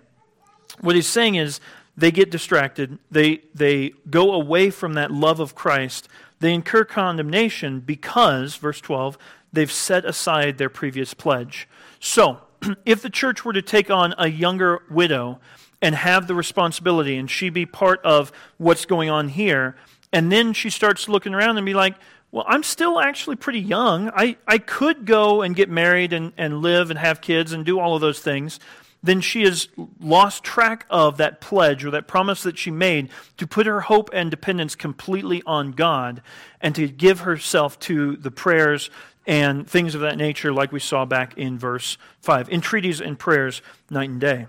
What 0.81 0.95
he's 0.95 1.07
saying 1.07 1.35
is 1.35 1.59
they 1.95 2.11
get 2.11 2.29
distracted, 2.29 2.99
they, 3.09 3.41
they 3.55 3.93
go 4.09 4.33
away 4.33 4.69
from 4.69 4.93
that 4.93 5.11
love 5.11 5.39
of 5.39 5.55
Christ, 5.55 6.07
they 6.39 6.53
incur 6.53 6.85
condemnation 6.85 7.79
because, 7.79 8.55
verse 8.55 8.79
12, 8.79 9.17
they've 9.51 9.71
set 9.71 10.05
aside 10.05 10.57
their 10.57 10.69
previous 10.69 11.13
pledge. 11.13 11.67
So, 11.99 12.41
if 12.85 13.01
the 13.01 13.09
church 13.09 13.43
were 13.43 13.53
to 13.53 13.61
take 13.61 13.89
on 13.89 14.13
a 14.17 14.27
younger 14.27 14.83
widow 14.89 15.39
and 15.81 15.95
have 15.95 16.27
the 16.27 16.35
responsibility 16.35 17.17
and 17.17 17.29
she 17.29 17.49
be 17.49 17.65
part 17.65 18.01
of 18.03 18.31
what's 18.57 18.85
going 18.85 19.09
on 19.09 19.29
here, 19.29 19.75
and 20.13 20.31
then 20.31 20.53
she 20.53 20.69
starts 20.69 21.09
looking 21.09 21.33
around 21.33 21.57
and 21.57 21.65
be 21.65 21.73
like, 21.73 21.95
well, 22.31 22.45
I'm 22.47 22.63
still 22.63 22.99
actually 22.99 23.37
pretty 23.37 23.59
young. 23.59 24.11
I, 24.13 24.37
I 24.47 24.57
could 24.57 25.05
go 25.05 25.41
and 25.41 25.55
get 25.55 25.69
married 25.69 26.13
and, 26.13 26.33
and 26.37 26.61
live 26.61 26.89
and 26.89 26.99
have 26.99 27.21
kids 27.21 27.53
and 27.53 27.65
do 27.65 27.79
all 27.79 27.95
of 27.95 28.01
those 28.01 28.19
things. 28.19 28.59
Then 29.07 29.21
she 29.21 29.43
has 29.43 29.69
lost 30.01 30.43
track 30.43 30.85
of 30.89 31.15
that 31.15 31.39
pledge 31.39 31.85
or 31.85 31.91
that 31.91 32.09
promise 32.09 32.43
that 32.43 32.57
she 32.57 32.71
made 32.71 33.07
to 33.37 33.47
put 33.47 33.65
her 33.65 33.79
hope 33.79 34.09
and 34.11 34.29
dependence 34.29 34.75
completely 34.75 35.41
on 35.45 35.71
God 35.71 36.21
and 36.59 36.75
to 36.75 36.89
give 36.89 37.21
herself 37.21 37.79
to 37.79 38.17
the 38.17 38.31
prayers 38.31 38.89
and 39.25 39.65
things 39.65 39.95
of 39.95 40.01
that 40.01 40.17
nature, 40.17 40.51
like 40.51 40.73
we 40.73 40.81
saw 40.81 41.05
back 41.05 41.37
in 41.37 41.57
verse 41.57 41.97
5. 42.19 42.49
Entreaties 42.49 42.99
and 42.99 43.17
prayers 43.17 43.61
night 43.89 44.09
and 44.09 44.19
day. 44.19 44.47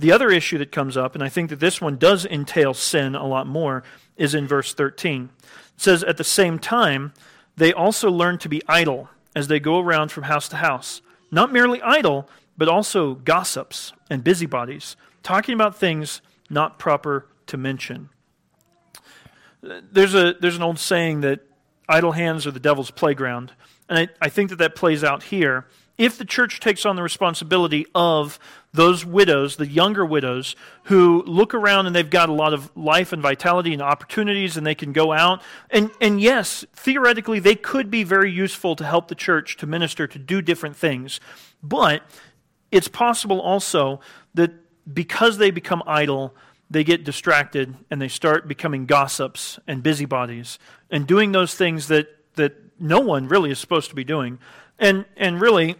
The 0.00 0.10
other 0.10 0.30
issue 0.30 0.58
that 0.58 0.72
comes 0.72 0.96
up, 0.96 1.14
and 1.14 1.22
I 1.22 1.28
think 1.28 1.50
that 1.50 1.60
this 1.60 1.80
one 1.80 1.96
does 1.96 2.26
entail 2.26 2.74
sin 2.74 3.14
a 3.14 3.24
lot 3.24 3.46
more, 3.46 3.84
is 4.16 4.34
in 4.34 4.48
verse 4.48 4.74
13. 4.74 5.30
It 5.42 5.80
says, 5.80 6.02
At 6.02 6.16
the 6.16 6.24
same 6.24 6.58
time, 6.58 7.12
they 7.56 7.72
also 7.72 8.10
learn 8.10 8.38
to 8.38 8.48
be 8.48 8.62
idle 8.66 9.10
as 9.36 9.46
they 9.46 9.60
go 9.60 9.78
around 9.78 10.10
from 10.10 10.24
house 10.24 10.48
to 10.48 10.56
house. 10.56 11.02
Not 11.30 11.52
merely 11.52 11.80
idle, 11.82 12.28
but 12.56 12.68
also 12.68 13.14
gossips 13.14 13.92
and 14.10 14.22
busybodies, 14.22 14.96
talking 15.22 15.54
about 15.54 15.76
things 15.76 16.20
not 16.50 16.78
proper 16.78 17.26
to 17.46 17.56
mention. 17.56 18.10
There's, 19.62 20.14
a, 20.14 20.34
there's 20.40 20.56
an 20.56 20.62
old 20.62 20.78
saying 20.78 21.22
that 21.22 21.40
idle 21.88 22.12
hands 22.12 22.46
are 22.46 22.50
the 22.50 22.60
devil's 22.60 22.90
playground. 22.90 23.52
And 23.88 23.98
I, 23.98 24.08
I 24.20 24.28
think 24.28 24.50
that 24.50 24.56
that 24.56 24.74
plays 24.74 25.02
out 25.02 25.24
here. 25.24 25.66
If 25.96 26.18
the 26.18 26.24
church 26.24 26.58
takes 26.58 26.84
on 26.84 26.96
the 26.96 27.02
responsibility 27.02 27.86
of 27.94 28.38
those 28.72 29.04
widows, 29.04 29.56
the 29.56 29.66
younger 29.66 30.04
widows, 30.04 30.56
who 30.84 31.22
look 31.22 31.54
around 31.54 31.86
and 31.86 31.94
they've 31.94 32.10
got 32.10 32.28
a 32.28 32.32
lot 32.32 32.52
of 32.52 32.76
life 32.76 33.12
and 33.12 33.22
vitality 33.22 33.72
and 33.72 33.80
opportunities 33.80 34.56
and 34.56 34.66
they 34.66 34.74
can 34.74 34.92
go 34.92 35.12
out. 35.12 35.40
And, 35.70 35.90
and 36.00 36.20
yes, 36.20 36.64
theoretically, 36.74 37.38
they 37.38 37.54
could 37.54 37.90
be 37.90 38.02
very 38.02 38.32
useful 38.32 38.74
to 38.76 38.84
help 38.84 39.06
the 39.06 39.14
church 39.14 39.56
to 39.58 39.66
minister, 39.66 40.08
to 40.08 40.18
do 40.18 40.42
different 40.42 40.76
things. 40.76 41.20
But 41.62 42.02
it's 42.74 42.88
possible 42.88 43.40
also 43.40 44.00
that 44.34 44.50
because 44.92 45.38
they 45.38 45.52
become 45.52 45.80
idle, 45.86 46.34
they 46.68 46.82
get 46.82 47.04
distracted 47.04 47.76
and 47.88 48.02
they 48.02 48.08
start 48.08 48.48
becoming 48.48 48.84
gossips 48.84 49.60
and 49.68 49.80
busybodies 49.80 50.58
and 50.90 51.06
doing 51.06 51.30
those 51.30 51.54
things 51.54 51.86
that, 51.86 52.08
that 52.34 52.56
no 52.80 52.98
one 52.98 53.28
really 53.28 53.52
is 53.52 53.60
supposed 53.60 53.90
to 53.90 53.94
be 53.94 54.02
doing. 54.02 54.40
And, 54.80 55.04
and 55.16 55.40
really, 55.40 55.76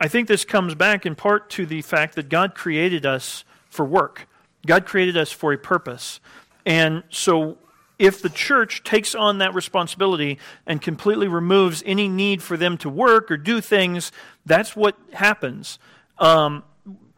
I 0.00 0.08
think 0.08 0.28
this 0.28 0.46
comes 0.46 0.74
back 0.74 1.04
in 1.04 1.14
part 1.14 1.50
to 1.50 1.66
the 1.66 1.82
fact 1.82 2.14
that 2.14 2.30
God 2.30 2.54
created 2.54 3.04
us 3.04 3.44
for 3.68 3.84
work, 3.84 4.26
God 4.66 4.86
created 4.86 5.16
us 5.16 5.30
for 5.30 5.52
a 5.52 5.58
purpose. 5.58 6.20
And 6.66 7.04
so, 7.10 7.58
if 7.98 8.22
the 8.22 8.30
church 8.30 8.82
takes 8.82 9.14
on 9.14 9.38
that 9.38 9.54
responsibility 9.54 10.38
and 10.66 10.80
completely 10.80 11.28
removes 11.28 11.82
any 11.84 12.08
need 12.08 12.42
for 12.42 12.56
them 12.56 12.78
to 12.78 12.88
work 12.88 13.30
or 13.30 13.36
do 13.36 13.60
things, 13.60 14.10
that's 14.46 14.74
what 14.74 14.96
happens. 15.12 15.78
Um, 16.20 16.62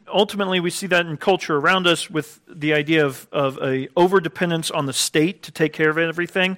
ultimately, 0.08 0.60
we 0.60 0.70
see 0.70 0.86
that 0.86 1.06
in 1.06 1.16
culture 1.16 1.56
around 1.56 1.86
us 1.86 2.08
with 2.08 2.40
the 2.48 2.72
idea 2.72 3.04
of, 3.04 3.26
of 3.32 3.58
a 3.62 3.88
over 3.96 4.20
dependence 4.20 4.70
on 4.70 4.86
the 4.86 4.92
state 4.92 5.42
to 5.42 5.52
take 5.52 5.72
care 5.72 5.90
of 5.90 5.98
everything. 5.98 6.56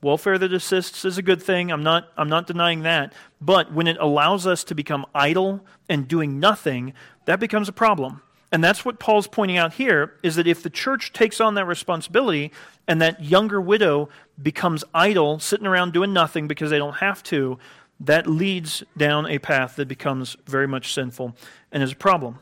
Welfare 0.00 0.38
that 0.38 0.52
assists 0.52 1.04
is 1.04 1.18
a 1.18 1.22
good 1.22 1.42
thing. 1.42 1.70
I'm 1.70 1.82
not, 1.82 2.08
I'm 2.16 2.28
not 2.28 2.46
denying 2.46 2.82
that. 2.82 3.12
But 3.40 3.72
when 3.72 3.86
it 3.86 3.96
allows 4.00 4.46
us 4.46 4.64
to 4.64 4.74
become 4.74 5.06
idle 5.14 5.64
and 5.88 6.08
doing 6.08 6.40
nothing, 6.40 6.92
that 7.26 7.38
becomes 7.38 7.68
a 7.68 7.72
problem. 7.72 8.22
And 8.50 8.62
that's 8.62 8.84
what 8.84 8.98
Paul's 8.98 9.28
pointing 9.28 9.56
out 9.56 9.74
here 9.74 10.14
is 10.22 10.36
that 10.36 10.46
if 10.46 10.62
the 10.62 10.70
church 10.70 11.12
takes 11.12 11.40
on 11.40 11.54
that 11.54 11.66
responsibility 11.66 12.52
and 12.86 13.00
that 13.00 13.24
younger 13.24 13.60
widow 13.60 14.08
becomes 14.40 14.84
idle, 14.92 15.38
sitting 15.38 15.66
around 15.66 15.92
doing 15.92 16.12
nothing 16.12 16.48
because 16.48 16.70
they 16.70 16.78
don't 16.78 16.96
have 16.96 17.22
to, 17.24 17.58
that 18.00 18.26
leads 18.26 18.82
down 18.96 19.26
a 19.26 19.38
path 19.38 19.76
that 19.76 19.86
becomes 19.86 20.36
very 20.46 20.66
much 20.66 20.92
sinful 20.92 21.36
and 21.72 21.82
is 21.82 21.92
a 21.92 21.96
problem. 21.96 22.38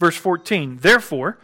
Verse 0.00 0.16
14 0.16 0.78
Therefore, 0.80 1.38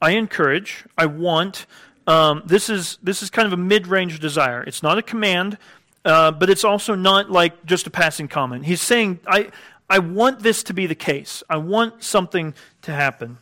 I 0.00 0.12
encourage, 0.12 0.84
I 0.96 1.06
want 1.06 1.66
um, 2.06 2.42
this, 2.46 2.70
is, 2.70 2.98
this 3.02 3.22
is 3.22 3.30
kind 3.30 3.46
of 3.46 3.52
a 3.52 3.56
mid 3.56 3.86
range 3.86 4.20
desire. 4.20 4.62
It's 4.62 4.82
not 4.82 4.98
a 4.98 5.02
command, 5.02 5.58
uh, 6.04 6.30
but 6.30 6.48
it's 6.48 6.64
also 6.64 6.94
not 6.94 7.30
like 7.30 7.66
just 7.66 7.86
a 7.86 7.90
passing 7.90 8.28
comment. 8.28 8.64
He's 8.66 8.80
saying, 8.80 9.20
I, 9.26 9.50
I 9.90 9.98
want 9.98 10.40
this 10.40 10.62
to 10.64 10.74
be 10.74 10.86
the 10.86 10.94
case. 10.94 11.42
I 11.50 11.56
want 11.56 12.02
something 12.02 12.54
to 12.82 12.92
happen. 12.92 13.38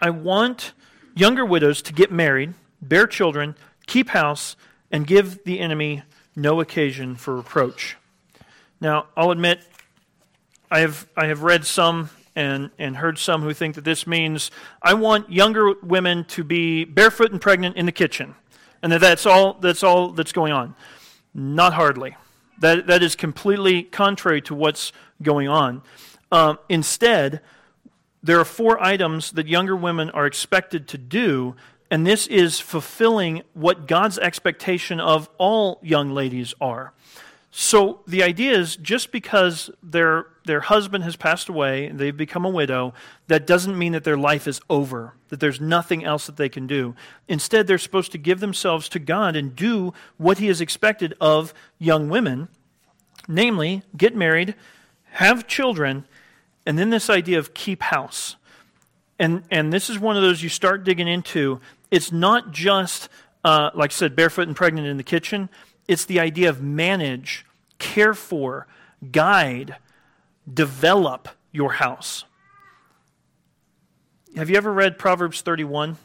I 0.00 0.10
want 0.10 0.72
younger 1.14 1.44
widows 1.44 1.80
to 1.82 1.92
get 1.92 2.12
married, 2.12 2.54
bear 2.82 3.06
children, 3.06 3.54
keep 3.86 4.10
house, 4.10 4.56
and 4.90 5.06
give 5.06 5.44
the 5.44 5.60
enemy 5.60 6.02
no 6.36 6.60
occasion 6.60 7.16
for 7.16 7.36
reproach. 7.36 7.96
Now, 8.80 9.06
I'll 9.16 9.30
admit, 9.30 9.60
I 10.74 10.80
have, 10.80 11.06
I 11.16 11.26
have 11.26 11.44
read 11.44 11.64
some 11.64 12.10
and, 12.34 12.68
and 12.80 12.96
heard 12.96 13.16
some 13.16 13.42
who 13.42 13.54
think 13.54 13.76
that 13.76 13.84
this 13.84 14.08
means 14.08 14.50
I 14.82 14.94
want 14.94 15.30
younger 15.30 15.72
women 15.84 16.24
to 16.24 16.42
be 16.42 16.84
barefoot 16.84 17.30
and 17.30 17.40
pregnant 17.40 17.76
in 17.76 17.86
the 17.86 17.92
kitchen, 17.92 18.34
and 18.82 18.90
that 18.90 19.00
that's 19.00 19.24
all 19.24 19.52
that's, 19.52 19.84
all 19.84 20.10
that's 20.10 20.32
going 20.32 20.52
on. 20.52 20.74
Not 21.32 21.74
hardly. 21.74 22.16
That, 22.58 22.88
that 22.88 23.04
is 23.04 23.14
completely 23.14 23.84
contrary 23.84 24.42
to 24.42 24.54
what's 24.56 24.90
going 25.22 25.46
on. 25.46 25.82
Um, 26.32 26.58
instead, 26.68 27.40
there 28.20 28.40
are 28.40 28.44
four 28.44 28.82
items 28.82 29.30
that 29.30 29.46
younger 29.46 29.76
women 29.76 30.10
are 30.10 30.26
expected 30.26 30.88
to 30.88 30.98
do, 30.98 31.54
and 31.88 32.04
this 32.04 32.26
is 32.26 32.58
fulfilling 32.58 33.42
what 33.52 33.86
God's 33.86 34.18
expectation 34.18 34.98
of 34.98 35.30
all 35.38 35.78
young 35.84 36.10
ladies 36.10 36.52
are. 36.60 36.92
So 37.56 38.00
the 38.04 38.24
idea 38.24 38.50
is 38.58 38.74
just 38.74 39.12
because 39.12 39.70
their, 39.80 40.26
their 40.44 40.58
husband 40.58 41.04
has 41.04 41.14
passed 41.14 41.48
away 41.48 41.86
and 41.86 42.00
they've 42.00 42.16
become 42.16 42.44
a 42.44 42.50
widow, 42.50 42.94
that 43.28 43.46
doesn't 43.46 43.78
mean 43.78 43.92
that 43.92 44.02
their 44.02 44.16
life 44.16 44.48
is 44.48 44.60
over, 44.68 45.14
that 45.28 45.38
there's 45.38 45.60
nothing 45.60 46.04
else 46.04 46.26
that 46.26 46.36
they 46.36 46.48
can 46.48 46.66
do. 46.66 46.96
Instead, 47.28 47.68
they're 47.68 47.78
supposed 47.78 48.10
to 48.10 48.18
give 48.18 48.40
themselves 48.40 48.88
to 48.88 48.98
God 48.98 49.36
and 49.36 49.54
do 49.54 49.94
what 50.16 50.38
He 50.38 50.48
has 50.48 50.60
expected 50.60 51.14
of 51.20 51.54
young 51.78 52.08
women, 52.08 52.48
namely, 53.28 53.84
get 53.96 54.16
married, 54.16 54.56
have 55.12 55.46
children, 55.46 56.06
and 56.66 56.76
then 56.76 56.90
this 56.90 57.08
idea 57.08 57.38
of 57.38 57.54
keep 57.54 57.82
house. 57.82 58.34
And, 59.20 59.44
and 59.48 59.72
this 59.72 59.88
is 59.88 60.00
one 60.00 60.16
of 60.16 60.24
those 60.24 60.42
you 60.42 60.48
start 60.48 60.82
digging 60.82 61.06
into. 61.06 61.60
It's 61.92 62.10
not 62.10 62.50
just, 62.50 63.08
uh, 63.44 63.70
like 63.76 63.92
I 63.92 63.94
said, 63.94 64.16
barefoot 64.16 64.48
and 64.48 64.56
pregnant 64.56 64.88
in 64.88 64.96
the 64.96 65.04
kitchen 65.04 65.48
it's 65.86 66.04
the 66.04 66.20
idea 66.20 66.48
of 66.48 66.62
manage, 66.62 67.44
care 67.78 68.14
for, 68.14 68.66
guide, 69.10 69.76
develop 70.52 71.28
your 71.52 71.74
house. 71.74 72.24
Have 74.36 74.50
you 74.50 74.56
ever 74.56 74.72
read 74.72 74.98
Proverbs 74.98 75.42
31? 75.42 75.96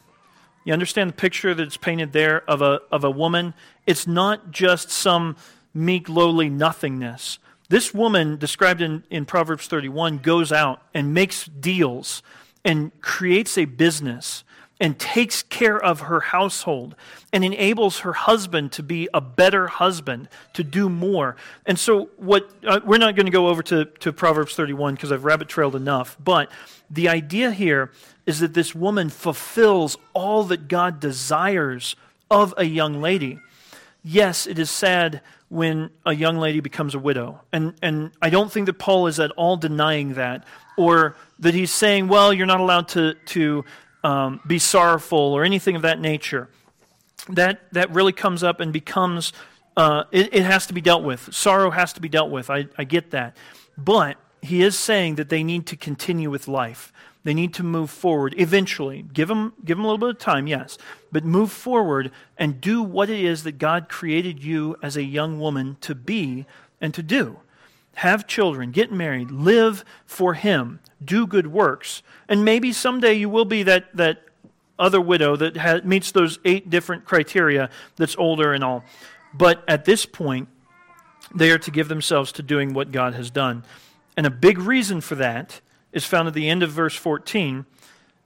You 0.64 0.74
understand 0.74 1.10
the 1.10 1.16
picture 1.16 1.56
that's 1.56 1.78
painted 1.78 2.14
there 2.14 2.48
of 2.50 2.62
a, 2.62 2.82
of 2.92 3.04
a 3.04 3.10
woman? 3.10 3.54
It's 3.88 4.06
not 4.06 4.52
just 4.52 4.92
some 4.92 5.36
meek, 5.74 6.08
lowly 6.08 6.50
nothingness. 6.50 7.40
This 7.70 7.94
woman, 7.94 8.38
described 8.38 8.82
in, 8.82 9.04
in 9.10 9.26
Proverbs 9.26 9.68
31, 9.68 10.20
goes 10.20 10.52
out 10.52 10.82
and 10.94 11.14
makes 11.14 11.46
deals 11.46 12.22
and 12.66 12.92
creates 13.02 13.58
a 13.58 13.66
business 13.66 14.44
and 14.80 14.98
takes 14.98 15.44
care 15.44 15.78
of 15.78 16.02
her 16.02 16.22
household 16.22 16.96
and 17.34 17.44
enables 17.44 18.00
her 18.00 18.14
husband 18.14 18.72
to 18.72 18.84
be 18.84 19.10
a 19.14 19.20
better 19.20 19.68
husband, 19.68 20.30
to 20.54 20.64
do 20.64 20.90
more. 20.90 21.36
And 21.66 21.78
so, 21.78 22.10
what 22.18 22.50
uh, 22.66 22.80
we're 22.86 22.98
not 22.98 23.16
going 23.16 23.26
to 23.26 23.32
go 23.32 23.48
over 23.48 23.62
to, 23.64 23.86
to 23.86 24.14
Proverbs 24.14 24.56
31 24.56 24.96
because 24.96 25.12
I've 25.12 25.26
rabbit 25.26 25.50
trailed 25.50 25.76
enough, 25.76 26.18
but 26.24 26.50
the 26.90 27.10
idea 27.10 27.52
here 27.52 27.92
is 28.26 28.40
that 28.40 28.54
this 28.54 28.74
woman 28.74 29.10
fulfills 29.10 29.98
all 30.14 30.44
that 30.46 30.68
God 30.68 31.00
desires 31.00 31.96
of 32.32 32.54
a 32.58 32.64
young 32.64 33.02
lady. 33.02 33.40
Yes, 34.04 34.48
it 34.48 34.60
is 34.60 34.70
sad 34.70 35.22
when 35.50 35.90
a 36.06 36.14
young 36.14 36.38
lady 36.38 36.60
becomes 36.60 36.96
a 36.96 37.00
widow. 37.00 37.42
And, 37.52 37.74
and 37.82 38.12
I 38.22 38.30
don't 38.30 38.52
think 38.52 38.68
that 38.68 38.76
Paul 38.76 39.08
is 39.08 39.20
at 39.20 39.32
all 39.32 39.58
denying 39.58 40.14
that 40.14 40.46
or 40.78 41.16
that 41.40 41.54
he's 41.54 41.72
saying, 41.72 42.08
well, 42.08 42.32
you're 42.32 42.46
not 42.46 42.60
allowed 42.60 42.88
to, 42.90 43.16
to 43.16 43.66
um, 44.04 44.40
be 44.46 44.60
sorrowful 44.60 45.18
or 45.20 45.44
anything 45.44 45.76
of 45.76 45.82
that 45.82 46.00
nature. 46.00 46.50
That, 47.28 47.62
that 47.74 47.92
really 47.92 48.14
comes 48.14 48.44
up 48.44 48.60
and 48.60 48.72
becomes, 48.72 49.34
uh, 49.78 50.06
it, 50.12 50.34
it, 50.34 50.44
has 50.44 50.66
to 50.68 50.74
be 50.74 50.82
dealt 50.82 51.04
with. 51.04 51.34
Sorrow 51.34 51.70
has 51.72 51.94
to 51.94 52.02
be 52.02 52.10
dealt 52.10 52.32
with. 52.32 52.50
I, 52.50 52.68
I 52.78 52.86
get 52.86 53.12
that. 53.12 53.36
But 53.78 54.18
he 54.42 54.62
is 54.62 54.78
saying 54.80 55.16
that 55.16 55.30
they 55.30 55.44
need 55.44 55.68
to 55.68 55.76
continue 55.76 56.30
with 56.30 56.48
life. 56.48 56.94
They 57.24 57.34
need 57.34 57.54
to 57.56 57.64
move 57.64 57.90
forward 57.90 58.34
eventually. 58.38 59.04
Give 59.14 59.28
them, 59.28 59.54
give 59.66 59.78
them 59.78 59.84
a 59.84 59.88
little 59.88 59.98
bit 59.98 60.10
of 60.10 60.20
time, 60.20 60.48
yes, 60.48 60.78
but 61.12 61.26
move 61.26 61.52
forward 61.52 62.12
and 62.38 62.62
do 62.62 62.82
what 62.82 63.10
it 63.10 63.20
is 63.20 63.44
that 63.44 63.58
God 63.60 63.90
created 63.90 64.44
you 64.44 64.78
as 64.82 64.96
a 64.96 65.04
young 65.04 65.40
woman 65.40 65.78
to 65.82 65.94
be 65.94 66.46
and 66.80 66.94
to 66.94 67.04
do 67.04 67.40
have 68.00 68.26
children, 68.28 68.72
get 68.72 68.94
married, 68.94 69.30
live 69.30 69.84
for 70.06 70.34
Him, 70.34 70.80
do 71.04 71.28
good 71.28 71.48
works. 71.48 72.02
And 72.30 72.46
maybe 72.46 72.72
someday 72.72 73.14
you 73.14 73.30
will 73.30 73.44
be 73.44 73.64
that, 73.64 73.94
that 73.96 74.24
other 74.78 75.02
widow 75.02 75.36
that 75.36 75.58
has, 75.58 75.84
meets 75.84 76.14
those 76.14 76.40
eight 76.46 76.70
different 76.70 77.04
criteria 77.04 77.70
that's 77.98 78.16
older 78.16 78.54
and 78.54 78.64
all. 78.64 78.86
But 79.34 79.66
at 79.68 79.84
this 79.84 80.06
point, 80.06 80.48
they 81.36 81.52
are 81.52 81.58
to 81.58 81.72
give 81.72 81.90
themselves 81.90 82.32
to 82.34 82.42
doing 82.42 82.74
what 82.74 82.94
God 82.94 83.16
has 83.16 83.30
done. 83.30 83.66
And 84.16 84.26
a 84.26 84.32
big 84.32 84.60
reason 84.60 85.02
for 85.02 85.16
that 85.16 85.60
is 85.92 86.06
found 86.06 86.30
at 86.30 86.34
the 86.34 86.48
end 86.48 86.64
of 86.64 86.72
verse 86.72 86.96
14 86.96 87.66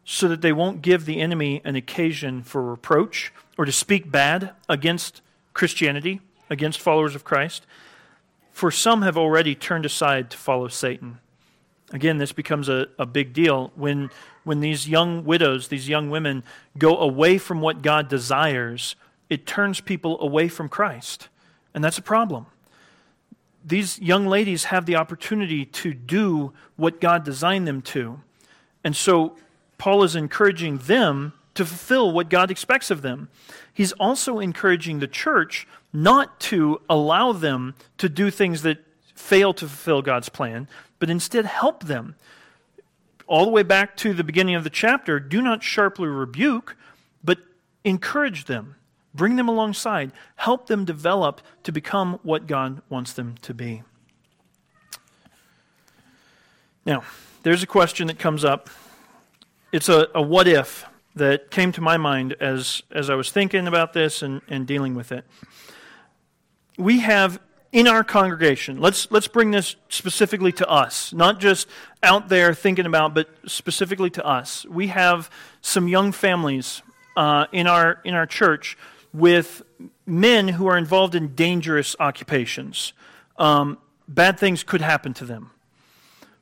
so 0.05 0.27
that 0.27 0.41
they 0.41 0.53
won't 0.53 0.83
give 0.83 1.05
the 1.05 1.19
enemy 1.19 1.61
an 1.65 1.75
occasion 1.75 2.43
for 2.43 2.61
reproach 2.61 3.33
or 3.57 3.65
to 3.65 3.71
speak 3.71 4.11
bad 4.11 4.51
against 4.69 5.21
Christianity, 5.53 6.21
against 6.49 6.79
followers 6.79 7.15
of 7.15 7.23
Christ. 7.23 7.65
For 8.53 8.71
some 8.71 9.01
have 9.01 9.17
already 9.17 9.55
turned 9.55 9.85
aside 9.85 10.29
to 10.29 10.37
follow 10.37 10.67
Satan. 10.69 11.19
Again, 11.91 12.19
this 12.19 12.31
becomes 12.31 12.69
a, 12.69 12.87
a 12.97 13.05
big 13.05 13.33
deal 13.33 13.71
when, 13.75 14.09
when 14.43 14.59
these 14.61 14.87
young 14.87 15.25
widows, 15.25 15.67
these 15.67 15.89
young 15.89 16.09
women, 16.09 16.43
go 16.77 16.97
away 16.97 17.37
from 17.37 17.61
what 17.61 17.81
God 17.81 18.07
desires, 18.07 18.95
it 19.29 19.45
turns 19.45 19.81
people 19.81 20.21
away 20.21 20.47
from 20.47 20.69
Christ. 20.69 21.29
And 21.73 21.83
that's 21.83 21.97
a 21.97 22.03
problem. 22.03 22.45
These 23.65 23.99
young 23.99 24.27
ladies 24.27 24.65
have 24.65 24.85
the 24.85 24.95
opportunity 24.95 25.65
to 25.65 25.93
do 25.93 26.53
what 26.75 27.01
God 27.01 27.23
designed 27.23 27.67
them 27.67 27.81
to. 27.83 28.21
And 28.83 28.95
so 28.95 29.35
Paul 29.77 30.03
is 30.03 30.15
encouraging 30.15 30.79
them 30.79 31.33
to 31.55 31.65
fulfill 31.65 32.11
what 32.11 32.29
God 32.29 32.51
expects 32.51 32.91
of 32.91 33.01
them. 33.01 33.29
He's 33.73 33.93
also 33.93 34.39
encouraging 34.39 34.99
the 34.99 35.07
church 35.07 35.67
not 35.93 36.39
to 36.39 36.81
allow 36.89 37.31
them 37.31 37.75
to 37.99 38.09
do 38.09 38.31
things 38.31 38.63
that 38.63 38.79
fail 39.13 39.53
to 39.53 39.67
fulfill 39.67 40.01
God's 40.01 40.27
plan, 40.27 40.67
but 40.99 41.09
instead 41.09 41.45
help 41.45 41.83
them. 41.83 42.15
All 43.27 43.45
the 43.45 43.51
way 43.51 43.63
back 43.63 43.95
to 43.97 44.13
the 44.13 44.23
beginning 44.23 44.55
of 44.55 44.63
the 44.63 44.69
chapter, 44.69 45.19
do 45.19 45.41
not 45.41 45.63
sharply 45.63 46.07
rebuke, 46.07 46.75
but 47.23 47.37
encourage 47.83 48.45
them, 48.45 48.75
bring 49.13 49.35
them 49.35 49.47
alongside, 49.47 50.11
help 50.35 50.67
them 50.67 50.83
develop 50.83 51.41
to 51.63 51.71
become 51.71 52.19
what 52.23 52.47
God 52.47 52.81
wants 52.89 53.13
them 53.13 53.35
to 53.43 53.53
be. 53.53 53.83
Now, 56.85 57.03
there's 57.43 57.63
a 57.63 57.67
question 57.67 58.07
that 58.07 58.19
comes 58.19 58.43
up. 58.43 58.69
It's 59.71 59.87
a, 59.87 60.09
a 60.13 60.21
what 60.21 60.47
if 60.47 60.85
that 61.15 61.51
came 61.51 61.71
to 61.71 61.81
my 61.81 61.95
mind 61.95 62.35
as, 62.41 62.81
as 62.91 63.09
I 63.09 63.15
was 63.15 63.31
thinking 63.31 63.67
about 63.67 63.93
this 63.93 64.21
and, 64.21 64.41
and 64.49 64.67
dealing 64.67 64.95
with 64.95 65.11
it 65.11 65.23
we 66.77 66.99
have 66.99 67.39
in 67.71 67.87
our 67.87 68.03
congregation, 68.03 68.79
let's, 68.79 69.09
let's 69.09 69.27
bring 69.27 69.49
this 69.49 69.75
specifically 69.89 70.51
to 70.51 70.69
us, 70.69 71.11
not 71.11 71.39
just 71.39 71.67
out 72.03 72.29
there 72.29 72.53
thinking 72.53 72.85
about, 72.85 73.15
but 73.15 73.27
specifically 73.47 74.11
to 74.11 74.23
us. 74.23 74.63
We 74.67 74.87
have 74.87 75.29
some 75.61 75.87
young 75.87 76.11
families 76.11 76.83
uh, 77.17 77.47
in, 77.51 77.65
our, 77.65 77.99
in 78.03 78.13
our 78.13 78.27
church 78.27 78.77
with 79.11 79.63
men 80.05 80.49
who 80.49 80.67
are 80.67 80.77
involved 80.77 81.15
in 81.15 81.33
dangerous 81.33 81.95
occupations. 81.99 82.93
Um, 83.37 83.79
bad 84.07 84.39
things 84.39 84.63
could 84.63 84.81
happen 84.81 85.15
to 85.15 85.25
them. 85.25 85.49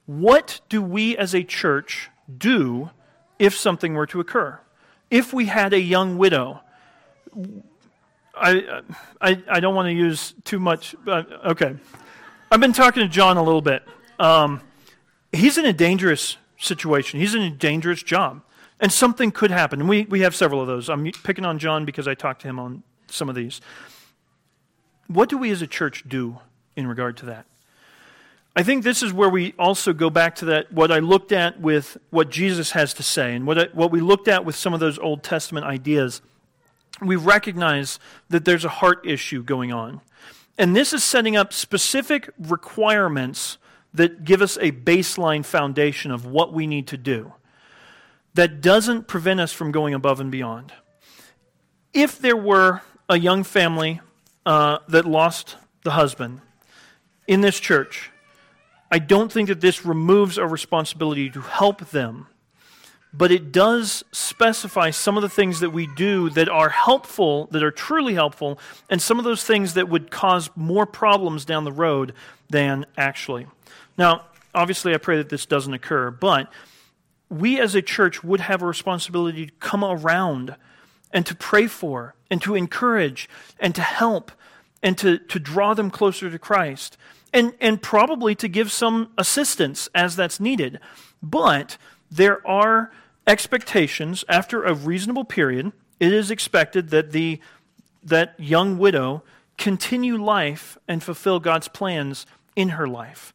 What 0.06 0.60
do 0.68 0.82
we 0.82 1.16
as 1.16 1.34
a 1.34 1.44
church 1.44 2.10
do 2.38 2.90
if 3.40 3.56
something 3.56 3.94
were 3.94 4.08
to 4.08 4.20
occur? 4.20 4.60
If 5.10 5.32
we 5.32 5.46
had 5.46 5.72
a 5.72 5.80
young 5.80 6.18
widow, 6.18 6.62
I, 8.36 8.82
I, 9.20 9.44
I 9.50 9.60
don't 9.60 9.76
want 9.76 9.88
to 9.88 9.94
use 9.94 10.34
too 10.44 10.60
much. 10.60 10.96
But, 11.04 11.46
okay. 11.46 11.76
I've 12.52 12.60
been 12.60 12.74
talking 12.74 13.04
to 13.04 13.10
John 13.10 13.38
a 13.38 13.44
little 13.44 13.62
bit. 13.62 13.84
Um, 14.20 14.62
he's 15.32 15.58
in 15.58 15.66
a 15.66 15.74
dangerous 15.74 16.38
situation, 16.58 17.20
he's 17.20 17.36
in 17.36 17.42
a 17.42 17.50
dangerous 17.50 18.04
job. 18.04 18.42
And 18.80 18.92
something 18.92 19.32
could 19.32 19.52
happen. 19.52 19.80
And 19.80 19.88
we, 19.88 20.06
we 20.06 20.22
have 20.22 20.36
several 20.36 20.60
of 20.60 20.66
those. 20.66 20.90
I'm 20.90 21.12
picking 21.24 21.46
on 21.46 21.60
John 21.60 21.86
because 21.86 22.08
I 22.08 22.16
talked 22.16 22.42
to 22.42 22.48
him 22.48 22.58
on 22.58 22.82
some 23.08 23.30
of 23.30 23.36
these. 23.36 23.62
What 25.06 25.30
do 25.30 25.38
we 25.38 25.52
as 25.52 25.62
a 25.62 25.68
church 25.68 26.04
do 26.08 26.40
in 26.76 26.88
regard 26.88 27.18
to 27.18 27.28
that? 27.28 27.46
I 28.56 28.64
think 28.64 28.84
this 28.84 29.04
is 29.04 29.14
where 29.14 29.30
we 29.30 29.54
also 29.60 29.94
go 29.94 30.10
back 30.10 30.36
to 30.38 30.46
that, 30.46 30.74
what 30.74 30.92
I 30.92 31.00
looked 31.00 31.32
at 31.32 31.62
with 31.62 31.98
what 32.10 32.30
Jesus 32.30 32.72
has 32.72 32.94
to 32.96 33.04
say, 33.04 33.36
and 33.36 33.46
what, 33.46 33.58
I, 33.58 33.66
what 33.72 33.92
we 33.92 34.02
looked 34.02 34.28
at 34.28 34.44
with 34.44 34.56
some 34.56 34.74
of 34.74 34.80
those 34.80 35.00
Old 35.00 35.24
Testament 35.24 35.66
ideas 35.66 36.22
we 37.02 37.16
recognize 37.16 38.00
that 38.30 38.46
there's 38.46 38.66
a 38.66 38.70
heart 38.70 39.06
issue 39.06 39.44
going 39.44 39.72
on. 39.72 40.02
And 40.58 40.76
this 40.76 40.94
is 40.94 41.04
setting 41.04 41.36
up 41.36 41.54
specific 41.54 42.30
requirements 42.38 43.58
that 43.94 44.24
give 44.24 44.42
us 44.42 44.58
a 44.58 44.72
baseline 44.72 45.44
foundation 45.44 46.12
of 46.12 46.26
what 46.26 46.54
we 46.54 46.68
need 46.68 46.88
to 46.88 46.98
do. 46.98 47.34
That 48.36 48.62
doesn't 48.62 49.08
prevent 49.08 49.40
us 49.40 49.52
from 49.52 49.72
going 49.72 49.94
above 49.94 50.20
and 50.20 50.32
beyond. 50.32 50.72
If 51.94 52.20
there 52.20 52.38
were 52.38 52.82
a 53.10 53.20
young 53.20 53.44
family 53.44 54.00
uh, 54.46 54.80
that 54.88 55.06
lost 55.06 55.58
the 55.84 55.92
husband, 55.92 56.42
in 57.28 57.42
this 57.42 57.60
church, 57.60 58.12
I 58.92 59.00
don't 59.00 59.32
think 59.32 59.48
that 59.48 59.62
this 59.62 59.86
removes 59.86 60.38
our 60.38 60.48
responsibility 60.48 61.30
to 61.30 61.42
help 61.42 61.90
them, 61.92 62.28
but 63.14 63.32
it 63.32 63.52
does 63.52 64.04
specify 64.12 64.90
some 64.90 65.18
of 65.18 65.22
the 65.22 65.30
things 65.30 65.60
that 65.60 65.72
we 65.72 65.88
do 65.88 66.30
that 66.30 66.48
are 66.48 66.70
helpful, 66.70 67.48
that 67.52 67.64
are 67.64 67.72
truly 67.72 68.14
helpful, 68.14 68.58
and 68.90 69.02
some 69.02 69.20
of 69.20 69.26
those 69.26 69.44
things 69.44 69.74
that 69.74 69.90
would 69.90 70.10
cause 70.12 70.50
more 70.56 70.86
problems 70.86 71.44
down 71.44 71.64
the 71.64 71.72
road 71.72 72.14
than 72.50 72.86
actually. 72.98 73.48
Now, 73.98 74.26
obviously, 74.56 74.94
I 74.94 74.98
pray 74.98 75.18
that 75.18 75.30
this 75.30 75.46
doesn't 75.46 75.74
occur, 75.74 76.12
but 76.12 76.52
we 77.30 77.60
as 77.60 77.76
a 77.76 77.82
church 77.82 78.24
would 78.24 78.42
have 78.42 78.62
a 78.62 78.66
responsibility 78.66 79.48
to 79.48 79.54
come 79.60 79.84
around 79.84 80.56
and 81.12 81.26
to 81.26 81.36
pray 81.36 81.68
for 81.68 82.16
and 82.30 82.42
to 82.42 82.56
encourage 82.56 83.30
and 83.60 83.76
to 83.76 83.82
help 83.82 84.32
and 84.82 84.98
to, 84.98 85.18
to 85.18 85.40
draw 85.40 85.74
them 85.74 85.92
closer 85.92 86.30
to 86.30 86.40
Christ 86.40 86.98
and, 87.34 87.54
and 87.60 87.82
probably 87.82 88.36
to 88.36 88.48
give 88.48 88.72
some 88.72 89.12
assistance 89.18 89.90
as 89.94 90.16
that's 90.16 90.40
needed. 90.40 90.80
But 91.22 91.78
there 92.10 92.46
are 92.48 92.92
expectations 93.28 94.24
after 94.28 94.64
a 94.64 94.74
reasonable 94.74 95.26
period. 95.26 95.72
It 96.00 96.14
is 96.14 96.32
expected 96.32 96.90
that 96.90 97.12
the 97.12 97.40
that 98.04 98.34
young 98.40 98.78
widow 98.78 99.24
continue 99.58 100.18
life 100.18 100.78
and 100.88 101.04
fulfill 101.04 101.40
God's 101.40 101.68
plans 101.68 102.26
in 102.56 102.70
her 102.70 102.88
life. 102.88 103.34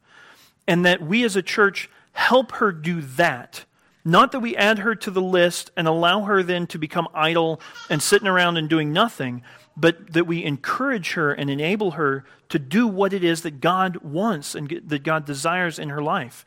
And 0.66 0.84
that 0.84 1.00
we 1.00 1.24
as 1.24 1.36
a 1.36 1.42
church 1.42 1.88
help 2.12 2.52
her 2.52 2.72
do 2.72 3.00
that. 3.00 3.64
Not 4.04 4.32
that 4.32 4.40
we 4.40 4.56
add 4.56 4.78
her 4.80 4.94
to 4.94 5.10
the 5.10 5.22
list 5.22 5.70
and 5.76 5.86
allow 5.86 6.22
her 6.22 6.42
then 6.42 6.66
to 6.68 6.78
become 6.78 7.08
idle 7.14 7.60
and 7.90 8.02
sitting 8.02 8.28
around 8.28 8.56
and 8.56 8.68
doing 8.68 8.92
nothing, 8.92 9.42
but 9.76 10.12
that 10.12 10.26
we 10.26 10.44
encourage 10.44 11.12
her 11.12 11.32
and 11.32 11.50
enable 11.50 11.92
her 11.92 12.24
to 12.48 12.58
do 12.58 12.86
what 12.86 13.12
it 13.12 13.22
is 13.22 13.42
that 13.42 13.60
God 13.60 13.98
wants 13.98 14.54
and 14.54 14.80
that 14.86 15.02
God 15.02 15.26
desires 15.26 15.78
in 15.78 15.90
her 15.90 16.02
life. 16.02 16.44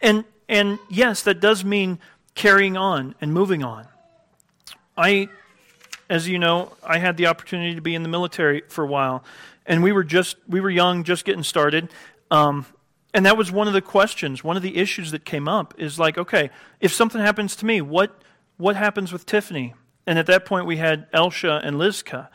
And, 0.00 0.24
and 0.48 0.78
yes, 0.88 1.22
that 1.22 1.40
does 1.40 1.64
mean 1.64 1.98
carrying 2.34 2.76
on 2.76 3.14
and 3.20 3.32
moving 3.32 3.62
on. 3.62 3.86
I, 4.96 5.28
as 6.08 6.28
you 6.28 6.38
know, 6.38 6.72
I 6.82 6.98
had 6.98 7.16
the 7.16 7.26
opportunity 7.26 7.74
to 7.74 7.80
be 7.80 7.94
in 7.94 8.02
the 8.02 8.08
military 8.08 8.62
for 8.68 8.84
a 8.84 8.86
while, 8.86 9.24
and 9.66 9.82
we 9.82 9.92
were 9.92 10.04
just 10.04 10.36
we 10.48 10.60
were 10.60 10.70
young, 10.70 11.04
just 11.04 11.24
getting 11.24 11.42
started. 11.42 11.90
Um, 12.30 12.66
and 13.12 13.26
that 13.26 13.36
was 13.36 13.50
one 13.50 13.66
of 13.66 13.72
the 13.72 13.82
questions, 13.82 14.44
one 14.44 14.56
of 14.56 14.62
the 14.62 14.76
issues 14.76 15.10
that 15.10 15.24
came 15.24 15.48
up 15.48 15.74
is 15.78 15.98
like, 15.98 16.16
okay, 16.16 16.50
if 16.80 16.92
something 16.92 17.20
happens 17.20 17.56
to 17.56 17.66
me, 17.66 17.80
what 17.80 18.22
what 18.56 18.76
happens 18.76 19.12
with 19.12 19.26
Tiffany? 19.26 19.74
And 20.06 20.18
at 20.18 20.26
that 20.26 20.44
point, 20.44 20.66
we 20.66 20.76
had 20.76 21.06
Elsha 21.12 21.60
and 21.64 21.76
Lizka. 21.76 22.28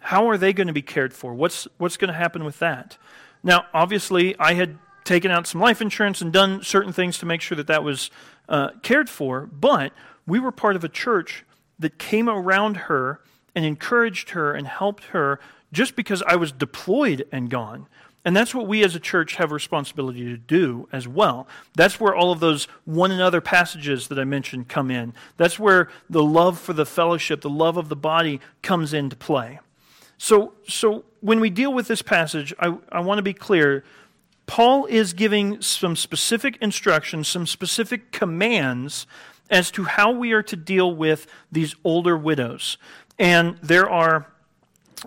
How 0.00 0.28
are 0.28 0.36
they 0.36 0.52
going 0.52 0.66
to 0.66 0.72
be 0.72 0.82
cared 0.82 1.12
for? 1.12 1.34
What's, 1.34 1.68
what's 1.78 1.96
going 1.96 2.08
to 2.08 2.18
happen 2.18 2.44
with 2.44 2.58
that? 2.58 2.96
Now, 3.42 3.66
obviously, 3.74 4.36
I 4.38 4.54
had 4.54 4.78
taken 5.04 5.30
out 5.30 5.46
some 5.46 5.60
life 5.60 5.80
insurance 5.80 6.20
and 6.20 6.32
done 6.32 6.62
certain 6.62 6.92
things 6.92 7.18
to 7.18 7.26
make 7.26 7.40
sure 7.40 7.56
that 7.56 7.66
that 7.66 7.84
was 7.84 8.10
uh, 8.48 8.70
cared 8.82 9.10
for, 9.10 9.46
but 9.46 9.92
we 10.26 10.38
were 10.38 10.52
part 10.52 10.76
of 10.76 10.84
a 10.84 10.88
church 10.88 11.44
that 11.78 11.98
came 11.98 12.28
around 12.28 12.76
her 12.76 13.20
and 13.54 13.64
encouraged 13.64 14.30
her 14.30 14.52
and 14.52 14.66
helped 14.66 15.04
her 15.06 15.40
just 15.72 15.96
because 15.96 16.22
I 16.22 16.36
was 16.36 16.52
deployed 16.52 17.26
and 17.30 17.50
gone. 17.50 17.86
And 18.24 18.36
that's 18.36 18.54
what 18.54 18.66
we 18.66 18.84
as 18.84 18.94
a 18.94 19.00
church 19.00 19.36
have 19.36 19.50
a 19.52 19.54
responsibility 19.54 20.24
to 20.24 20.36
do 20.36 20.88
as 20.92 21.08
well. 21.08 21.46
That's 21.76 21.98
where 21.98 22.14
all 22.14 22.30
of 22.30 22.40
those 22.40 22.64
one 22.84 23.10
another 23.10 23.40
passages 23.40 24.08
that 24.08 24.18
I 24.18 24.24
mentioned 24.24 24.68
come 24.68 24.90
in. 24.90 25.14
That's 25.36 25.58
where 25.58 25.88
the 26.10 26.22
love 26.22 26.58
for 26.58 26.72
the 26.72 26.84
fellowship, 26.84 27.40
the 27.40 27.48
love 27.48 27.76
of 27.76 27.88
the 27.88 27.96
body 27.96 28.40
comes 28.60 28.92
into 28.92 29.16
play. 29.16 29.60
So, 30.18 30.52
so 30.66 31.04
when 31.20 31.40
we 31.40 31.48
deal 31.48 31.72
with 31.72 31.86
this 31.86 32.02
passage, 32.02 32.52
I, 32.58 32.76
I 32.90 33.00
want 33.00 33.18
to 33.18 33.22
be 33.22 33.34
clear. 33.34 33.84
Paul 34.48 34.86
is 34.86 35.12
giving 35.12 35.60
some 35.60 35.94
specific 35.94 36.56
instructions, 36.62 37.28
some 37.28 37.46
specific 37.46 38.10
commands 38.10 39.06
as 39.50 39.70
to 39.72 39.84
how 39.84 40.10
we 40.10 40.32
are 40.32 40.42
to 40.42 40.56
deal 40.56 40.92
with 40.92 41.26
these 41.52 41.76
older 41.84 42.16
widows. 42.16 42.78
And 43.18 43.58
there 43.58 43.88
are 43.88 44.26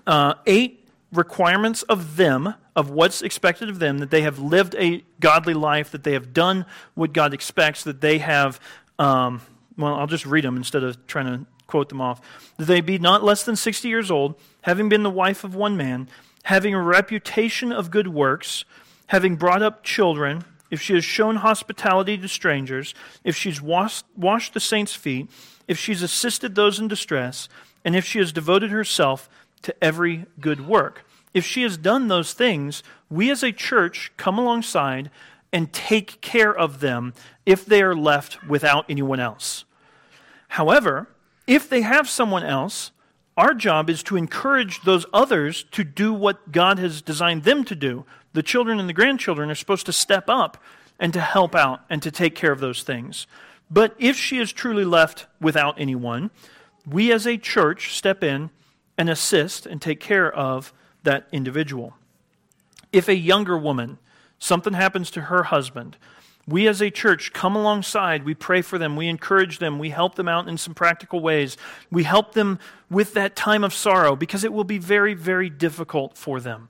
uh, 0.06 0.36
eight 0.46 0.88
requirements 1.12 1.82
of 1.84 2.18
them, 2.18 2.54
of 2.76 2.92
what's 2.92 3.24
expected 3.24 3.68
of 3.68 3.80
them, 3.80 3.98
that 3.98 4.12
they 4.12 4.22
have 4.22 4.38
lived 4.38 4.76
a 4.76 5.04
godly 5.20 5.56
life, 5.56 5.90
that 5.92 6.04
they 6.04 6.14
have 6.14 6.34
done 6.34 6.66
what 6.94 7.12
God 7.12 7.34
expects, 7.34 7.84
that 7.84 8.00
they 8.00 8.20
have, 8.20 8.60
um, 9.00 9.42
well, 9.76 9.96
I'll 9.96 10.08
just 10.08 10.26
read 10.28 10.44
them 10.44 10.56
instead 10.56 10.84
of 10.84 11.06
trying 11.08 11.26
to 11.26 11.46
quote 11.66 11.90
them 11.90 12.00
off. 12.00 12.22
That 12.58 12.66
they 12.66 12.80
be 12.80 13.00
not 13.00 13.24
less 13.24 13.44
than 13.44 13.56
60 13.56 13.88
years 13.90 14.12
old, 14.12 14.36
having 14.62 14.88
been 14.88 15.02
the 15.02 15.10
wife 15.10 15.44
of 15.44 15.56
one 15.56 15.76
man, 15.76 16.08
having 16.44 16.76
a 16.76 16.82
reputation 16.82 17.72
of 17.72 17.90
good 17.90 18.08
works, 18.08 18.66
having 19.12 19.36
brought 19.36 19.62
up 19.62 19.84
children, 19.84 20.42
if 20.70 20.82
she 20.82 20.94
has 20.94 21.04
shown 21.04 21.36
hospitality 21.36 22.18
to 22.18 22.30
strangers, 22.30 22.96
if 23.26 23.36
she's 23.36 23.62
washed, 23.62 24.06
washed 24.16 24.54
the 24.54 24.60
saints' 24.60 24.96
feet, 24.96 25.30
if 25.68 25.78
she's 25.78 26.02
assisted 26.02 26.56
those 26.56 26.80
in 26.80 26.88
distress, 26.88 27.50
and 27.84 27.94
if 27.94 28.06
she 28.06 28.20
has 28.20 28.32
devoted 28.32 28.72
herself 28.72 29.30
to 29.64 29.76
every 29.84 30.28
good 30.40 30.66
work. 30.66 31.06
If 31.34 31.46
she 31.46 31.64
has 31.64 31.76
done 31.76 32.08
those 32.08 32.32
things, 32.32 32.84
we 33.10 33.30
as 33.30 33.44
a 33.44 33.52
church 33.52 34.14
come 34.16 34.38
alongside 34.40 35.12
and 35.52 35.74
take 35.74 36.22
care 36.22 36.56
of 36.56 36.80
them 36.80 37.14
if 37.46 37.66
they 37.66 37.82
are 37.82 37.94
left 37.94 38.42
without 38.48 38.86
anyone 38.88 39.20
else. 39.20 39.66
However, 40.48 41.10
if 41.46 41.68
they 41.68 41.82
have 41.82 42.08
someone 42.08 42.44
else, 42.44 42.92
our 43.38 43.54
job 43.54 43.90
is 43.90 44.04
to 44.04 44.18
encourage 44.18 44.82
those 44.82 45.06
others 45.14 45.64
to 45.72 45.84
do 45.84 46.14
what 46.14 46.52
God 46.52 46.80
has 46.80 47.02
designed 47.02 47.44
them 47.44 47.64
to 47.66 47.76
do. 47.76 48.06
The 48.34 48.44
children 48.44 48.80
and 48.80 48.90
the 48.90 48.94
grandchildren 48.94 49.50
are 49.50 49.56
supposed 49.56 49.86
to 49.86 49.94
step 49.94 50.26
up 50.28 50.58
and 51.00 51.14
to 51.14 51.22
help 51.22 51.56
out 51.56 51.82
and 51.90 52.02
to 52.04 52.12
take 52.12 52.36
care 52.36 52.52
of 52.52 52.60
those 52.60 52.84
things. 52.84 53.28
But 53.70 53.96
if 53.98 54.18
she 54.18 54.38
is 54.38 54.52
truly 54.52 54.86
left 54.86 55.28
without 55.40 55.80
anyone, 55.80 56.30
we 56.86 57.12
as 57.12 57.26
a 57.26 57.38
church 57.38 57.96
step 57.96 58.24
in 58.24 58.50
and 58.98 59.10
assist 59.10 59.66
and 59.66 59.82
take 59.82 60.00
care 60.00 60.32
of 60.32 60.74
that 61.04 61.28
individual. 61.32 61.96
If 62.92 63.08
a 63.08 63.16
younger 63.16 63.58
woman, 63.58 63.98
something 64.38 64.74
happens 64.74 65.10
to 65.12 65.22
her 65.22 65.44
husband, 65.44 65.98
we 66.48 66.68
as 66.68 66.82
a 66.82 66.90
church 66.90 67.34
come 67.34 67.56
alongside, 67.56 68.24
we 68.24 68.34
pray 68.34 68.62
for 68.62 68.78
them, 68.78 68.96
we 68.96 69.08
encourage 69.08 69.60
them, 69.60 69.80
we 69.80 69.90
help 69.90 70.16
them 70.16 70.28
out 70.28 70.48
in 70.48 70.58
some 70.58 70.74
practical 70.74 71.20
ways. 71.20 71.56
We 71.92 72.04
help 72.04 72.34
them 72.34 72.60
with 72.90 73.14
that 73.14 73.36
time 73.36 73.64
of 73.64 73.74
sorrow 73.74 74.16
because 74.16 74.44
it 74.44 74.52
will 74.52 74.64
be 74.64 74.78
very, 74.78 75.14
very 75.14 75.50
difficult 75.50 76.18
for 76.18 76.40
them. 76.40 76.70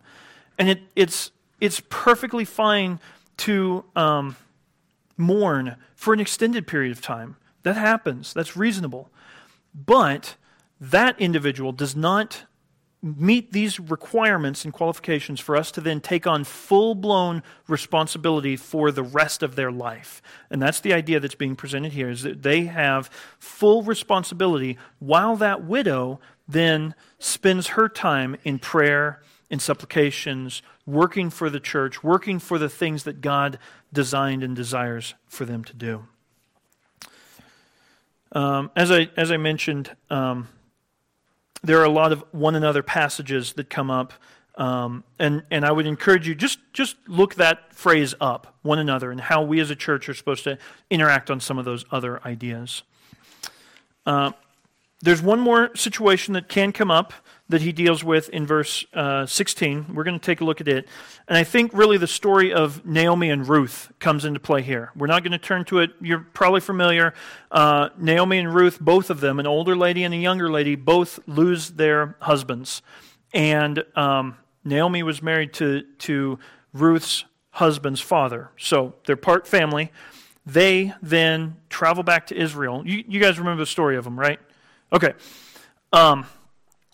And 0.58 0.70
it, 0.70 0.82
it's, 0.96 1.32
it's 1.60 1.82
perfectly 1.90 2.46
fine 2.46 3.00
to 3.38 3.86
um, 3.96 4.36
mourn 5.18 5.78
for 5.96 6.14
an 6.14 6.20
extended 6.20 6.68
period 6.68 6.92
of 6.92 7.02
time. 7.02 7.38
That 7.64 7.76
happens, 7.76 8.34
that's 8.34 8.58
reasonable. 8.58 9.10
But 9.74 10.36
that 10.80 11.20
individual 11.20 11.72
does 11.72 11.96
not 11.96 12.44
meet 13.04 13.52
these 13.52 13.80
requirements 13.80 14.64
and 14.64 14.74
qualifications 14.74 15.40
for 15.40 15.58
us 15.58 15.72
to 15.72 15.82
then 15.82 16.00
take 16.00 16.28
on 16.28 16.44
full 16.44 16.94
blown 16.94 17.42
responsibility 17.68 18.56
for 18.56 18.92
the 18.92 19.04
rest 19.04 19.42
of 19.42 19.56
their 19.56 19.72
life. 19.72 20.22
And 20.52 20.62
that's 20.62 20.80
the 20.80 20.94
idea 20.94 21.20
that's 21.20 21.36
being 21.36 21.56
presented 21.56 21.94
here 21.94 22.10
is 22.10 22.22
that 22.22 22.44
they 22.44 22.66
have 22.66 23.10
full 23.40 23.82
responsibility 23.82 24.78
while 25.00 25.36
that 25.38 25.64
widow 25.64 26.20
then 26.48 26.94
spends 27.18 27.68
her 27.70 27.90
time 27.90 28.36
in 28.44 28.60
prayer, 28.60 29.22
in 29.50 29.60
supplications, 29.60 30.62
working 30.86 31.30
for 31.30 31.50
the 31.50 31.60
church, 31.60 32.04
working 32.04 32.38
for 32.38 32.60
the 32.60 32.70
things 32.70 33.04
that 33.04 33.22
God 33.22 33.58
designed 33.92 34.44
and 34.44 34.56
desires 34.56 35.16
for 35.28 35.46
them 35.46 35.64
to 35.64 35.74
do. 35.74 36.06
Um, 38.34 38.72
as, 38.76 38.92
I, 38.92 39.10
as 39.18 39.32
I 39.32 39.38
mentioned, 39.38 39.96
um, 40.10 40.48
there 41.64 41.80
are 41.80 41.86
a 41.86 41.90
lot 41.90 42.12
of 42.12 42.24
one 42.32 42.56
another 42.56 42.84
passages 42.84 43.54
that 43.54 43.70
come 43.70 43.92
up. 43.92 44.14
Um, 44.56 45.04
and, 45.18 45.44
and 45.50 45.66
I 45.66 45.72
would 45.72 45.88
encourage 45.88 46.28
you 46.28 46.36
just, 46.36 46.60
just 46.74 46.98
look 47.08 47.36
that 47.36 47.74
phrase 47.74 48.14
up, 48.20 48.56
one 48.64 48.80
another, 48.80 49.10
and 49.10 49.22
how 49.22 49.42
we 49.42 49.60
as 49.60 49.70
a 49.70 49.76
church 49.76 50.10
are 50.10 50.14
supposed 50.14 50.44
to 50.44 50.58
interact 50.90 51.32
on 51.32 51.40
some 51.40 51.58
of 51.58 51.66
those 51.66 51.86
other 51.90 52.22
ideas. 52.26 52.84
Uh, 54.06 54.32
there's 55.02 55.22
one 55.22 55.40
more 55.40 55.76
situation 55.76 56.34
that 56.34 56.50
can 56.50 56.72
come 56.72 56.92
up 56.92 57.14
that 57.52 57.62
he 57.62 57.72
deals 57.72 58.04
with 58.04 58.30
in 58.30 58.46
verse 58.46 58.86
uh, 58.94 59.26
16. 59.26 59.94
We're 59.94 60.04
going 60.04 60.20
to 60.20 60.26
take 60.26 60.42
a 60.42 60.46
look 60.46 60.62
at 60.62 60.68
it. 60.68 60.88
And 61.28 61.38
I 61.38 61.44
think 61.44 61.74
really 61.74 61.98
the 61.98 62.08
story 62.08 62.54
of 62.54 62.86
Naomi 62.86 63.30
and 63.30 63.48
Ruth 63.48 63.92
comes 64.00 64.26
into 64.26 64.40
play 64.40 64.62
here. 64.62 64.92
We're 64.96 65.08
not 65.08 65.24
going 65.24 65.34
to 65.34 65.38
turn 65.38 65.66
to 65.66 65.80
it. 65.80 65.92
You're 66.02 66.26
probably 66.34 66.62
familiar. 66.62 67.14
Uh, 67.52 67.90
Naomi 67.98 68.40
and 68.40 68.54
Ruth, 68.54 68.80
both 68.80 69.10
of 69.10 69.20
them, 69.20 69.40
an 69.40 69.48
older 69.48 69.76
lady 69.76 70.04
and 70.04 70.14
a 70.14 70.18
younger 70.18 70.50
lady, 70.50 70.76
both 70.76 71.20
lose 71.28 71.72
their 71.72 72.16
husbands. 72.22 72.82
And 73.34 73.84
um, 73.96 74.38
Naomi 74.64 75.04
was 75.04 75.22
married 75.22 75.54
to, 75.54 75.84
to 76.00 76.40
Ruth's 76.74 77.26
husband's 77.52 78.02
father. 78.02 78.50
So 78.58 78.96
they're 79.06 79.16
part 79.16 79.46
family. 79.46 79.92
They 80.46 80.94
then 81.02 81.58
travel 81.70 82.04
back 82.04 82.28
to 82.28 82.36
Israel. 82.36 82.84
You, 82.86 83.04
you 83.08 83.20
guys 83.20 83.38
remember 83.38 83.62
the 83.62 83.68
story 83.68 83.98
of 83.98 84.04
them, 84.04 84.20
right? 84.20 84.40
Okay. 84.94 85.14
Um, 85.94 86.26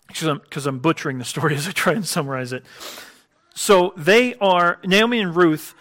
because 0.08 0.66
I'm, 0.66 0.74
I'm, 0.74 0.78
butchering 0.80 1.18
the 1.18 1.24
story 1.24 1.54
as 1.56 1.68
I 1.68 1.72
try 1.72 1.92
and 1.92 2.06
summarize 2.06 2.52
it. 2.52 2.64
So 3.54 3.92
they 3.96 4.34
are, 4.36 4.78
Naomi 4.84 5.20
and 5.20 5.34
Ruth, 5.34 5.74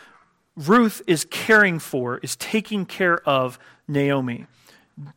Ruth 0.56 1.02
is 1.06 1.26
caring 1.30 1.80
for, 1.80 2.18
is 2.18 2.36
taking 2.36 2.86
care 2.86 3.18
of 3.28 3.60
Naomi. 3.88 4.48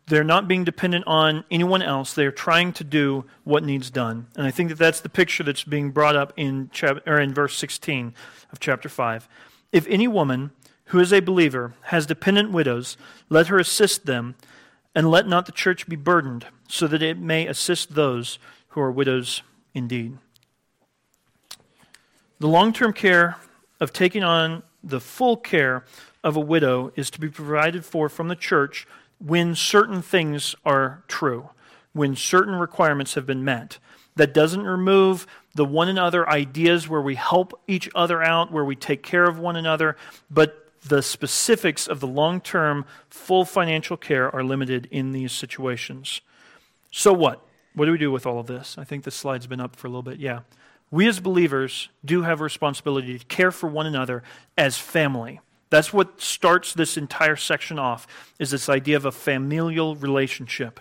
They're 0.06 0.22
not 0.22 0.46
being 0.46 0.64
dependent 0.64 1.06
on 1.06 1.44
anyone 1.50 1.80
else. 1.80 2.12
They're 2.12 2.30
trying 2.30 2.74
to 2.74 2.84
do 2.84 3.24
what 3.44 3.64
needs 3.64 3.90
done. 3.90 4.26
And 4.36 4.46
I 4.46 4.50
think 4.50 4.68
that 4.68 4.78
that's 4.78 5.00
the 5.00 5.08
picture 5.08 5.42
that's 5.42 5.64
being 5.64 5.90
brought 5.90 6.16
up 6.16 6.34
in, 6.36 6.68
chap- 6.70 7.06
or 7.06 7.18
in 7.18 7.32
verse 7.32 7.56
16 7.56 8.12
of 8.52 8.60
chapter 8.60 8.90
5. 8.90 9.26
If 9.72 9.86
any 9.86 10.06
woman 10.06 10.50
who 10.86 10.98
is 10.98 11.12
a 11.12 11.20
believer 11.20 11.72
has 11.84 12.04
dependent 12.04 12.50
widows, 12.50 12.98
let 13.30 13.46
her 13.46 13.58
assist 13.58 14.04
them, 14.04 14.34
and 14.94 15.10
let 15.10 15.26
not 15.26 15.46
the 15.46 15.52
church 15.52 15.88
be 15.88 15.96
burdened, 15.96 16.46
so 16.68 16.86
that 16.86 17.02
it 17.02 17.16
may 17.16 17.46
assist 17.46 17.94
those 17.94 18.38
who 18.70 18.80
are 18.80 18.90
widows 18.90 19.42
indeed. 19.74 20.18
The 22.38 22.48
long 22.48 22.72
term 22.72 22.92
care 22.92 23.36
of 23.80 23.92
taking 23.92 24.22
on 24.22 24.62
the 24.82 25.00
full 25.00 25.36
care 25.36 25.84
of 26.24 26.36
a 26.36 26.40
widow 26.40 26.92
is 26.96 27.10
to 27.10 27.20
be 27.20 27.28
provided 27.28 27.84
for 27.84 28.08
from 28.08 28.28
the 28.28 28.36
church 28.36 28.86
when 29.18 29.54
certain 29.54 30.02
things 30.02 30.54
are 30.64 31.04
true, 31.08 31.50
when 31.92 32.16
certain 32.16 32.54
requirements 32.54 33.14
have 33.14 33.26
been 33.26 33.44
met. 33.44 33.78
That 34.16 34.34
doesn't 34.34 34.64
remove 34.64 35.26
the 35.54 35.64
one 35.64 35.88
another 35.88 36.28
ideas 36.28 36.88
where 36.88 37.00
we 37.00 37.14
help 37.14 37.58
each 37.66 37.88
other 37.94 38.22
out, 38.22 38.50
where 38.50 38.64
we 38.64 38.76
take 38.76 39.02
care 39.02 39.24
of 39.24 39.38
one 39.38 39.56
another, 39.56 39.96
but 40.30 40.70
the 40.86 41.02
specifics 41.02 41.86
of 41.86 42.00
the 42.00 42.06
long 42.06 42.40
term, 42.40 42.86
full 43.08 43.44
financial 43.44 43.96
care 43.96 44.34
are 44.34 44.42
limited 44.42 44.88
in 44.90 45.12
these 45.12 45.32
situations. 45.32 46.20
So, 46.90 47.12
what? 47.12 47.44
What 47.80 47.86
do 47.86 47.92
we 47.92 47.98
do 47.98 48.12
with 48.12 48.26
all 48.26 48.38
of 48.38 48.46
this? 48.46 48.76
I 48.76 48.84
think 48.84 49.04
this 49.04 49.14
slide's 49.14 49.46
been 49.46 49.58
up 49.58 49.74
for 49.74 49.86
a 49.86 49.90
little 49.90 50.02
bit. 50.02 50.18
Yeah. 50.18 50.40
We 50.90 51.08
as 51.08 51.18
believers 51.18 51.88
do 52.04 52.20
have 52.24 52.38
a 52.38 52.44
responsibility 52.44 53.18
to 53.18 53.24
care 53.24 53.50
for 53.50 53.68
one 53.68 53.86
another 53.86 54.22
as 54.58 54.76
family. 54.76 55.40
That's 55.70 55.90
what 55.90 56.20
starts 56.20 56.74
this 56.74 56.98
entire 56.98 57.36
section 57.36 57.78
off 57.78 58.06
is 58.38 58.50
this 58.50 58.68
idea 58.68 58.98
of 58.98 59.06
a 59.06 59.10
familial 59.10 59.96
relationship. 59.96 60.78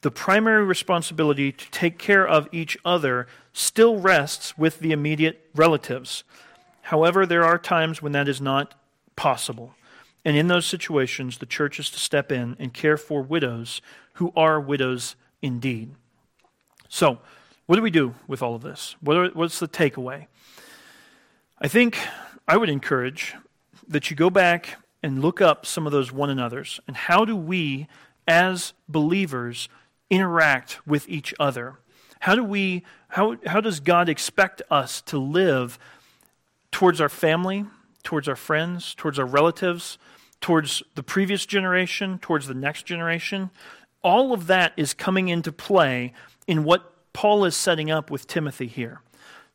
The 0.00 0.10
primary 0.10 0.64
responsibility 0.64 1.52
to 1.52 1.70
take 1.70 1.98
care 1.98 2.26
of 2.26 2.48
each 2.52 2.78
other 2.86 3.26
still 3.52 3.98
rests 3.98 4.56
with 4.56 4.78
the 4.78 4.92
immediate 4.92 5.50
relatives. 5.54 6.24
However, 6.84 7.26
there 7.26 7.44
are 7.44 7.58
times 7.58 8.00
when 8.00 8.12
that 8.12 8.28
is 8.28 8.40
not 8.40 8.72
possible. 9.14 9.74
And 10.24 10.38
in 10.38 10.48
those 10.48 10.64
situations, 10.64 11.36
the 11.36 11.44
church 11.44 11.78
is 11.78 11.90
to 11.90 11.98
step 11.98 12.32
in 12.32 12.56
and 12.58 12.72
care 12.72 12.96
for 12.96 13.20
widows 13.20 13.82
who 14.14 14.32
are 14.34 14.58
widows 14.58 15.16
indeed. 15.42 15.94
So, 16.88 17.18
what 17.66 17.76
do 17.76 17.82
we 17.82 17.90
do 17.90 18.14
with 18.26 18.42
all 18.42 18.54
of 18.54 18.62
this? 18.62 18.96
What 19.00 19.16
are, 19.16 19.28
what's 19.30 19.58
the 19.58 19.68
takeaway? 19.68 20.26
I 21.60 21.68
think 21.68 21.98
I 22.48 22.56
would 22.56 22.68
encourage 22.68 23.34
that 23.88 24.10
you 24.10 24.16
go 24.16 24.30
back 24.30 24.76
and 25.02 25.20
look 25.20 25.40
up 25.40 25.66
some 25.66 25.86
of 25.86 25.92
those 25.92 26.12
one 26.12 26.30
another's 26.30 26.80
and 26.86 26.96
how 26.96 27.24
do 27.24 27.36
we, 27.36 27.88
as 28.26 28.72
believers, 28.88 29.68
interact 30.10 30.86
with 30.86 31.08
each 31.08 31.34
other? 31.40 31.78
How 32.20 32.34
do 32.34 32.44
we, 32.44 32.84
how, 33.08 33.36
how 33.46 33.60
does 33.60 33.80
God 33.80 34.08
expect 34.08 34.62
us 34.70 35.00
to 35.02 35.18
live 35.18 35.78
towards 36.70 37.00
our 37.00 37.08
family, 37.08 37.64
towards 38.02 38.28
our 38.28 38.36
friends, 38.36 38.94
towards 38.94 39.18
our 39.18 39.26
relatives, 39.26 39.98
towards 40.40 40.82
the 40.94 41.02
previous 41.02 41.46
generation, 41.46 42.18
towards 42.18 42.46
the 42.46 42.54
next 42.54 42.84
generation? 42.84 43.50
All 44.02 44.32
of 44.32 44.46
that 44.48 44.72
is 44.76 44.94
coming 44.94 45.28
into 45.28 45.52
play 45.52 46.12
in 46.46 46.64
what 46.64 47.12
Paul 47.12 47.44
is 47.44 47.56
setting 47.56 47.90
up 47.90 48.10
with 48.10 48.26
Timothy 48.26 48.66
here. 48.66 49.00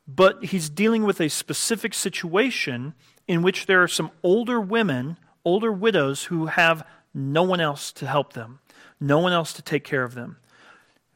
But 0.06 0.44
he's 0.46 0.70
dealing 0.70 1.04
with 1.04 1.20
a 1.20 1.28
specific 1.28 1.92
situation 1.92 2.94
in 3.26 3.42
which 3.42 3.66
there 3.66 3.82
are 3.82 3.88
some 3.88 4.10
older 4.22 4.60
women, 4.60 5.18
older 5.44 5.70
widows, 5.70 6.24
who 6.24 6.46
have 6.46 6.86
no 7.12 7.42
one 7.42 7.60
else 7.60 7.92
to 7.92 8.06
help 8.06 8.32
them, 8.32 8.60
no 8.98 9.18
one 9.18 9.32
else 9.32 9.52
to 9.54 9.62
take 9.62 9.84
care 9.84 10.04
of 10.04 10.14
them. 10.14 10.38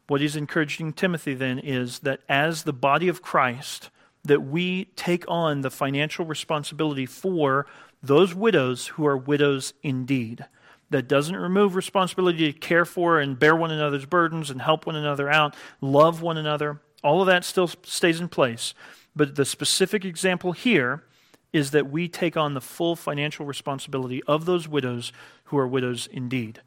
What 0.08 0.20
he's 0.20 0.36
encouraging 0.36 0.92
Timothy 0.92 1.32
then 1.32 1.58
is 1.58 2.00
that 2.00 2.20
as 2.28 2.64
the 2.64 2.72
body 2.72 3.08
of 3.08 3.22
Christ, 3.22 3.88
that 4.24 4.40
we 4.42 4.86
take 4.96 5.24
on 5.26 5.62
the 5.62 5.70
financial 5.70 6.26
responsibility 6.26 7.06
for 7.06 7.66
those 8.02 8.34
widows 8.34 8.88
who 8.88 9.06
are 9.06 9.16
widows 9.16 9.72
indeed 9.82 10.44
that 10.92 11.08
doesn't 11.08 11.36
remove 11.36 11.74
responsibility 11.74 12.52
to 12.52 12.58
care 12.58 12.84
for 12.84 13.18
and 13.18 13.38
bear 13.38 13.56
one 13.56 13.70
another's 13.70 14.06
burdens 14.06 14.50
and 14.50 14.62
help 14.62 14.86
one 14.86 14.96
another 14.96 15.28
out, 15.28 15.56
love 15.80 16.22
one 16.22 16.38
another. 16.38 16.80
All 17.02 17.20
of 17.20 17.26
that 17.26 17.44
still 17.44 17.66
stays 17.66 18.20
in 18.20 18.28
place. 18.28 18.74
But 19.14 19.34
the 19.34 19.44
specific 19.44 20.04
example 20.04 20.52
here 20.52 21.04
is 21.52 21.72
that 21.72 21.90
we 21.90 22.08
take 22.08 22.36
on 22.36 22.54
the 22.54 22.60
full 22.60 22.96
financial 22.96 23.44
responsibility 23.44 24.22
of 24.24 24.46
those 24.46 24.68
widows 24.68 25.12
who 25.44 25.58
are 25.58 25.68
widows 25.68 26.08
indeed. 26.10 26.62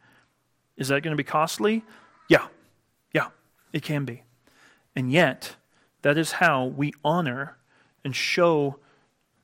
Is 0.78 0.90
that 0.90 1.02
going 1.02 1.16
to 1.16 1.18
be 1.18 1.24
costly? 1.24 1.84
Yeah. 2.30 2.48
Yeah, 3.14 3.30
it 3.74 3.82
can 3.82 4.06
be. 4.06 4.24
And 4.96 5.12
yet, 5.12 5.56
that 6.02 6.18
is 6.18 6.34
how 6.34 6.66
we 6.66 6.94
honor 7.04 7.58
and 8.04 8.16
show 8.16 8.80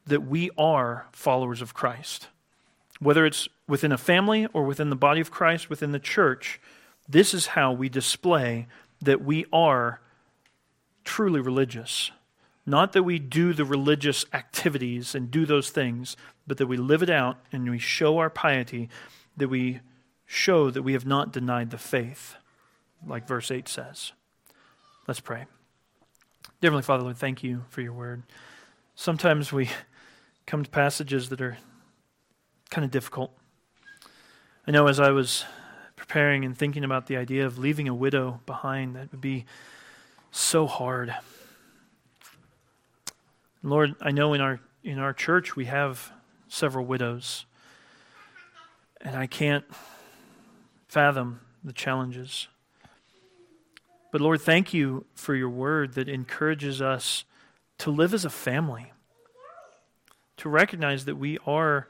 that 0.06 0.22
we 0.22 0.50
are 0.58 1.08
followers 1.12 1.62
of 1.62 1.74
Christ. 1.74 2.28
Whether 3.02 3.26
it's 3.26 3.47
within 3.68 3.91
a 3.91 3.97
family 3.97 4.47
or 4.54 4.64
within 4.64 4.91
the 4.91 4.95
body 4.95 5.22
of 5.22 5.32
Christ, 5.32 5.70
within 5.72 5.91
the 5.91 5.99
church, 5.99 6.62
this 7.10 7.34
is 7.34 7.47
how 7.47 7.72
we 7.72 7.89
display 7.89 8.68
that 9.02 9.24
we 9.24 9.45
are 9.52 10.02
truly 11.04 11.39
religious. 11.41 12.12
Not 12.64 12.93
that 12.93 13.02
we 13.02 13.18
do 13.18 13.54
the 13.54 13.66
religious 13.66 14.24
activities 14.34 15.16
and 15.16 15.32
do 15.32 15.47
those 15.47 15.72
things, 15.72 16.16
but 16.45 16.58
that 16.58 16.68
we 16.68 16.78
live 16.78 17.02
it 17.02 17.10
out 17.10 17.38
and 17.52 17.68
we 17.68 17.80
show 17.80 18.20
our 18.20 18.30
piety, 18.30 18.88
that 19.36 19.47
we 19.47 19.80
show 20.28 20.70
that 20.70 20.84
we 20.84 20.93
have 20.93 21.06
not 21.06 21.34
denied 21.34 21.72
the 21.72 21.80
faith, 21.80 22.36
like 23.06 23.28
verse 23.28 23.49
8 23.49 23.68
says. 23.68 24.12
Let's 25.08 25.20
pray. 25.20 25.45
Dear 26.62 26.70
Heavenly 26.70 26.84
Father, 26.84 27.04
Lord, 27.04 27.18
thank 27.18 27.43
you 27.43 27.64
for 27.70 27.82
your 27.82 27.93
word. 27.93 28.22
Sometimes 28.93 29.52
we 29.52 29.72
come 30.45 30.64
to 30.64 30.70
passages 30.70 31.30
that 31.30 31.41
are 31.41 31.58
kind 32.72 32.86
of 32.86 32.89
difficult. 32.89 33.32
I 34.65 34.72
know 34.72 34.88
as 34.88 34.99
I 34.99 35.11
was 35.11 35.43
preparing 35.97 36.45
and 36.45 36.57
thinking 36.57 36.84
about 36.84 37.05
the 37.05 37.17
idea 37.17 37.45
of 37.45 37.59
leaving 37.59 37.88
a 37.88 37.93
widow 37.93 38.39
behind, 38.45 38.95
that 38.95 39.11
would 39.11 39.22
be 39.22 39.45
so 40.32 40.65
hard. 40.65 41.13
Lord, 43.61 43.95
I 44.01 44.11
know 44.11 44.34
in 44.34 44.41
our 44.41 44.59
in 44.84 44.97
our 44.97 45.13
church 45.13 45.55
we 45.55 45.65
have 45.65 46.11
several 46.47 46.86
widows, 46.86 47.45
and 49.01 49.15
I 49.15 49.28
can't 49.28 49.65
fathom 50.88 51.41
the 51.63 51.74
challenges. 51.74 52.47
But 54.11 54.22
Lord, 54.22 54.41
thank 54.41 54.74
you 54.74 55.05
for 55.13 55.36
your 55.36 55.49
word 55.49 55.93
that 55.93 56.09
encourages 56.09 56.82
us 56.82 57.26
to 57.80 57.91
live 57.91 58.13
as 58.13 58.26
a 58.26 58.30
family, 58.30 58.91
to 60.38 60.49
recognize 60.49 61.05
that 61.05 61.15
we 61.15 61.38
are 61.45 61.88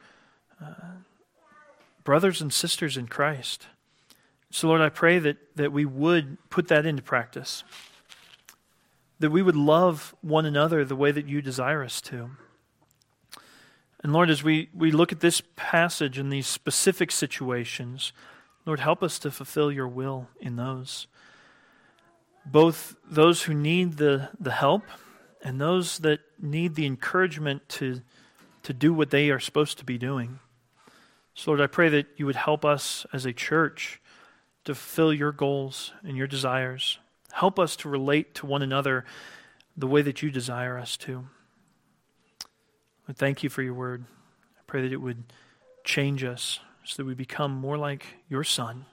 brothers 2.04 2.42
and 2.42 2.52
sisters 2.52 2.98
in 2.98 3.08
Christ. 3.08 3.68
So, 4.50 4.68
Lord, 4.68 4.82
I 4.82 4.90
pray 4.90 5.20
that, 5.20 5.38
that 5.56 5.72
we 5.72 5.86
would 5.86 6.38
put 6.50 6.68
that 6.68 6.86
into 6.86 7.02
practice, 7.02 7.64
that 9.20 9.30
we 9.30 9.42
would 9.42 9.56
love 9.56 10.16
one 10.22 10.46
another 10.46 10.84
the 10.84 10.96
way 10.96 11.12
that 11.12 11.28
you 11.28 11.42
desire 11.42 11.84
us 11.84 12.02
to. 12.02 12.32
And 14.04 14.14
Lord, 14.14 14.30
as 14.30 14.44
we, 14.44 14.70
we 14.76 14.92
look 14.92 15.12
at 15.12 15.20
this 15.20 15.42
passage 15.56 16.18
and 16.18 16.32
these 16.32 16.48
specific 16.48 17.12
situations, 17.12 18.14
Lord, 18.66 18.80
help 18.80 19.04
us 19.04 19.20
to 19.20 19.32
fulfill 19.32 19.72
your 19.72 19.88
will 19.88 20.28
in 20.40 20.56
those. 20.56 21.08
Both 22.46 22.96
those 23.08 23.44
who 23.44 23.54
need 23.54 23.98
the, 23.98 24.30
the 24.40 24.52
help 24.52 24.84
and 25.44 25.62
those 25.62 26.00
that 26.00 26.20
need 26.40 26.76
the 26.76 26.88
encouragement 26.88 27.70
to, 27.70 28.02
to 28.64 28.74
do 28.74 28.94
what 28.94 29.12
they 29.12 29.30
are 29.30 29.40
supposed 29.40 29.78
to 29.78 29.86
be 29.86 30.00
doing. 30.00 30.40
So, 31.34 31.52
Lord, 31.52 31.62
I 31.62 31.68
pray 31.68 31.90
that 31.90 32.08
you 32.18 32.26
would 32.26 32.36
help 32.36 32.66
us 32.66 33.06
as 33.14 33.26
a 33.26 33.34
church 33.34 34.02
to 34.66 34.76
fulfill 34.76 35.14
your 35.14 35.32
goals 35.32 35.94
and 36.04 36.18
your 36.18 36.28
desires. 36.28 37.00
Help 37.32 37.58
us 37.58 37.76
to 37.78 37.90
relate 37.90 38.36
to 38.36 38.46
one 38.46 38.62
another 38.62 39.06
the 39.76 39.88
way 39.88 40.02
that 40.02 40.22
you 40.22 40.30
desire 40.30 40.78
us 40.78 40.98
to. 40.98 41.26
I 43.08 43.14
thank 43.14 43.44
you 43.44 43.50
for 43.50 43.62
your 43.62 43.74
word. 43.74 44.06
I 44.58 44.62
pray 44.68 44.82
that 44.82 44.94
it 44.94 45.02
would 45.02 45.24
change 45.84 46.24
us 46.24 46.60
so 46.84 47.02
that 47.02 47.08
we 47.08 47.14
become 47.14 47.52
more 47.54 47.78
like 47.78 48.06
your 48.30 48.44
Son, 48.44 48.86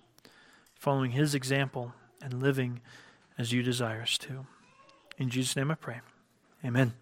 following 0.74 1.12
his 1.12 1.34
example 1.34 1.92
and 2.22 2.42
living 2.42 2.80
as 3.36 3.52
you 3.52 3.62
desire 3.62 4.02
us 4.02 4.18
to. 4.18 4.46
In 5.18 5.30
Jesus' 5.30 5.56
name 5.56 5.70
I 5.70 5.74
pray. 5.74 6.00
Amen. 6.64 6.94